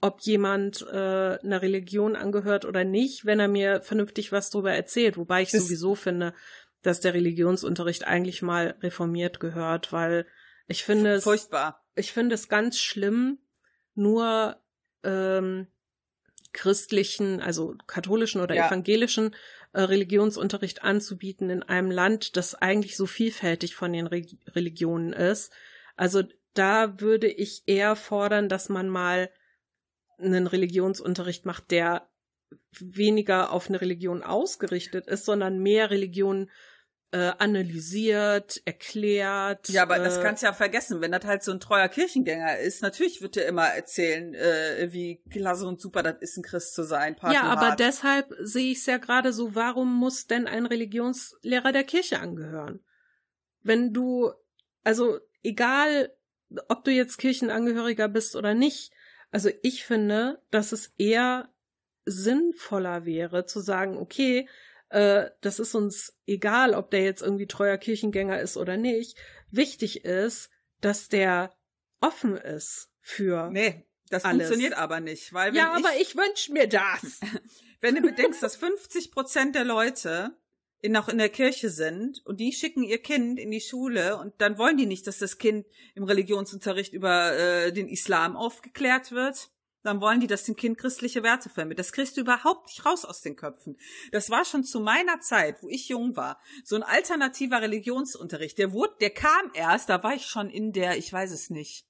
ob 0.00 0.20
jemand 0.20 0.82
äh, 0.82 1.38
einer 1.38 1.62
Religion 1.62 2.16
angehört 2.16 2.64
oder 2.64 2.84
nicht, 2.84 3.24
wenn 3.24 3.40
er 3.40 3.48
mir 3.48 3.82
vernünftig 3.82 4.30
was 4.30 4.50
darüber 4.50 4.72
erzählt. 4.72 5.16
Wobei 5.16 5.42
ich 5.42 5.54
ist 5.54 5.64
sowieso 5.64 5.94
finde, 5.94 6.34
dass 6.82 7.00
der 7.00 7.14
Religionsunterricht 7.14 8.06
eigentlich 8.06 8.42
mal 8.42 8.74
reformiert 8.82 9.40
gehört, 9.40 9.92
weil 9.92 10.26
ich 10.66 10.84
finde 10.84 11.14
es 11.14 11.24
furchtbar. 11.24 11.84
Ich 11.94 12.12
finde 12.12 12.34
es 12.34 12.48
ganz 12.48 12.78
schlimm, 12.78 13.38
nur 13.94 14.56
ähm, 15.02 15.66
christlichen, 16.52 17.40
also 17.40 17.74
katholischen 17.86 18.40
oder 18.40 18.54
ja. 18.54 18.68
evangelischen 18.68 19.34
äh, 19.72 19.82
Religionsunterricht 19.82 20.82
anzubieten 20.82 21.50
in 21.50 21.62
einem 21.62 21.90
Land, 21.90 22.36
das 22.36 22.54
eigentlich 22.54 22.96
so 22.96 23.06
vielfältig 23.06 23.74
von 23.74 23.92
den 23.92 24.06
Re 24.06 24.22
Religionen 24.48 25.12
ist. 25.12 25.52
Also 25.96 26.22
da 26.54 27.00
würde 27.00 27.28
ich 27.28 27.62
eher 27.66 27.96
fordern, 27.96 28.48
dass 28.48 28.68
man 28.68 28.88
mal 28.88 29.30
einen 30.18 30.46
Religionsunterricht 30.46 31.46
macht, 31.46 31.70
der 31.70 32.08
weniger 32.78 33.52
auf 33.52 33.68
eine 33.68 33.80
Religion 33.80 34.22
ausgerichtet 34.22 35.06
ist, 35.06 35.24
sondern 35.24 35.58
mehr 35.58 35.90
Religionen 35.90 36.50
äh, 37.12 37.32
analysiert, 37.38 38.62
erklärt. 38.64 39.68
Ja, 39.68 39.82
aber 39.82 39.98
äh, 39.98 40.04
das 40.04 40.20
kannst 40.22 40.42
du 40.42 40.46
ja 40.46 40.52
vergessen, 40.54 41.02
wenn 41.02 41.12
das 41.12 41.24
halt 41.24 41.42
so 41.42 41.52
ein 41.52 41.60
treuer 41.60 41.88
Kirchengänger 41.88 42.58
ist. 42.58 42.82
Natürlich 42.82 43.20
wird 43.20 43.36
er 43.36 43.46
immer 43.46 43.66
erzählen, 43.66 44.34
äh, 44.34 44.88
wie 44.92 45.22
klasse 45.30 45.66
und 45.66 45.80
super 45.80 46.02
das 46.02 46.16
ist, 46.20 46.38
ein 46.38 46.42
Christ 46.42 46.74
zu 46.74 46.82
sein. 46.82 47.16
Ja, 47.30 47.42
aber 47.42 47.68
hart. 47.68 47.80
deshalb 47.80 48.34
sehe 48.40 48.72
ich 48.72 48.78
es 48.78 48.86
ja 48.86 48.96
gerade 48.96 49.34
so, 49.34 49.54
warum 49.54 49.94
muss 49.94 50.26
denn 50.26 50.46
ein 50.46 50.64
Religionslehrer 50.64 51.70
der 51.70 51.84
Kirche 51.84 52.18
angehören? 52.18 52.80
Wenn 53.62 53.92
du, 53.92 54.32
also 54.82 55.20
egal, 55.42 56.14
ob 56.68 56.82
du 56.84 56.90
jetzt 56.90 57.18
Kirchenangehöriger 57.18 58.08
bist 58.08 58.36
oder 58.36 58.54
nicht, 58.54 58.90
also 59.30 59.50
ich 59.62 59.84
finde, 59.84 60.40
dass 60.50 60.72
es 60.72 60.92
eher 60.96 61.50
sinnvoller 62.06 63.04
wäre 63.04 63.44
zu 63.44 63.60
sagen, 63.60 63.98
okay, 63.98 64.48
äh, 64.92 65.30
das 65.40 65.58
ist 65.58 65.74
uns 65.74 66.14
egal, 66.26 66.74
ob 66.74 66.90
der 66.90 67.02
jetzt 67.02 67.22
irgendwie 67.22 67.46
treuer 67.46 67.78
Kirchengänger 67.78 68.40
ist 68.40 68.56
oder 68.56 68.76
nicht. 68.76 69.16
Wichtig 69.50 70.04
ist, 70.04 70.50
dass 70.80 71.08
der 71.08 71.54
offen 72.00 72.36
ist 72.36 72.90
für. 73.00 73.50
Nee, 73.50 73.86
das 74.10 74.24
alles. 74.24 74.48
funktioniert 74.48 74.74
aber 74.74 75.00
nicht, 75.00 75.32
weil 75.32 75.54
Ja, 75.56 75.74
ich, 75.76 75.84
aber 75.84 75.96
ich 76.00 76.16
wünsche 76.16 76.52
mir 76.52 76.68
das. 76.68 77.20
wenn 77.80 77.94
du 77.94 78.02
bedenkst, 78.02 78.42
dass 78.42 78.56
50 78.56 79.10
Prozent 79.10 79.54
der 79.54 79.64
Leute 79.64 80.36
in, 80.82 80.92
noch 80.92 81.08
in 81.08 81.18
der 81.18 81.30
Kirche 81.30 81.70
sind 81.70 82.20
und 82.26 82.38
die 82.38 82.52
schicken 82.52 82.82
ihr 82.82 82.98
Kind 82.98 83.38
in 83.38 83.50
die 83.50 83.60
Schule 83.60 84.18
und 84.18 84.34
dann 84.38 84.58
wollen 84.58 84.76
die 84.76 84.86
nicht, 84.86 85.06
dass 85.06 85.18
das 85.18 85.38
Kind 85.38 85.66
im 85.94 86.04
Religionsunterricht 86.04 86.92
über 86.92 87.32
äh, 87.32 87.72
den 87.72 87.88
Islam 87.88 88.36
aufgeklärt 88.36 89.12
wird. 89.12 89.50
Dann 89.82 90.00
wollen 90.00 90.20
die, 90.20 90.26
dass 90.28 90.44
dem 90.44 90.54
Kind 90.54 90.78
christliche 90.78 91.22
Werte 91.24 91.48
vermittelt. 91.48 91.80
Das 91.80 91.92
kriegst 91.92 92.16
du 92.16 92.20
überhaupt 92.20 92.66
nicht 92.68 92.84
raus 92.86 93.04
aus 93.04 93.20
den 93.20 93.34
Köpfen. 93.36 93.76
Das 94.12 94.30
war 94.30 94.44
schon 94.44 94.62
zu 94.62 94.80
meiner 94.80 95.18
Zeit, 95.20 95.62
wo 95.62 95.68
ich 95.68 95.88
jung 95.88 96.16
war, 96.16 96.40
so 96.64 96.76
ein 96.76 96.82
alternativer 96.84 97.60
Religionsunterricht. 97.60 98.58
Der 98.58 98.72
wurde, 98.72 98.94
der 99.00 99.10
kam 99.10 99.50
erst, 99.54 99.88
da 99.88 100.02
war 100.02 100.14
ich 100.14 100.26
schon 100.26 100.50
in 100.50 100.72
der, 100.72 100.98
ich 100.98 101.12
weiß 101.12 101.32
es 101.32 101.50
nicht, 101.50 101.86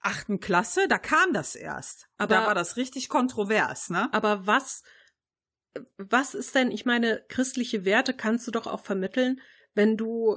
achten 0.00 0.40
Klasse, 0.40 0.88
da 0.88 0.98
kam 0.98 1.32
das 1.32 1.54
erst. 1.54 2.08
Aber- 2.18 2.34
da 2.34 2.46
war 2.46 2.54
das 2.56 2.76
richtig 2.76 3.08
kontrovers, 3.08 3.88
ne? 3.88 4.12
Aber 4.12 4.46
was, 4.48 4.82
was 5.96 6.34
ist 6.34 6.54
denn, 6.56 6.72
ich 6.72 6.84
meine, 6.84 7.24
christliche 7.28 7.84
Werte 7.84 8.12
kannst 8.12 8.46
du 8.46 8.50
doch 8.50 8.66
auch 8.66 8.80
vermitteln, 8.80 9.40
wenn 9.74 9.96
du 9.96 10.36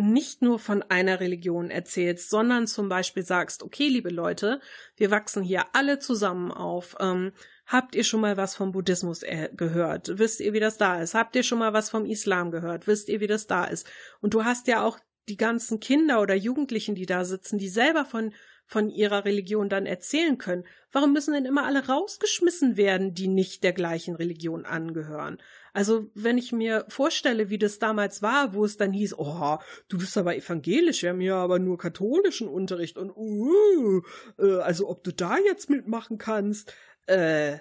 nicht 0.00 0.42
nur 0.42 0.58
von 0.58 0.82
einer 0.82 1.20
Religion 1.20 1.70
erzählst, 1.70 2.30
sondern 2.30 2.66
zum 2.66 2.88
Beispiel 2.88 3.24
sagst, 3.24 3.62
okay, 3.62 3.88
liebe 3.88 4.10
Leute, 4.10 4.60
wir 4.96 5.10
wachsen 5.10 5.42
hier 5.42 5.64
alle 5.72 5.98
zusammen 5.98 6.50
auf. 6.50 6.96
Ähm, 7.00 7.32
habt 7.66 7.94
ihr 7.94 8.04
schon 8.04 8.20
mal 8.20 8.36
was 8.36 8.54
vom 8.54 8.72
Buddhismus 8.72 9.22
äh, 9.22 9.48
gehört? 9.56 10.18
Wisst 10.18 10.40
ihr, 10.40 10.52
wie 10.52 10.60
das 10.60 10.76
da 10.76 11.00
ist? 11.00 11.14
Habt 11.14 11.36
ihr 11.36 11.42
schon 11.42 11.58
mal 11.58 11.72
was 11.72 11.90
vom 11.90 12.04
Islam 12.04 12.50
gehört? 12.50 12.86
Wisst 12.86 13.08
ihr, 13.08 13.20
wie 13.20 13.26
das 13.26 13.46
da 13.46 13.64
ist? 13.64 13.86
Und 14.20 14.34
du 14.34 14.44
hast 14.44 14.66
ja 14.66 14.84
auch 14.84 14.98
die 15.28 15.36
ganzen 15.36 15.80
Kinder 15.80 16.20
oder 16.20 16.34
Jugendlichen, 16.34 16.94
die 16.94 17.06
da 17.06 17.24
sitzen, 17.24 17.58
die 17.58 17.68
selber 17.68 18.04
von 18.04 18.32
von 18.66 18.88
ihrer 18.88 19.24
Religion 19.24 19.68
dann 19.68 19.86
erzählen 19.86 20.38
können. 20.38 20.64
Warum 20.90 21.12
müssen 21.12 21.34
denn 21.34 21.44
immer 21.44 21.64
alle 21.64 21.86
rausgeschmissen 21.86 22.76
werden, 22.76 23.14
die 23.14 23.28
nicht 23.28 23.62
der 23.62 23.72
gleichen 23.72 24.16
Religion 24.16 24.64
angehören? 24.64 25.38
Also, 25.72 26.10
wenn 26.14 26.38
ich 26.38 26.52
mir 26.52 26.84
vorstelle, 26.88 27.50
wie 27.50 27.58
das 27.58 27.78
damals 27.78 28.22
war, 28.22 28.54
wo 28.54 28.64
es 28.64 28.76
dann 28.76 28.92
hieß, 28.92 29.18
oh, 29.18 29.58
du 29.88 29.98
bist 29.98 30.16
aber 30.16 30.36
evangelisch, 30.36 31.02
wir 31.02 31.10
haben 31.10 31.20
ja 31.20 31.36
aber 31.36 31.58
nur 31.58 31.78
katholischen 31.78 32.48
Unterricht 32.48 32.96
und 32.96 33.10
uh, 33.10 34.02
äh, 34.38 34.60
also 34.60 34.88
ob 34.88 35.02
du 35.02 35.12
da 35.12 35.36
jetzt 35.38 35.68
mitmachen 35.68 36.16
kannst, 36.16 36.72
äh, 37.06 37.58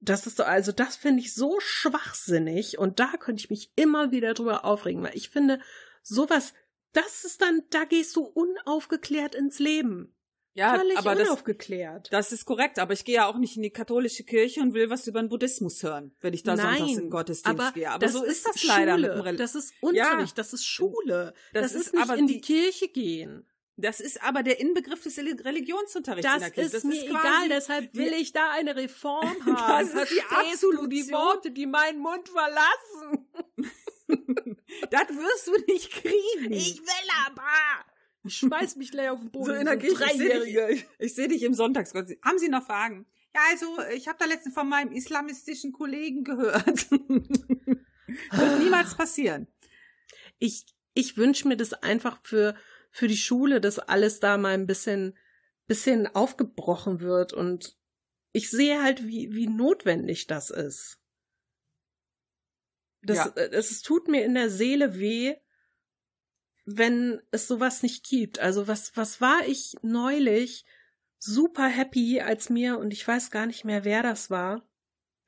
das 0.00 0.26
ist 0.26 0.38
doch, 0.38 0.46
also 0.46 0.70
das 0.70 0.96
finde 0.96 1.20
ich 1.22 1.34
so 1.34 1.58
schwachsinnig 1.60 2.78
und 2.78 3.00
da 3.00 3.12
könnte 3.18 3.40
ich 3.40 3.50
mich 3.50 3.72
immer 3.74 4.12
wieder 4.12 4.34
drüber 4.34 4.64
aufregen, 4.66 5.02
weil 5.02 5.16
ich 5.16 5.30
finde, 5.30 5.60
sowas, 6.02 6.52
das 6.94 7.24
ist 7.24 7.42
dann, 7.42 7.62
da 7.70 7.84
gehst 7.84 8.16
du 8.16 8.22
unaufgeklärt 8.22 9.34
ins 9.34 9.58
Leben. 9.58 10.10
Ja, 10.56 10.78
Völlig 10.78 10.96
aber 10.96 11.16
das, 11.16 11.26
unaufgeklärt. 11.28 12.12
das 12.12 12.30
ist 12.30 12.44
korrekt. 12.44 12.78
Aber 12.78 12.92
ich 12.92 13.04
gehe 13.04 13.16
ja 13.16 13.26
auch 13.26 13.36
nicht 13.38 13.56
in 13.56 13.62
die 13.62 13.70
katholische 13.72 14.22
Kirche 14.22 14.60
und 14.60 14.72
will 14.72 14.88
was 14.88 15.06
über 15.08 15.20
den 15.20 15.28
Buddhismus 15.28 15.82
hören, 15.82 16.14
wenn 16.20 16.32
ich 16.32 16.44
da 16.44 16.54
Nein, 16.54 16.78
sonntags 16.78 16.92
in 16.92 16.98
den 17.00 17.10
Gottesdienst 17.10 17.60
aber 17.60 17.72
gehe. 17.72 17.90
Aber 17.90 17.98
das 17.98 18.12
so 18.12 18.22
ist 18.22 18.46
das 18.46 18.60
Schule. 18.60 18.72
leider 18.72 18.96
mit 18.98 19.10
dem 19.10 19.20
Rel 19.20 19.36
Das 19.36 19.56
ist 19.56 19.74
Unterricht, 19.80 20.38
das 20.38 20.52
ist 20.52 20.64
Schule. 20.64 21.34
Das 21.52 21.62
Das, 21.64 21.74
ist 21.74 21.86
ist 21.88 21.94
nicht 21.94 22.02
aber 22.04 22.16
in 22.16 22.28
die 22.28 22.34
die- 22.34 22.40
Kirche 22.40 22.86
gehen. 22.88 23.48
Das 23.76 23.98
ist 23.98 24.22
aber 24.22 24.44
der 24.44 24.60
Inbegriff 24.60 25.02
des 25.02 25.18
Religionsunterrichts 25.18 26.32
in 26.32 26.40
Das 26.40 26.42
der 26.42 26.50
Kirche. 26.52 26.76
ist 26.76 26.84
mir 26.84 26.92
quasi 26.92 27.06
egal, 27.10 27.48
deshalb 27.48 27.92
will 27.96 28.12
ich 28.12 28.32
da 28.32 28.50
eine 28.50 28.76
Reform 28.76 29.26
haben. 29.46 29.90
Das 29.92 30.04
ist 30.04 30.12
die 30.62 30.76
du 30.76 30.86
die. 30.86 31.10
Worte, 31.10 31.50
die 31.50 31.66
meinen 31.66 31.98
Mund 31.98 32.28
verlassen? 32.28 33.26
Das 34.90 35.08
wirst 35.08 35.46
du 35.46 35.72
nicht 35.72 35.90
kriegen. 35.90 36.52
Ich 36.52 36.80
will 36.80 37.10
aber. 37.26 37.84
Ich 38.24 38.36
schmeiß 38.36 38.76
mich 38.76 38.90
gleich 38.90 39.10
auf 39.10 39.20
den 39.20 39.30
Boden. 39.30 39.44
so 39.46 39.52
in 39.52 39.66
der 39.66 39.80
so. 39.80 39.86
Ich 39.86 39.98
sehe 39.98 40.28
Dreijährige. 40.28 40.66
dich, 40.68 40.86
ich 40.98 41.14
seh 41.14 41.28
dich 41.28 41.42
im 41.42 41.54
Sonntagsgottesdienst. 41.54 42.24
Haben 42.24 42.38
Sie 42.38 42.48
noch 42.48 42.64
Fragen? 42.64 43.06
Ja, 43.34 43.40
also 43.50 43.66
ich 43.94 44.08
habe 44.08 44.18
da 44.18 44.26
letztens 44.26 44.54
von 44.54 44.68
meinem 44.68 44.92
islamistischen 44.92 45.72
Kollegen 45.72 46.24
gehört. 46.24 46.90
Wird 46.90 48.58
niemals 48.60 48.94
passieren. 48.94 49.48
ich, 50.38 50.66
ich 50.94 51.16
wünsche 51.16 51.48
mir 51.48 51.56
das 51.56 51.72
einfach 51.74 52.20
für, 52.22 52.54
für 52.90 53.08
die 53.08 53.16
Schule, 53.16 53.60
dass 53.60 53.78
alles 53.78 54.20
da 54.20 54.38
mal 54.38 54.54
ein 54.54 54.66
bisschen, 54.66 55.18
bisschen 55.66 56.06
aufgebrochen 56.06 57.00
wird 57.00 57.32
und 57.32 57.76
ich 58.32 58.50
sehe 58.50 58.82
halt, 58.82 59.06
wie, 59.06 59.32
wie 59.32 59.46
notwendig 59.46 60.26
das 60.26 60.50
ist. 60.50 60.98
Das, 63.04 63.18
Ja. 63.18 63.32
äh, 63.36 63.50
es, 63.52 63.70
es 63.70 63.82
tut 63.82 64.08
mir 64.08 64.24
in 64.24 64.34
der 64.34 64.50
Seele 64.50 64.98
weh, 64.98 65.34
wenn 66.64 67.20
es 67.30 67.46
sowas 67.46 67.82
nicht 67.82 68.04
gibt. 68.08 68.38
Also 68.38 68.66
was, 68.68 68.96
was 68.96 69.20
war 69.20 69.46
ich 69.46 69.74
neulich 69.82 70.64
super 71.18 71.68
happy, 71.68 72.20
als 72.20 72.50
mir, 72.50 72.78
und 72.78 72.92
ich 72.92 73.06
weiß 73.06 73.30
gar 73.30 73.46
nicht 73.46 73.64
mehr, 73.64 73.84
wer 73.84 74.02
das 74.02 74.30
war, 74.30 74.66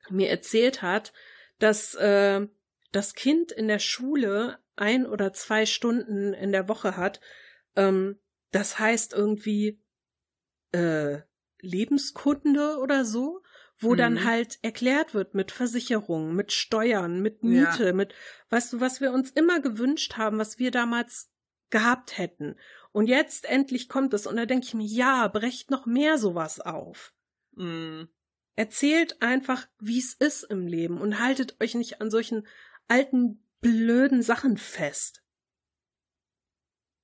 mir 0.09 0.29
erzählt 0.29 0.81
hat, 0.81 1.13
dass 1.59 1.95
äh, 1.95 2.47
das 2.91 3.13
Kind 3.13 3.51
in 3.51 3.67
der 3.67 3.79
Schule 3.79 4.59
ein 4.75 5.05
oder 5.05 5.33
zwei 5.33 5.65
Stunden 5.65 6.33
in 6.33 6.51
der 6.51 6.67
Woche 6.67 6.97
hat. 6.97 7.19
Ähm, 7.75 8.19
das 8.51 8.79
heißt 8.79 9.13
irgendwie 9.13 9.81
äh, 10.71 11.19
Lebenskunde 11.59 12.77
oder 12.77 13.05
so, 13.05 13.41
wo 13.79 13.93
Mhm. 13.93 13.97
dann 13.97 14.23
halt 14.25 14.59
erklärt 14.63 15.13
wird 15.13 15.33
mit 15.33 15.51
Versicherungen, 15.51 16.35
mit 16.35 16.51
Steuern, 16.51 17.21
mit 17.21 17.39
Ja. 17.41 17.49
Miete, 17.49 17.93
mit 17.93 18.13
weißt 18.49 18.73
du, 18.73 18.79
was 18.81 19.01
wir 19.01 19.11
uns 19.11 19.31
immer 19.31 19.59
gewünscht 19.59 20.17
haben, 20.17 20.37
was 20.37 20.57
wir 20.59 20.71
damals 20.71 21.31
gehabt 21.69 22.17
hätten. 22.17 22.55
Und 22.91 23.07
jetzt 23.07 23.45
endlich 23.45 23.89
kommt 23.89 24.13
es 24.13 24.25
und 24.25 24.37
da 24.37 24.45
denke 24.45 24.65
ich 24.65 24.73
mir, 24.73 24.87
ja, 24.87 25.27
brecht 25.27 25.69
noch 25.69 25.85
mehr 25.85 26.17
sowas 26.17 26.59
auf. 26.59 27.13
Mm. 27.51 28.03
Erzählt 28.55 29.21
einfach, 29.21 29.67
wie 29.79 29.99
es 29.99 30.13
ist 30.13 30.43
im 30.43 30.65
Leben 30.65 30.99
und 30.99 31.19
haltet 31.19 31.61
euch 31.61 31.75
nicht 31.75 32.01
an 32.01 32.09
solchen 32.09 32.47
alten, 32.87 33.43
blöden 33.61 34.23
Sachen 34.23 34.57
fest. 34.57 35.23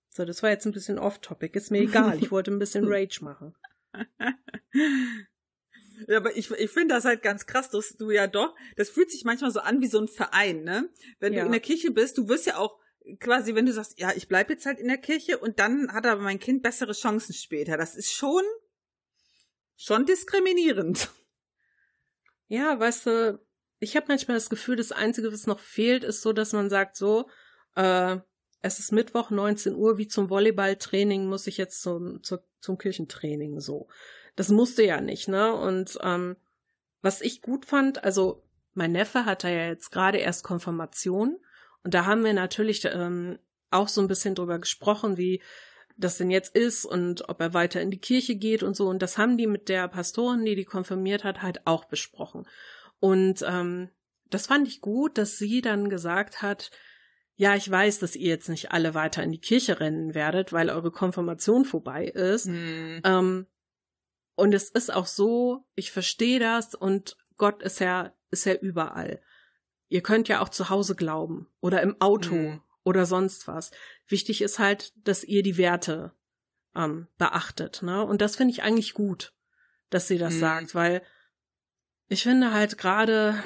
So, 0.09 0.25
das 0.25 0.41
war 0.41 0.49
jetzt 0.49 0.65
ein 0.65 0.71
bisschen 0.71 0.97
off-topic. 0.97 1.55
Ist 1.57 1.71
mir 1.71 1.81
egal. 1.81 2.17
Ich 2.21 2.31
wollte 2.31 2.51
ein 2.51 2.59
bisschen 2.59 2.85
Rage 2.87 3.19
machen. 3.23 3.55
Ja, 6.07 6.17
aber 6.17 6.35
ich, 6.35 6.49
ich 6.51 6.71
finde 6.71 6.95
das 6.95 7.05
halt 7.05 7.21
ganz 7.21 7.45
krass, 7.45 7.69
dass 7.69 7.95
du 7.97 8.11
ja 8.11 8.27
doch, 8.27 8.55
das 8.75 8.89
fühlt 8.89 9.11
sich 9.11 9.23
manchmal 9.23 9.51
so 9.51 9.59
an 9.59 9.81
wie 9.81 9.87
so 9.87 9.99
ein 9.99 10.07
Verein, 10.07 10.63
ne? 10.63 10.89
Wenn 11.19 11.33
Ja. 11.33 11.39
du 11.41 11.45
in 11.47 11.51
der 11.51 11.61
Kirche 11.61 11.91
bist, 11.91 12.17
du 12.17 12.27
wirst 12.27 12.45
ja 12.45 12.57
auch 12.57 12.79
quasi, 13.19 13.53
wenn 13.55 13.65
du 13.65 13.73
sagst, 13.73 13.99
ja, 13.99 14.11
ich 14.15 14.27
bleib 14.27 14.49
jetzt 14.49 14.65
halt 14.65 14.79
in 14.79 14.87
der 14.87 14.97
Kirche 14.97 15.37
und 15.37 15.59
dann 15.59 15.91
hat 15.93 16.05
aber 16.05 16.21
mein 16.21 16.39
Kind 16.39 16.63
bessere 16.63 16.93
Chancen 16.93 17.33
später. 17.33 17.77
Das 17.77 17.95
ist 17.95 18.11
schon, 18.13 18.43
schon 19.75 20.05
diskriminierend. 20.05 21.09
Ja, 22.47 22.79
weißt 22.79 23.05
du, 23.07 23.39
ich 23.79 23.95
habe 23.95 24.05
manchmal 24.09 24.37
das 24.37 24.49
Gefühl, 24.49 24.75
das 24.75 24.91
Einzige, 24.91 25.31
was 25.31 25.47
noch 25.47 25.59
fehlt, 25.59 26.03
ist 26.03 26.21
so, 26.21 26.33
dass 26.33 26.53
man 26.53 26.69
sagt, 26.69 26.95
so, 26.95 27.29
äh, 27.75 28.17
es 28.61 28.79
ist 28.79 28.91
Mittwoch, 28.91 29.29
19 29.29 29.75
Uhr, 29.75 29.97
wie 29.97 30.07
zum 30.07 30.29
Volleyballtraining 30.29 31.25
muss 31.27 31.47
ich 31.47 31.57
jetzt 31.57 31.81
zum, 31.81 32.23
zu, 32.23 32.37
zum 32.61 32.77
Kirchentraining 32.77 33.59
so. 33.59 33.89
Das 34.35 34.49
musste 34.49 34.83
ja 34.83 35.01
nicht, 35.01 35.27
ne? 35.27 35.53
Und 35.53 35.97
ähm, 36.01 36.35
was 37.01 37.21
ich 37.21 37.41
gut 37.41 37.65
fand, 37.65 38.03
also 38.03 38.43
mein 38.73 38.91
Neffe 38.91 39.25
hatte 39.25 39.49
ja 39.49 39.67
jetzt 39.67 39.91
gerade 39.91 40.17
erst 40.17 40.43
Konfirmation 40.43 41.37
und 41.83 41.93
da 41.93 42.05
haben 42.05 42.23
wir 42.23 42.33
natürlich 42.33 42.85
ähm, 42.85 43.37
auch 43.71 43.87
so 43.87 44.01
ein 44.01 44.07
bisschen 44.07 44.35
drüber 44.35 44.59
gesprochen, 44.59 45.17
wie 45.17 45.41
das 45.97 46.17
denn 46.17 46.31
jetzt 46.31 46.55
ist 46.55 46.85
und 46.85 47.29
ob 47.29 47.39
er 47.39 47.53
weiter 47.53 47.81
in 47.81 47.91
die 47.91 47.99
Kirche 47.99 48.35
geht 48.35 48.63
und 48.63 48.75
so. 48.75 48.87
Und 48.87 49.01
das 49.01 49.17
haben 49.17 49.37
die 49.37 49.47
mit 49.47 49.69
der 49.69 49.87
Pastorin, 49.87 50.45
die 50.45 50.55
die 50.55 50.65
konfirmiert 50.65 51.23
hat, 51.23 51.41
halt 51.41 51.67
auch 51.67 51.85
besprochen. 51.85 52.47
Und 52.99 53.43
ähm, 53.47 53.89
das 54.29 54.47
fand 54.47 54.67
ich 54.67 54.81
gut, 54.81 55.17
dass 55.17 55.37
sie 55.37 55.61
dann 55.61 55.89
gesagt 55.89 56.41
hat, 56.41 56.71
ja, 57.35 57.55
ich 57.55 57.69
weiß, 57.69 57.99
dass 57.99 58.15
ihr 58.15 58.29
jetzt 58.29 58.49
nicht 58.49 58.71
alle 58.71 58.93
weiter 58.93 59.23
in 59.23 59.31
die 59.31 59.39
Kirche 59.41 59.79
rennen 59.79 60.15
werdet, 60.15 60.53
weil 60.53 60.69
eure 60.69 60.91
Konfirmation 60.91 61.65
vorbei 61.65 62.05
ist. 62.05 62.47
Ähm, 63.03 63.47
und 64.35 64.53
es 64.53 64.69
ist 64.69 64.93
auch 64.93 65.05
so, 65.07 65.65
ich 65.75 65.91
verstehe 65.91 66.39
das 66.39 66.75
und 66.75 67.17
Gott 67.37 67.61
ist 67.63 67.79
ja, 67.79 68.13
ist 68.31 68.45
ja 68.45 68.53
überall. 68.55 69.21
Ihr 69.89 70.01
könnt 70.01 70.27
ja 70.27 70.41
auch 70.41 70.49
zu 70.49 70.69
Hause 70.69 70.95
glauben 70.95 71.47
oder 71.61 71.81
im 71.81 71.99
Auto 72.01 72.33
Mhm. 72.35 72.61
oder 72.83 73.05
sonst 73.05 73.47
was. 73.47 73.71
Wichtig 74.07 74.41
ist 74.41 74.59
halt, 74.59 74.93
dass 75.07 75.23
ihr 75.23 75.43
die 75.43 75.57
Werte 75.57 76.13
ähm, 76.75 77.07
beachtet. 77.17 77.83
Ne? 77.83 78.03
Und 78.03 78.21
das 78.21 78.35
finde 78.35 78.51
ich 78.53 78.63
eigentlich 78.63 78.93
gut, 78.93 79.33
dass 79.91 80.07
sie 80.07 80.17
das 80.17 80.35
Mhm. 80.35 80.39
sagt, 80.39 80.75
weil 80.75 81.03
ich 82.07 82.23
finde 82.23 82.51
halt 82.53 82.77
gerade 82.79 83.43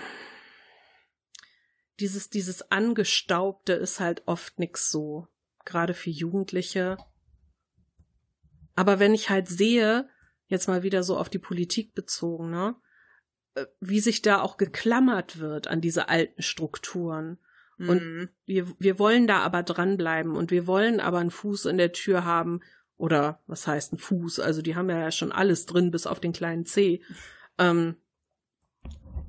dieses, 2.00 2.30
dieses 2.30 2.72
Angestaubte 2.72 3.74
ist 3.74 4.00
halt 4.00 4.24
oft 4.28 4.60
nix 4.60 4.90
so. 4.90 5.28
Gerade 5.66 5.94
für 5.94 6.10
Jugendliche. 6.12 6.98
Aber 8.76 9.00
wenn 9.00 9.14
ich 9.14 9.30
halt 9.30 9.48
sehe, 9.48 10.10
jetzt 10.48 10.68
mal 10.68 10.84
wieder 10.84 11.04
so 11.04 11.18
auf 11.18 11.30
die 11.30 11.40
Politik 11.40 11.94
bezogen, 11.94 12.50
ne? 12.50 12.76
äh, 13.56 13.66
wie 13.80 14.00
sich 14.00 14.22
da 14.22 14.42
auch 14.42 14.58
geklammert 14.58 15.40
wird 15.40 15.68
an 15.68 15.82
diese 15.82 16.10
alten 16.10 16.42
Strukturen. 16.42 17.38
Und 17.80 18.02
Mhm. 18.02 18.30
wir, 18.46 18.74
wir 18.80 18.98
wollen 18.98 19.28
da 19.28 19.42
aber 19.42 19.62
dranbleiben 19.62 20.36
und 20.36 20.50
wir 20.50 20.66
wollen 20.66 21.00
aber 21.00 21.20
einen 21.20 21.30
Fuß 21.30 21.66
in 21.66 21.78
der 21.78 21.92
Tür 21.94 22.24
haben. 22.26 22.62
Oder 22.96 23.44
was 23.46 23.68
heißt 23.68 23.94
ein 23.94 24.00
Fuß? 24.00 24.40
Also 24.40 24.64
die 24.64 24.76
haben 24.76 24.90
ja 24.90 25.12
schon 25.12 25.32
alles 25.32 25.68
drin, 25.68 25.92
bis 25.92 26.08
auf 26.08 26.20
den 26.20 26.34
kleinen 26.34 26.66
C. 26.66 27.04
Ähm, 27.60 27.98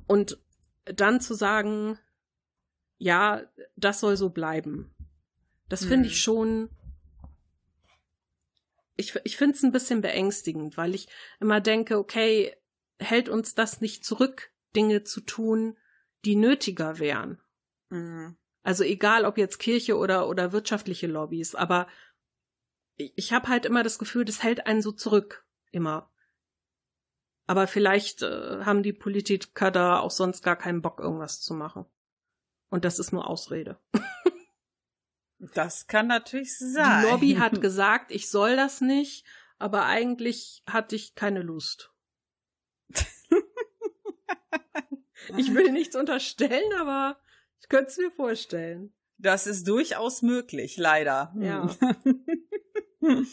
und 0.07 0.39
dann 0.87 1.21
zu 1.21 1.35
sagen, 1.35 1.99
ja, 2.97 3.43
das 3.77 4.01
soll 4.01 4.17
so 4.17 4.31
bleiben. 4.31 4.95
Das 5.69 5.81
finde 5.85 6.07
Hm. 6.09 6.13
ich 6.13 6.23
schon. 6.23 6.71
Ich, 9.01 9.15
ich 9.25 9.37
finde 9.37 9.57
es 9.57 9.63
ein 9.63 9.73
bisschen 9.73 10.01
beängstigend, 10.01 10.77
weil 10.77 10.95
ich 10.95 11.09
immer 11.41 11.61
denke, 11.61 11.99
okay, 11.99 12.55
hält 12.99 13.29
uns 13.29 13.55
das 13.55 13.81
nicht 13.81 14.05
zurück, 14.05 14.51
Dinge 14.75 15.05
zu 15.05 15.21
tun, 15.21 15.79
die 16.25 16.37
nötiger 16.37 16.99
wären. 16.99 17.41
Mhm. 17.91 18.37
Also 18.63 18.85
egal, 18.85 19.25
ob 19.25 19.39
jetzt 19.39 19.59
Kirche 19.59 19.97
oder, 19.97 20.29
oder 20.29 20.53
wirtschaftliche 20.53 21.07
Lobbys, 21.07 21.55
aber 21.55 21.87
ich, 22.97 23.13
ich 23.17 23.33
habe 23.33 23.49
halt 23.49 23.65
immer 23.65 23.83
das 23.83 23.99
Gefühl, 23.99 24.25
das 24.25 24.43
hält 24.43 24.67
einen 24.67 24.83
so 24.83 24.93
zurück. 24.93 25.47
Immer. 25.71 26.11
Aber 27.47 27.67
vielleicht 27.67 28.23
äh, 28.23 28.65
haben 28.65 28.83
die 28.83 28.93
Politiker 28.93 29.71
da 29.71 30.01
auch 30.01 30.11
sonst 30.11 30.43
gar 30.43 30.57
keinen 30.57 30.83
Bock, 30.83 30.99
irgendwas 31.01 31.41
zu 31.41 31.55
machen. 31.55 31.87
Und 32.69 32.85
das 32.85 32.99
ist 32.99 33.13
nur 33.13 33.27
Ausrede. 33.27 33.79
Das 35.39 35.87
kann 35.87 36.09
natürlich 36.09 36.57
sein. 36.59 37.03
Die 37.03 37.11
Lobby 37.11 37.35
hat 37.35 37.61
gesagt, 37.63 38.11
ich 38.11 38.29
soll 38.29 38.57
das 38.57 38.81
nicht, 38.81 39.25
aber 39.59 39.87
eigentlich 39.87 40.63
hatte 40.67 40.97
ich 40.97 41.15
keine 41.15 41.43
Lust. 41.43 41.93
ich 45.37 45.55
will 45.55 45.71
nichts 45.73 45.95
unterstellen, 45.95 46.73
aber 46.81 47.19
ich 47.61 47.69
könnte 47.69 47.91
es 47.91 47.99
mir 47.99 48.11
vorstellen. 48.11 48.93
Das 49.19 49.47
ist 49.47 49.67
durchaus 49.67 50.23
möglich, 50.23 50.77
leider. 50.77 51.35
Ja. 51.39 51.69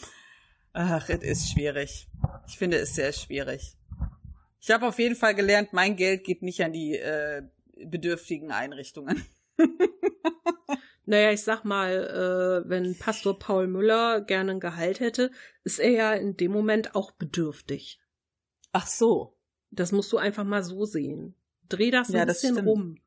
Ach, 0.72 1.08
es 1.08 1.22
ist 1.22 1.50
schwierig. 1.50 2.08
Ich 2.46 2.58
finde 2.58 2.78
es 2.78 2.94
sehr 2.94 3.12
schwierig. 3.12 3.76
Ich 4.60 4.70
habe 4.70 4.86
auf 4.86 4.98
jeden 4.98 5.14
Fall 5.14 5.34
gelernt, 5.34 5.72
mein 5.72 5.96
Geld 5.96 6.24
geht 6.24 6.42
nicht 6.42 6.62
an 6.62 6.72
die 6.72 6.96
äh, 6.96 7.42
bedürftigen 7.84 8.50
Einrichtungen. 8.50 9.24
Naja, 11.06 11.30
ich 11.30 11.42
sag 11.42 11.64
mal, 11.64 12.64
äh, 12.64 12.68
wenn 12.68 12.98
Pastor 12.98 13.38
Paul 13.38 13.68
Müller 13.68 14.20
gerne 14.20 14.52
ein 14.52 14.60
Gehalt 14.60 15.00
hätte, 15.00 15.30
ist 15.62 15.78
er 15.78 15.90
ja 15.90 16.12
in 16.14 16.36
dem 16.36 16.50
Moment 16.52 16.94
auch 16.96 17.12
bedürftig. 17.12 18.00
Ach 18.72 18.86
so. 18.86 19.36
Das 19.70 19.92
musst 19.92 20.12
du 20.12 20.18
einfach 20.18 20.44
mal 20.44 20.62
so 20.62 20.84
sehen. 20.84 21.34
Dreh 21.68 21.90
das 21.90 22.08
Ja, 22.08 22.22
ein 22.22 22.26
bisschen 22.26 22.54
stimmt. 22.54 22.68
rum. 22.68 23.00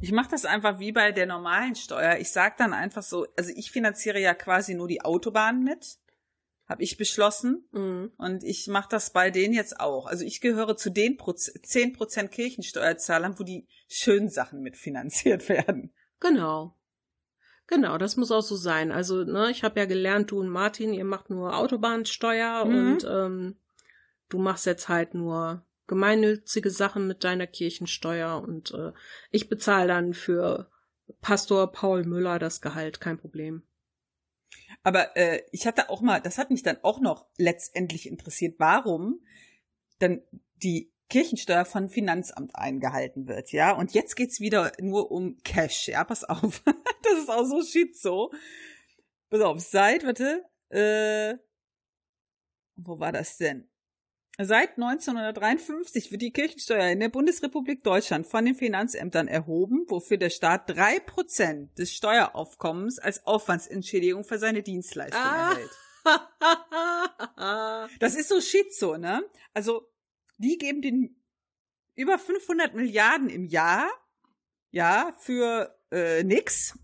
Ich 0.00 0.10
mache 0.10 0.30
das 0.30 0.44
einfach 0.44 0.80
wie 0.80 0.92
bei 0.92 1.12
der 1.12 1.26
normalen 1.26 1.76
Steuer. 1.76 2.16
Ich 2.18 2.30
sag 2.30 2.56
dann 2.56 2.72
einfach 2.72 3.02
so, 3.02 3.26
also 3.36 3.52
ich 3.54 3.70
finanziere 3.70 4.20
ja 4.20 4.34
quasi 4.34 4.74
nur 4.74 4.88
die 4.88 5.02
Autobahn 5.02 5.62
mit, 5.62 5.98
habe 6.66 6.82
ich 6.82 6.96
beschlossen. 6.96 7.68
Mhm. 7.72 8.12
Und 8.18 8.42
ich 8.42 8.66
mache 8.66 8.88
das 8.90 9.10
bei 9.10 9.30
denen 9.30 9.54
jetzt 9.54 9.78
auch. 9.78 10.06
Also 10.06 10.24
ich 10.24 10.40
gehöre 10.40 10.76
zu 10.76 10.90
den 10.90 11.16
Proz 11.16 11.48
10% 11.48 12.28
Kirchensteuerzahlern, 12.28 13.38
wo 13.38 13.44
die 13.44 13.68
schönen 13.88 14.28
Sachen 14.28 14.60
mitfinanziert 14.60 15.48
werden. 15.48 15.92
Genau. 16.20 16.75
Genau, 17.68 17.98
das 17.98 18.16
muss 18.16 18.30
auch 18.30 18.42
so 18.42 18.56
sein. 18.56 18.92
Also, 18.92 19.24
ne, 19.24 19.50
ich 19.50 19.64
habe 19.64 19.80
ja 19.80 19.86
gelernt, 19.86 20.30
du 20.30 20.38
und 20.38 20.48
Martin, 20.48 20.92
ihr 20.92 21.04
macht 21.04 21.30
nur 21.30 21.56
Autobahnsteuer 21.56 22.64
Mhm. 22.64 22.74
und 22.74 23.04
ähm, 23.10 23.56
du 24.28 24.38
machst 24.38 24.66
jetzt 24.66 24.88
halt 24.88 25.14
nur 25.14 25.64
gemeinnützige 25.88 26.70
Sachen 26.70 27.06
mit 27.06 27.24
deiner 27.24 27.46
Kirchensteuer 27.46 28.40
und 28.42 28.72
äh, 28.72 28.92
ich 29.30 29.48
bezahle 29.48 29.88
dann 29.88 30.14
für 30.14 30.70
Pastor 31.20 31.70
Paul 31.70 32.04
Müller 32.04 32.38
das 32.38 32.60
Gehalt, 32.60 33.00
kein 33.00 33.18
Problem. 33.18 33.62
Aber 34.82 35.16
äh, 35.16 35.42
ich 35.52 35.66
hatte 35.66 35.90
auch 35.90 36.00
mal, 36.00 36.20
das 36.20 36.38
hat 36.38 36.50
mich 36.50 36.62
dann 36.62 36.78
auch 36.82 37.00
noch 37.00 37.26
letztendlich 37.36 38.08
interessiert, 38.08 38.56
warum 38.58 39.20
dann 39.98 40.22
die 40.62 40.92
Kirchensteuer 41.08 41.64
von 41.64 41.88
Finanzamt 41.88 42.54
eingehalten 42.56 43.28
wird, 43.28 43.52
ja. 43.52 43.72
Und 43.72 43.92
jetzt 43.92 44.16
geht's 44.16 44.40
wieder 44.40 44.72
nur 44.80 45.10
um 45.10 45.38
Cash, 45.44 45.88
ja. 45.88 46.04
Pass 46.04 46.24
auf, 46.24 46.62
das 47.02 47.18
ist 47.18 47.30
auch 47.30 47.44
so 47.44 47.62
schizo. 47.62 48.32
Pass 49.30 49.40
auf, 49.40 49.60
seit, 49.60 50.04
warte, 50.04 50.44
äh, 50.70 51.36
wo 52.76 52.98
war 52.98 53.12
das 53.12 53.36
denn? 53.38 53.68
Seit 54.38 54.72
1953 54.76 56.10
wird 56.12 56.20
die 56.20 56.30
Kirchensteuer 56.30 56.88
in 56.90 57.00
der 57.00 57.08
Bundesrepublik 57.08 57.82
Deutschland 57.82 58.26
von 58.26 58.44
den 58.44 58.54
Finanzämtern 58.54 59.28
erhoben, 59.28 59.86
wofür 59.88 60.18
der 60.18 60.28
Staat 60.28 60.68
drei 60.68 61.00
Prozent 61.00 61.78
des 61.78 61.94
Steueraufkommens 61.94 62.98
als 62.98 63.26
Aufwandsentschädigung 63.26 64.24
für 64.24 64.38
seine 64.38 64.62
Dienstleistung 64.62 65.22
Ah. 65.22 65.52
erhält. 65.52 65.70
Das 67.98 68.14
ist 68.14 68.28
so 68.28 68.40
Schizo, 68.40 68.98
ne? 68.98 69.22
Also, 69.54 69.88
die 70.38 70.58
geben 70.58 70.82
den 70.82 71.16
über 71.94 72.18
500 72.18 72.74
Milliarden 72.74 73.28
im 73.28 73.46
Jahr, 73.46 73.88
ja, 74.70 75.14
für 75.18 75.76
äh, 75.90 76.22
nix. 76.22 76.78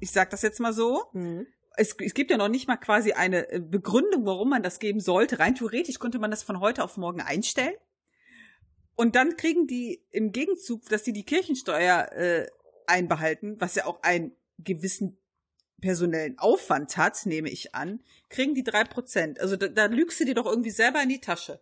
Ich 0.00 0.10
sag 0.10 0.30
das 0.30 0.42
jetzt 0.42 0.60
mal 0.60 0.72
so. 0.72 1.04
Mhm. 1.12 1.46
Es, 1.76 1.94
es 1.98 2.14
gibt 2.14 2.30
ja 2.30 2.38
noch 2.38 2.48
nicht 2.48 2.66
mal 2.66 2.76
quasi 2.76 3.12
eine 3.12 3.50
äh, 3.50 3.60
Begründung, 3.60 4.24
warum 4.24 4.48
man 4.48 4.62
das 4.62 4.78
geben 4.78 5.00
sollte. 5.00 5.38
Rein 5.38 5.54
theoretisch 5.54 5.98
könnte 5.98 6.18
man 6.18 6.30
das 6.30 6.42
von 6.42 6.60
heute 6.60 6.82
auf 6.82 6.96
morgen 6.96 7.20
einstellen. 7.20 7.74
Und 8.94 9.14
dann 9.14 9.36
kriegen 9.36 9.66
die 9.66 10.02
im 10.10 10.32
Gegenzug, 10.32 10.88
dass 10.88 11.02
die 11.02 11.12
die 11.12 11.24
Kirchensteuer 11.24 12.10
äh, 12.12 12.46
einbehalten, 12.86 13.60
was 13.60 13.74
ja 13.74 13.84
auch 13.84 14.02
einen 14.02 14.32
gewissen 14.58 15.18
personellen 15.82 16.38
Aufwand 16.38 16.96
hat, 16.96 17.26
nehme 17.26 17.50
ich 17.50 17.74
an, 17.74 18.02
kriegen 18.30 18.54
die 18.54 18.64
drei 18.64 18.84
Prozent. 18.84 19.38
Also 19.40 19.56
da, 19.56 19.68
da 19.68 19.86
lügst 19.86 20.18
du 20.18 20.24
dir 20.24 20.34
doch 20.34 20.46
irgendwie 20.46 20.70
selber 20.70 21.02
in 21.02 21.10
die 21.10 21.20
Tasche. 21.20 21.60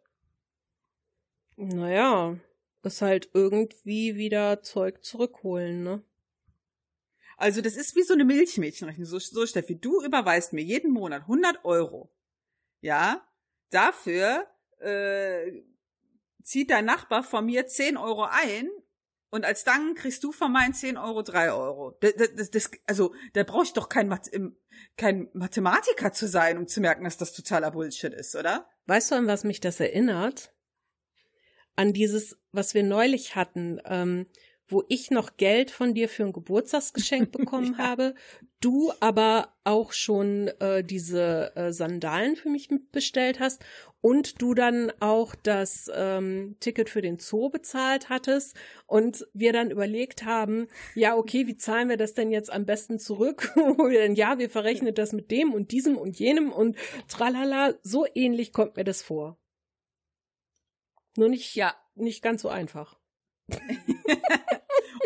Naja, 1.57 2.37
ist 2.83 3.03
halt 3.03 3.31
irgendwie 3.33 4.17
wieder 4.17 4.63
Zeug 4.63 5.05
zurückholen, 5.05 5.83
ne? 5.83 6.03
Also 7.37 7.61
das 7.61 7.77
ist 7.77 7.97
wie 7.97 8.03
so 8.03 8.15
eine 8.15 8.25
Milchmädchenrechnung. 8.25 9.07
So, 9.07 9.19
so 9.19 9.47
Steffi, 9.47 9.79
du 9.79 10.03
überweist 10.03 10.53
mir 10.53 10.63
jeden 10.63 10.93
Monat 10.93 11.23
100 11.23 11.65
Euro. 11.65 12.11
Ja, 12.81 13.27
dafür 13.71 14.47
äh, 14.79 15.63
zieht 16.43 16.71
dein 16.71 16.85
Nachbar 16.85 17.25
von 17.25 17.47
mir 17.47 17.67
10 17.67 17.97
Euro 17.97 18.25
ein 18.31 18.71
und 19.31 19.45
als 19.45 19.65
Dank 19.65 19.99
kriegst 19.99 20.23
du 20.23 20.31
von 20.31 20.53
meinen 20.53 20.75
10 20.75 20.97
Euro 20.97 21.23
3 21.23 21.53
Euro. 21.53 21.97
Das, 22.01 22.13
das, 22.37 22.51
das, 22.51 22.71
also 22.87 23.15
da 23.33 23.43
brauche 23.43 23.65
ich 23.65 23.73
doch 23.73 23.89
kein, 23.89 24.07
Math 24.07 24.31
kein 24.97 25.29
Mathematiker 25.33 26.13
zu 26.13 26.29
sein, 26.29 26.57
um 26.57 26.69
zu 26.69 26.81
merken, 26.81 27.05
dass 27.05 27.17
das 27.17 27.33
totaler 27.33 27.73
Bullshit 27.73 28.13
ist, 28.13 28.37
oder? 28.37 28.69
Weißt 28.87 29.11
du, 29.11 29.17
an 29.17 29.27
was 29.27 29.43
mich 29.43 29.61
das 29.61 29.81
erinnert? 29.81 30.54
An 31.77 31.93
dieses, 31.93 32.39
was 32.53 32.75
wir 32.75 32.83
neulich 32.83 33.37
hatten, 33.37 33.81
ähm, 33.85 34.27
wo 34.67 34.83
ich 34.89 35.11
noch 35.11 35.37
Geld 35.37 35.71
von 35.71 35.95
dir 35.95 36.09
für 36.09 36.25
ein 36.25 36.33
Geburtstagsgeschenk 36.33 37.33
bekommen 37.39 37.79
habe, 37.79 38.15
du 38.61 38.93
aber 39.01 39.55
auch 39.63 39.93
schon 39.93 40.49
äh, 40.61 40.83
diese 40.83 41.55
äh, 41.55 41.73
Sandalen 41.73 42.37
für 42.37 42.49
mich 42.49 42.71
bestellt 42.91 43.41
hast 43.41 43.63
und 44.01 44.41
du 44.41 44.55
dann 44.55 44.91
auch 45.01 45.35
das 45.35 45.91
ähm, 45.95 46.57
Ticket 46.61 46.89
für 46.89 47.03
den 47.03 47.19
Zoo 47.19 47.51
bezahlt 47.51 48.09
hattest 48.09 48.57
und 48.87 49.27
wir 49.35 49.53
dann 49.53 49.71
überlegt 49.71 50.25
haben, 50.25 50.69
ja, 50.95 51.17
okay, 51.17 51.47
wie 51.47 51.57
zahlen 51.57 51.89
wir 51.89 51.97
das 51.97 52.15
denn 52.15 52.31
jetzt 52.31 52.53
am 52.53 52.67
besten 52.67 52.99
zurück? 52.99 53.53
Ja, 54.15 54.39
wir 54.39 54.51
verrechnen 54.51 54.95
das 54.95 55.13
mit 55.13 55.31
dem 55.31 55.53
und 55.53 55.71
diesem 55.73 55.97
und 55.97 56.19
jenem 56.19 56.53
und 56.53 56.77
tralala, 57.09 57.75
so 57.83 58.07
ähnlich 58.15 58.53
kommt 58.53 58.77
mir 58.77 58.85
das 58.85 59.03
vor. 59.03 59.39
Nur 61.17 61.29
nicht, 61.29 61.55
Ja. 61.55 61.75
nicht 61.95 62.23
ganz 62.23 62.43
so 62.43 62.49
einfach. 62.49 62.99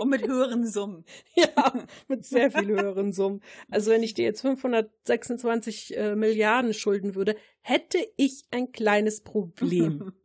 Und 0.00 0.10
mit 0.10 0.26
höheren 0.26 0.66
Summen. 0.66 1.04
Ja, 1.34 1.72
mit 2.06 2.24
sehr 2.24 2.50
viel 2.50 2.68
höheren 2.68 3.12
Summen. 3.12 3.42
Also 3.70 3.90
wenn 3.90 4.02
ich 4.02 4.14
dir 4.14 4.24
jetzt 4.24 4.42
526 4.42 5.96
äh, 5.96 6.14
Milliarden 6.14 6.72
schulden 6.72 7.14
würde, 7.14 7.36
hätte 7.60 7.98
ich 8.16 8.44
ein 8.50 8.70
kleines 8.72 9.22
Problem. 9.22 10.12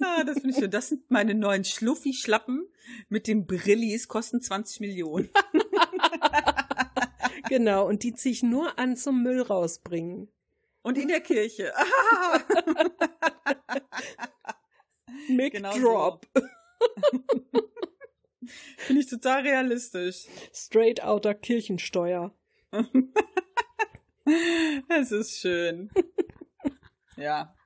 ah, 0.00 0.24
das 0.24 0.40
finde 0.40 0.50
ich 0.50 0.56
schön. 0.56 0.70
Das 0.70 0.88
sind 0.88 1.10
meine 1.10 1.34
neuen 1.34 1.64
Schluffi-Schlappen 1.64 2.68
mit 3.08 3.26
den 3.26 3.46
Brillis, 3.46 4.08
kosten 4.08 4.42
20 4.42 4.80
Millionen. 4.80 5.30
genau, 7.48 7.88
und 7.88 8.02
die 8.02 8.12
ziehe 8.14 8.32
ich 8.32 8.42
nur 8.42 8.78
an 8.78 8.96
zum 8.96 9.22
Müll 9.22 9.40
rausbringen. 9.42 10.28
Und 10.82 10.96
in 10.98 11.08
der 11.08 11.20
Kirche. 11.20 11.72
Mic 15.28 15.52
Genau 15.52 15.72
so. 15.72 15.80
Drop. 15.80 16.26
Finde 18.78 19.02
ich 19.02 19.08
total 19.08 19.42
realistisch. 19.42 20.26
Straight 20.52 21.02
outer 21.02 21.34
Kirchensteuer. 21.34 22.34
Es 24.88 25.10
ist 25.10 25.40
schön. 25.40 25.90
Ja. 27.16 27.56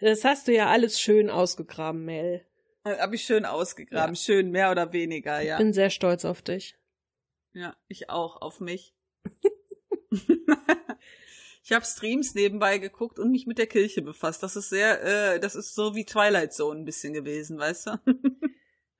Das 0.00 0.24
hast 0.24 0.48
du 0.48 0.54
ja 0.54 0.68
alles 0.68 0.98
schön 0.98 1.28
ausgegraben, 1.28 2.04
Mel. 2.04 2.46
Hab 2.84 3.12
ich 3.12 3.24
schön 3.24 3.44
ausgegraben, 3.44 4.14
ja. 4.14 4.20
schön 4.20 4.50
mehr 4.50 4.70
oder 4.70 4.92
weniger, 4.92 5.40
ja. 5.40 5.56
Ich 5.56 5.58
bin 5.58 5.72
sehr 5.74 5.90
stolz 5.90 6.24
auf 6.24 6.40
dich. 6.40 6.78
Ja, 7.52 7.76
ich 7.88 8.08
auch, 8.08 8.40
auf 8.40 8.60
mich. 8.60 8.94
Ich 11.62 11.72
habe 11.72 11.84
Streams 11.84 12.34
nebenbei 12.34 12.78
geguckt 12.78 13.18
und 13.18 13.30
mich 13.30 13.46
mit 13.46 13.58
der 13.58 13.66
Kirche 13.66 14.02
befasst. 14.02 14.42
Das 14.42 14.56
ist 14.56 14.68
sehr, 14.68 15.02
äh, 15.34 15.40
das 15.40 15.54
ist 15.54 15.74
so 15.74 15.94
wie 15.94 16.04
Twilight 16.04 16.52
Zone 16.52 16.80
ein 16.80 16.84
bisschen 16.84 17.12
gewesen, 17.12 17.58
weißt 17.58 17.86
du? 17.86 17.90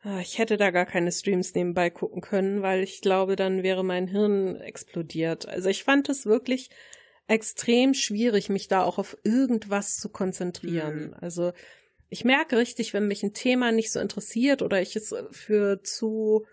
Ah, 0.04 0.18
ich 0.18 0.38
hätte 0.38 0.56
da 0.56 0.72
gar 0.72 0.84
keine 0.84 1.12
Streams 1.12 1.54
nebenbei 1.54 1.88
gucken 1.88 2.22
können, 2.22 2.60
weil 2.60 2.82
ich 2.82 3.02
glaube, 3.02 3.36
dann 3.36 3.62
wäre 3.62 3.84
mein 3.84 4.08
Hirn 4.08 4.56
explodiert. 4.56 5.46
Also 5.46 5.68
ich 5.68 5.84
fand 5.84 6.08
es 6.08 6.26
wirklich 6.26 6.70
extrem 7.28 7.94
schwierig, 7.94 8.48
mich 8.48 8.66
da 8.66 8.82
auch 8.82 8.98
auf 8.98 9.16
irgendwas 9.22 9.98
zu 9.98 10.08
konzentrieren. 10.08 11.10
Mhm. 11.10 11.14
Also 11.20 11.52
ich 12.08 12.24
merke 12.24 12.58
richtig, 12.58 12.94
wenn 12.94 13.06
mich 13.06 13.22
ein 13.22 13.32
Thema 13.32 13.70
nicht 13.70 13.92
so 13.92 14.00
interessiert 14.00 14.60
oder 14.60 14.82
ich 14.82 14.96
es 14.96 15.14
für 15.30 15.84
zu 15.84 16.46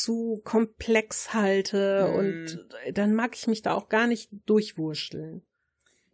zu 0.00 0.40
komplex 0.44 1.32
halte 1.32 2.08
mhm. 2.08 2.14
und 2.14 2.68
dann 2.92 3.14
mag 3.14 3.34
ich 3.34 3.46
mich 3.46 3.62
da 3.62 3.74
auch 3.74 3.88
gar 3.88 4.06
nicht 4.06 4.30
durchwurschteln. 4.46 5.42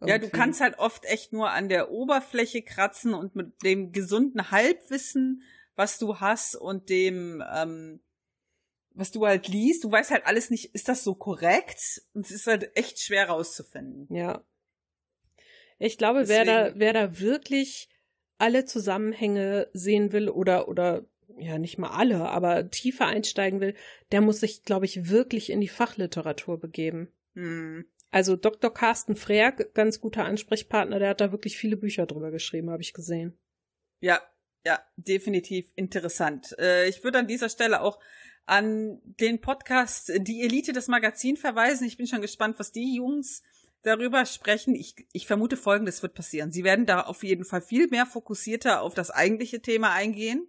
Ja, 0.05 0.17
du 0.17 0.29
kannst 0.29 0.59
halt 0.59 0.79
oft 0.79 1.05
echt 1.05 1.31
nur 1.31 1.51
an 1.51 1.69
der 1.69 1.89
Oberfläche 1.89 2.61
kratzen 2.61 3.13
und 3.13 3.35
mit 3.35 3.63
dem 3.63 3.91
gesunden 3.91 4.51
Halbwissen, 4.51 5.43
was 5.75 5.97
du 5.97 6.19
hast 6.19 6.55
und 6.55 6.89
dem, 6.89 7.41
ähm, 7.55 8.01
was 8.91 9.11
du 9.11 9.25
halt 9.25 9.47
liest, 9.47 9.83
du 9.83 9.91
weißt 9.91 10.11
halt 10.11 10.25
alles 10.25 10.49
nicht, 10.49 10.75
ist 10.75 10.89
das 10.89 11.03
so 11.03 11.15
korrekt? 11.15 12.01
Und 12.13 12.25
es 12.25 12.31
ist 12.31 12.47
halt 12.47 12.75
echt 12.75 12.99
schwer 12.99 13.29
rauszufinden. 13.29 14.13
Ja. 14.13 14.43
Ich 15.79 15.97
glaube, 15.97 16.27
wer 16.27 16.45
da, 16.45 16.73
wer 16.75 16.93
da 16.93 17.19
wirklich 17.19 17.89
alle 18.37 18.65
Zusammenhänge 18.65 19.69
sehen 19.73 20.11
will 20.11 20.29
oder, 20.29 20.67
oder 20.67 21.05
ja 21.37 21.57
nicht 21.57 21.77
mal 21.77 21.89
alle, 21.89 22.29
aber 22.29 22.69
tiefer 22.69 23.07
einsteigen 23.07 23.59
will, 23.59 23.75
der 24.11 24.21
muss 24.21 24.39
sich, 24.39 24.63
glaube 24.63 24.85
ich, 24.85 25.09
wirklich 25.09 25.49
in 25.49 25.61
die 25.61 25.67
Fachliteratur 25.67 26.59
begeben. 26.59 27.11
Hm. 27.35 27.85
Also 28.11 28.35
Dr. 28.35 28.71
Carsten 28.71 29.15
Freer, 29.15 29.51
ganz 29.51 29.99
guter 29.99 30.25
Ansprechpartner, 30.25 30.99
der 30.99 31.09
hat 31.09 31.21
da 31.21 31.31
wirklich 31.31 31.57
viele 31.57 31.77
Bücher 31.77 32.05
drüber 32.05 32.29
geschrieben, 32.29 32.69
habe 32.69 32.83
ich 32.83 32.93
gesehen. 32.93 33.37
Ja, 34.01 34.21
ja, 34.65 34.79
definitiv 34.97 35.71
interessant. 35.75 36.55
Äh, 36.59 36.87
ich 36.87 37.03
würde 37.03 37.19
an 37.19 37.27
dieser 37.27 37.49
Stelle 37.49 37.81
auch 37.81 37.99
an 38.45 38.99
den 39.03 39.41
Podcast 39.41 40.11
Die 40.15 40.41
Elite 40.41 40.73
des 40.73 40.87
Magazin 40.87 41.37
verweisen. 41.37 41.87
Ich 41.87 41.97
bin 41.97 42.07
schon 42.07 42.21
gespannt, 42.21 42.59
was 42.59 42.71
die 42.71 42.95
Jungs 42.95 43.41
darüber 43.83 44.25
sprechen. 44.25 44.75
Ich, 44.75 44.95
ich 45.11 45.27
vermute 45.27 45.57
folgendes 45.57 46.01
wird 46.01 46.13
passieren. 46.13 46.51
Sie 46.51 46.63
werden 46.63 46.85
da 46.85 47.01
auf 47.01 47.23
jeden 47.23 47.45
Fall 47.45 47.61
viel 47.61 47.87
mehr 47.87 48.05
fokussierter 48.05 48.81
auf 48.81 48.93
das 48.93 49.11
eigentliche 49.11 49.61
Thema 49.61 49.91
eingehen. 49.93 50.47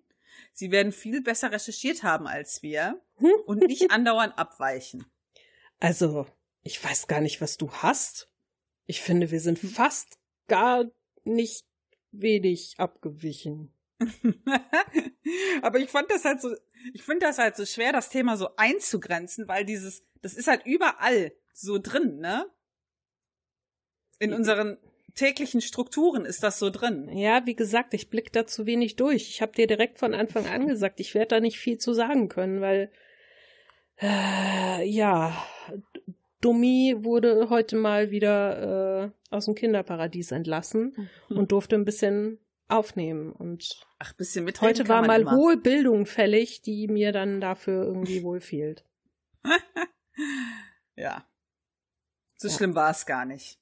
Sie 0.54 0.70
werden 0.70 0.92
viel 0.92 1.20
besser 1.20 1.50
recherchiert 1.50 2.04
haben 2.04 2.28
als 2.28 2.62
wir 2.62 3.02
hm? 3.16 3.32
und 3.44 3.66
nicht 3.66 3.90
andauernd 3.90 4.38
abweichen. 4.38 5.04
Also, 5.80 6.26
ich 6.62 6.82
weiß 6.82 7.08
gar 7.08 7.20
nicht, 7.20 7.40
was 7.40 7.56
du 7.56 7.70
hast. 7.72 8.30
Ich 8.86 9.02
finde, 9.02 9.30
wir 9.32 9.40
sind 9.40 9.60
hm. 9.60 9.68
fast 9.68 10.18
gar 10.46 10.84
nicht 11.24 11.66
wenig 12.12 12.76
abgewichen. 12.78 13.74
Aber 15.62 15.80
ich 15.80 15.90
fand 15.90 16.10
das 16.10 16.24
halt 16.24 16.40
so, 16.40 16.54
ich 16.92 17.02
finde 17.02 17.26
das 17.26 17.38
halt 17.38 17.56
so 17.56 17.66
schwer, 17.66 17.92
das 17.92 18.08
Thema 18.08 18.36
so 18.36 18.54
einzugrenzen, 18.56 19.48
weil 19.48 19.64
dieses, 19.64 20.04
das 20.22 20.34
ist 20.34 20.46
halt 20.46 20.64
überall 20.64 21.32
so 21.52 21.78
drin, 21.78 22.18
ne? 22.18 22.48
In 24.20 24.32
unseren 24.32 24.78
täglichen 25.14 25.60
Strukturen 25.60 26.24
ist 26.24 26.42
das 26.42 26.58
so 26.58 26.70
drin. 26.70 27.08
Ja, 27.16 27.46
wie 27.46 27.54
gesagt, 27.54 27.94
ich 27.94 28.10
blick 28.10 28.32
da 28.32 28.46
zu 28.46 28.66
wenig 28.66 28.96
durch. 28.96 29.28
Ich 29.28 29.42
habe 29.42 29.52
dir 29.52 29.66
direkt 29.66 29.98
von 29.98 30.14
Anfang 30.14 30.46
an 30.46 30.66
gesagt, 30.66 31.00
ich 31.00 31.14
werde 31.14 31.36
da 31.36 31.40
nicht 31.40 31.58
viel 31.58 31.78
zu 31.78 31.92
sagen 31.92 32.28
können, 32.28 32.60
weil 32.60 32.90
äh, 34.00 34.84
ja, 34.88 35.36
Dummi 36.40 36.96
wurde 36.98 37.48
heute 37.48 37.76
mal 37.76 38.10
wieder 38.10 39.04
äh, 39.04 39.10
aus 39.30 39.46
dem 39.46 39.54
Kinderparadies 39.54 40.32
entlassen 40.32 41.08
mhm. 41.28 41.38
und 41.38 41.52
durfte 41.52 41.76
ein 41.76 41.84
bisschen 41.84 42.38
aufnehmen 42.68 43.32
und 43.32 43.86
ach 43.98 44.14
bisschen 44.14 44.44
mit 44.44 44.60
heute 44.60 44.88
war 44.88 45.06
mal 45.06 45.22
immer. 45.22 45.32
hohe 45.32 45.56
Bildung 45.56 46.06
fällig, 46.06 46.62
die 46.62 46.88
mir 46.88 47.12
dann 47.12 47.40
dafür 47.40 47.84
irgendwie 47.84 48.22
wohl 48.22 48.40
fehlt. 48.40 48.84
ja. 50.96 51.24
So 52.36 52.48
ja. 52.48 52.54
schlimm 52.54 52.74
war 52.74 52.90
es 52.90 53.06
gar 53.06 53.24
nicht. 53.24 53.58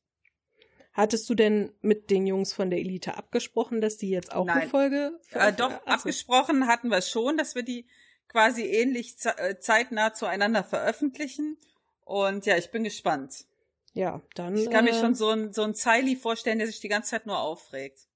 Hattest 0.93 1.29
du 1.31 1.35
denn 1.35 1.73
mit 1.81 2.11
den 2.11 2.27
Jungs 2.27 2.53
von 2.53 2.69
der 2.69 2.79
Elite 2.79 3.17
abgesprochen, 3.17 3.81
dass 3.81 3.97
die 3.97 4.11
jetzt 4.11 4.35
auch 4.35 4.45
Nein. 4.45 4.63
eine 4.63 4.71
Folge? 4.71 5.19
Äh, 5.31 5.53
doch, 5.53 5.71
Achso. 5.71 5.87
abgesprochen 5.87 6.67
hatten 6.67 6.89
wir 6.89 7.01
schon, 7.01 7.39
dass 7.39 7.55
wir 7.55 7.63
die 7.63 7.87
quasi 8.29 8.65
ähnlich 8.65 9.17
äh, 9.25 9.59
zeitnah 9.59 10.13
zueinander 10.13 10.65
veröffentlichen. 10.65 11.57
Und 12.05 12.45
ja, 12.45 12.59
ich 12.59 12.71
bin 12.71 12.85
gespannt. 12.85 13.47
Ja, 13.95 14.23
dann. 14.35 14.57
Ich 14.57 14.71
kann 14.71 14.87
äh, 14.87 14.93
mir 14.93 14.99
schon 14.99 15.15
so 15.15 15.31
ein, 15.31 15.53
so 15.53 15.63
ein 15.63 15.75
Zeili 15.75 16.17
vorstellen, 16.17 16.59
der 16.59 16.67
sich 16.67 16.81
die 16.81 16.89
ganze 16.89 17.11
Zeit 17.11 17.27
nur 17.27 17.39
aufregt. 17.39 18.09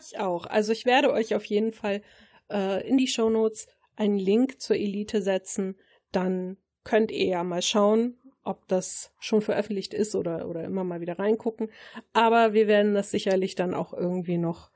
ich 0.00 0.18
auch. 0.18 0.46
Also 0.46 0.72
ich 0.72 0.86
werde 0.86 1.12
euch 1.12 1.34
auf 1.34 1.44
jeden 1.44 1.72
Fall 1.72 2.02
äh, 2.50 2.86
in 2.88 2.96
die 2.96 3.08
Show 3.08 3.30
Notes 3.30 3.66
einen 3.96 4.18
Link 4.18 4.60
zur 4.60 4.76
Elite 4.76 5.22
setzen. 5.22 5.76
Dann 6.12 6.56
könnt 6.84 7.10
ihr 7.10 7.26
ja 7.26 7.44
mal 7.44 7.62
schauen, 7.62 8.18
ob 8.42 8.66
das 8.68 9.12
schon 9.18 9.42
veröffentlicht 9.42 9.94
ist 9.94 10.14
oder, 10.14 10.48
oder 10.48 10.64
immer 10.64 10.84
mal 10.84 11.00
wieder 11.00 11.18
reingucken. 11.18 11.70
Aber 12.12 12.52
wir 12.52 12.66
werden 12.66 12.94
das 12.94 13.10
sicherlich 13.10 13.54
dann 13.54 13.74
auch 13.74 13.92
irgendwie 13.92 14.38
noch, 14.38 14.70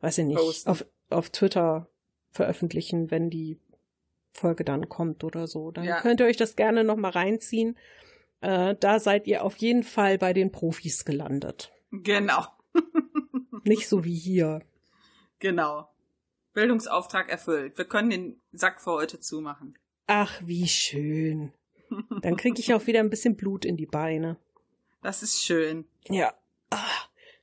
weiß 0.00 0.18
ich 0.18 0.26
nicht, 0.26 0.66
auf, 0.66 0.84
auf 1.10 1.30
Twitter 1.30 1.88
veröffentlichen, 2.30 3.10
wenn 3.10 3.30
die 3.30 3.58
Folge 4.32 4.64
dann 4.64 4.88
kommt 4.88 5.24
oder 5.24 5.46
so. 5.46 5.70
Dann 5.70 5.84
ja. 5.84 6.00
könnt 6.00 6.20
ihr 6.20 6.26
euch 6.26 6.36
das 6.36 6.56
gerne 6.56 6.84
noch 6.84 6.96
mal 6.96 7.10
reinziehen. 7.10 7.76
Äh, 8.40 8.74
da 8.78 8.98
seid 8.98 9.26
ihr 9.26 9.44
auf 9.44 9.56
jeden 9.56 9.84
Fall 9.84 10.18
bei 10.18 10.32
den 10.32 10.50
Profis 10.50 11.04
gelandet. 11.04 11.72
Genau. 11.90 12.46
nicht 13.64 13.88
so 13.88 14.04
wie 14.04 14.14
hier. 14.14 14.62
Genau. 15.38 15.88
Bildungsauftrag 16.52 17.30
erfüllt. 17.30 17.78
Wir 17.78 17.84
können 17.84 18.10
den 18.10 18.40
Sack 18.52 18.80
für 18.80 18.92
heute 18.92 19.20
zumachen. 19.20 19.76
Ach, 20.06 20.40
wie 20.44 20.68
schön. 20.68 21.52
Dann 22.22 22.36
kriege 22.36 22.60
ich 22.60 22.72
auch 22.74 22.86
wieder 22.86 23.00
ein 23.00 23.10
bisschen 23.10 23.36
Blut 23.36 23.64
in 23.64 23.76
die 23.76 23.86
Beine. 23.86 24.36
Das 25.02 25.22
ist 25.22 25.42
schön. 25.42 25.84
Ja. 26.08 26.32
Ah, 26.70 26.78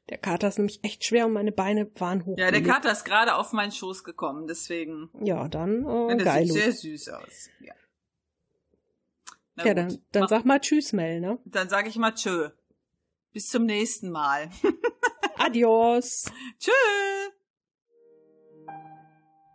der 0.10 0.18
Kater 0.18 0.48
ist 0.48 0.58
nämlich 0.58 0.80
echt 0.84 1.04
schwer 1.04 1.28
und 1.28 1.34
meine 1.34 1.52
Beine 1.52 1.90
waren 2.00 2.26
hoch. 2.26 2.38
Ja, 2.38 2.50
der 2.50 2.64
Kater 2.64 2.92
ist 2.92 3.04
gerade 3.04 3.36
auf 3.36 3.54
meinen 3.54 3.72
Schoß 3.72 4.04
gekommen, 4.04 4.48
deswegen. 4.48 5.10
Ja, 5.22 5.48
dann 5.48 5.86
äh, 5.86 6.10
ja, 6.10 6.16
geil. 6.16 6.46
Sieht 6.46 6.56
sehr 6.56 6.72
süß 6.72 7.10
aus. 7.10 7.50
Ja. 7.60 7.74
Na 9.56 9.66
ja, 9.66 9.74
dann, 9.74 10.02
dann 10.12 10.28
sag 10.28 10.46
mal 10.46 10.60
Tschüss, 10.60 10.94
Mel, 10.94 11.20
ne? 11.20 11.38
Dann 11.46 11.70
sag 11.70 11.88
ich 11.88 11.98
mal 11.98 12.14
Tschö. 12.14 12.50
Bis 13.34 13.50
zum 13.50 13.66
nächsten 13.66 14.10
Mal. 14.10 14.50
Adios. 15.38 16.26
Tschö. 16.58 16.72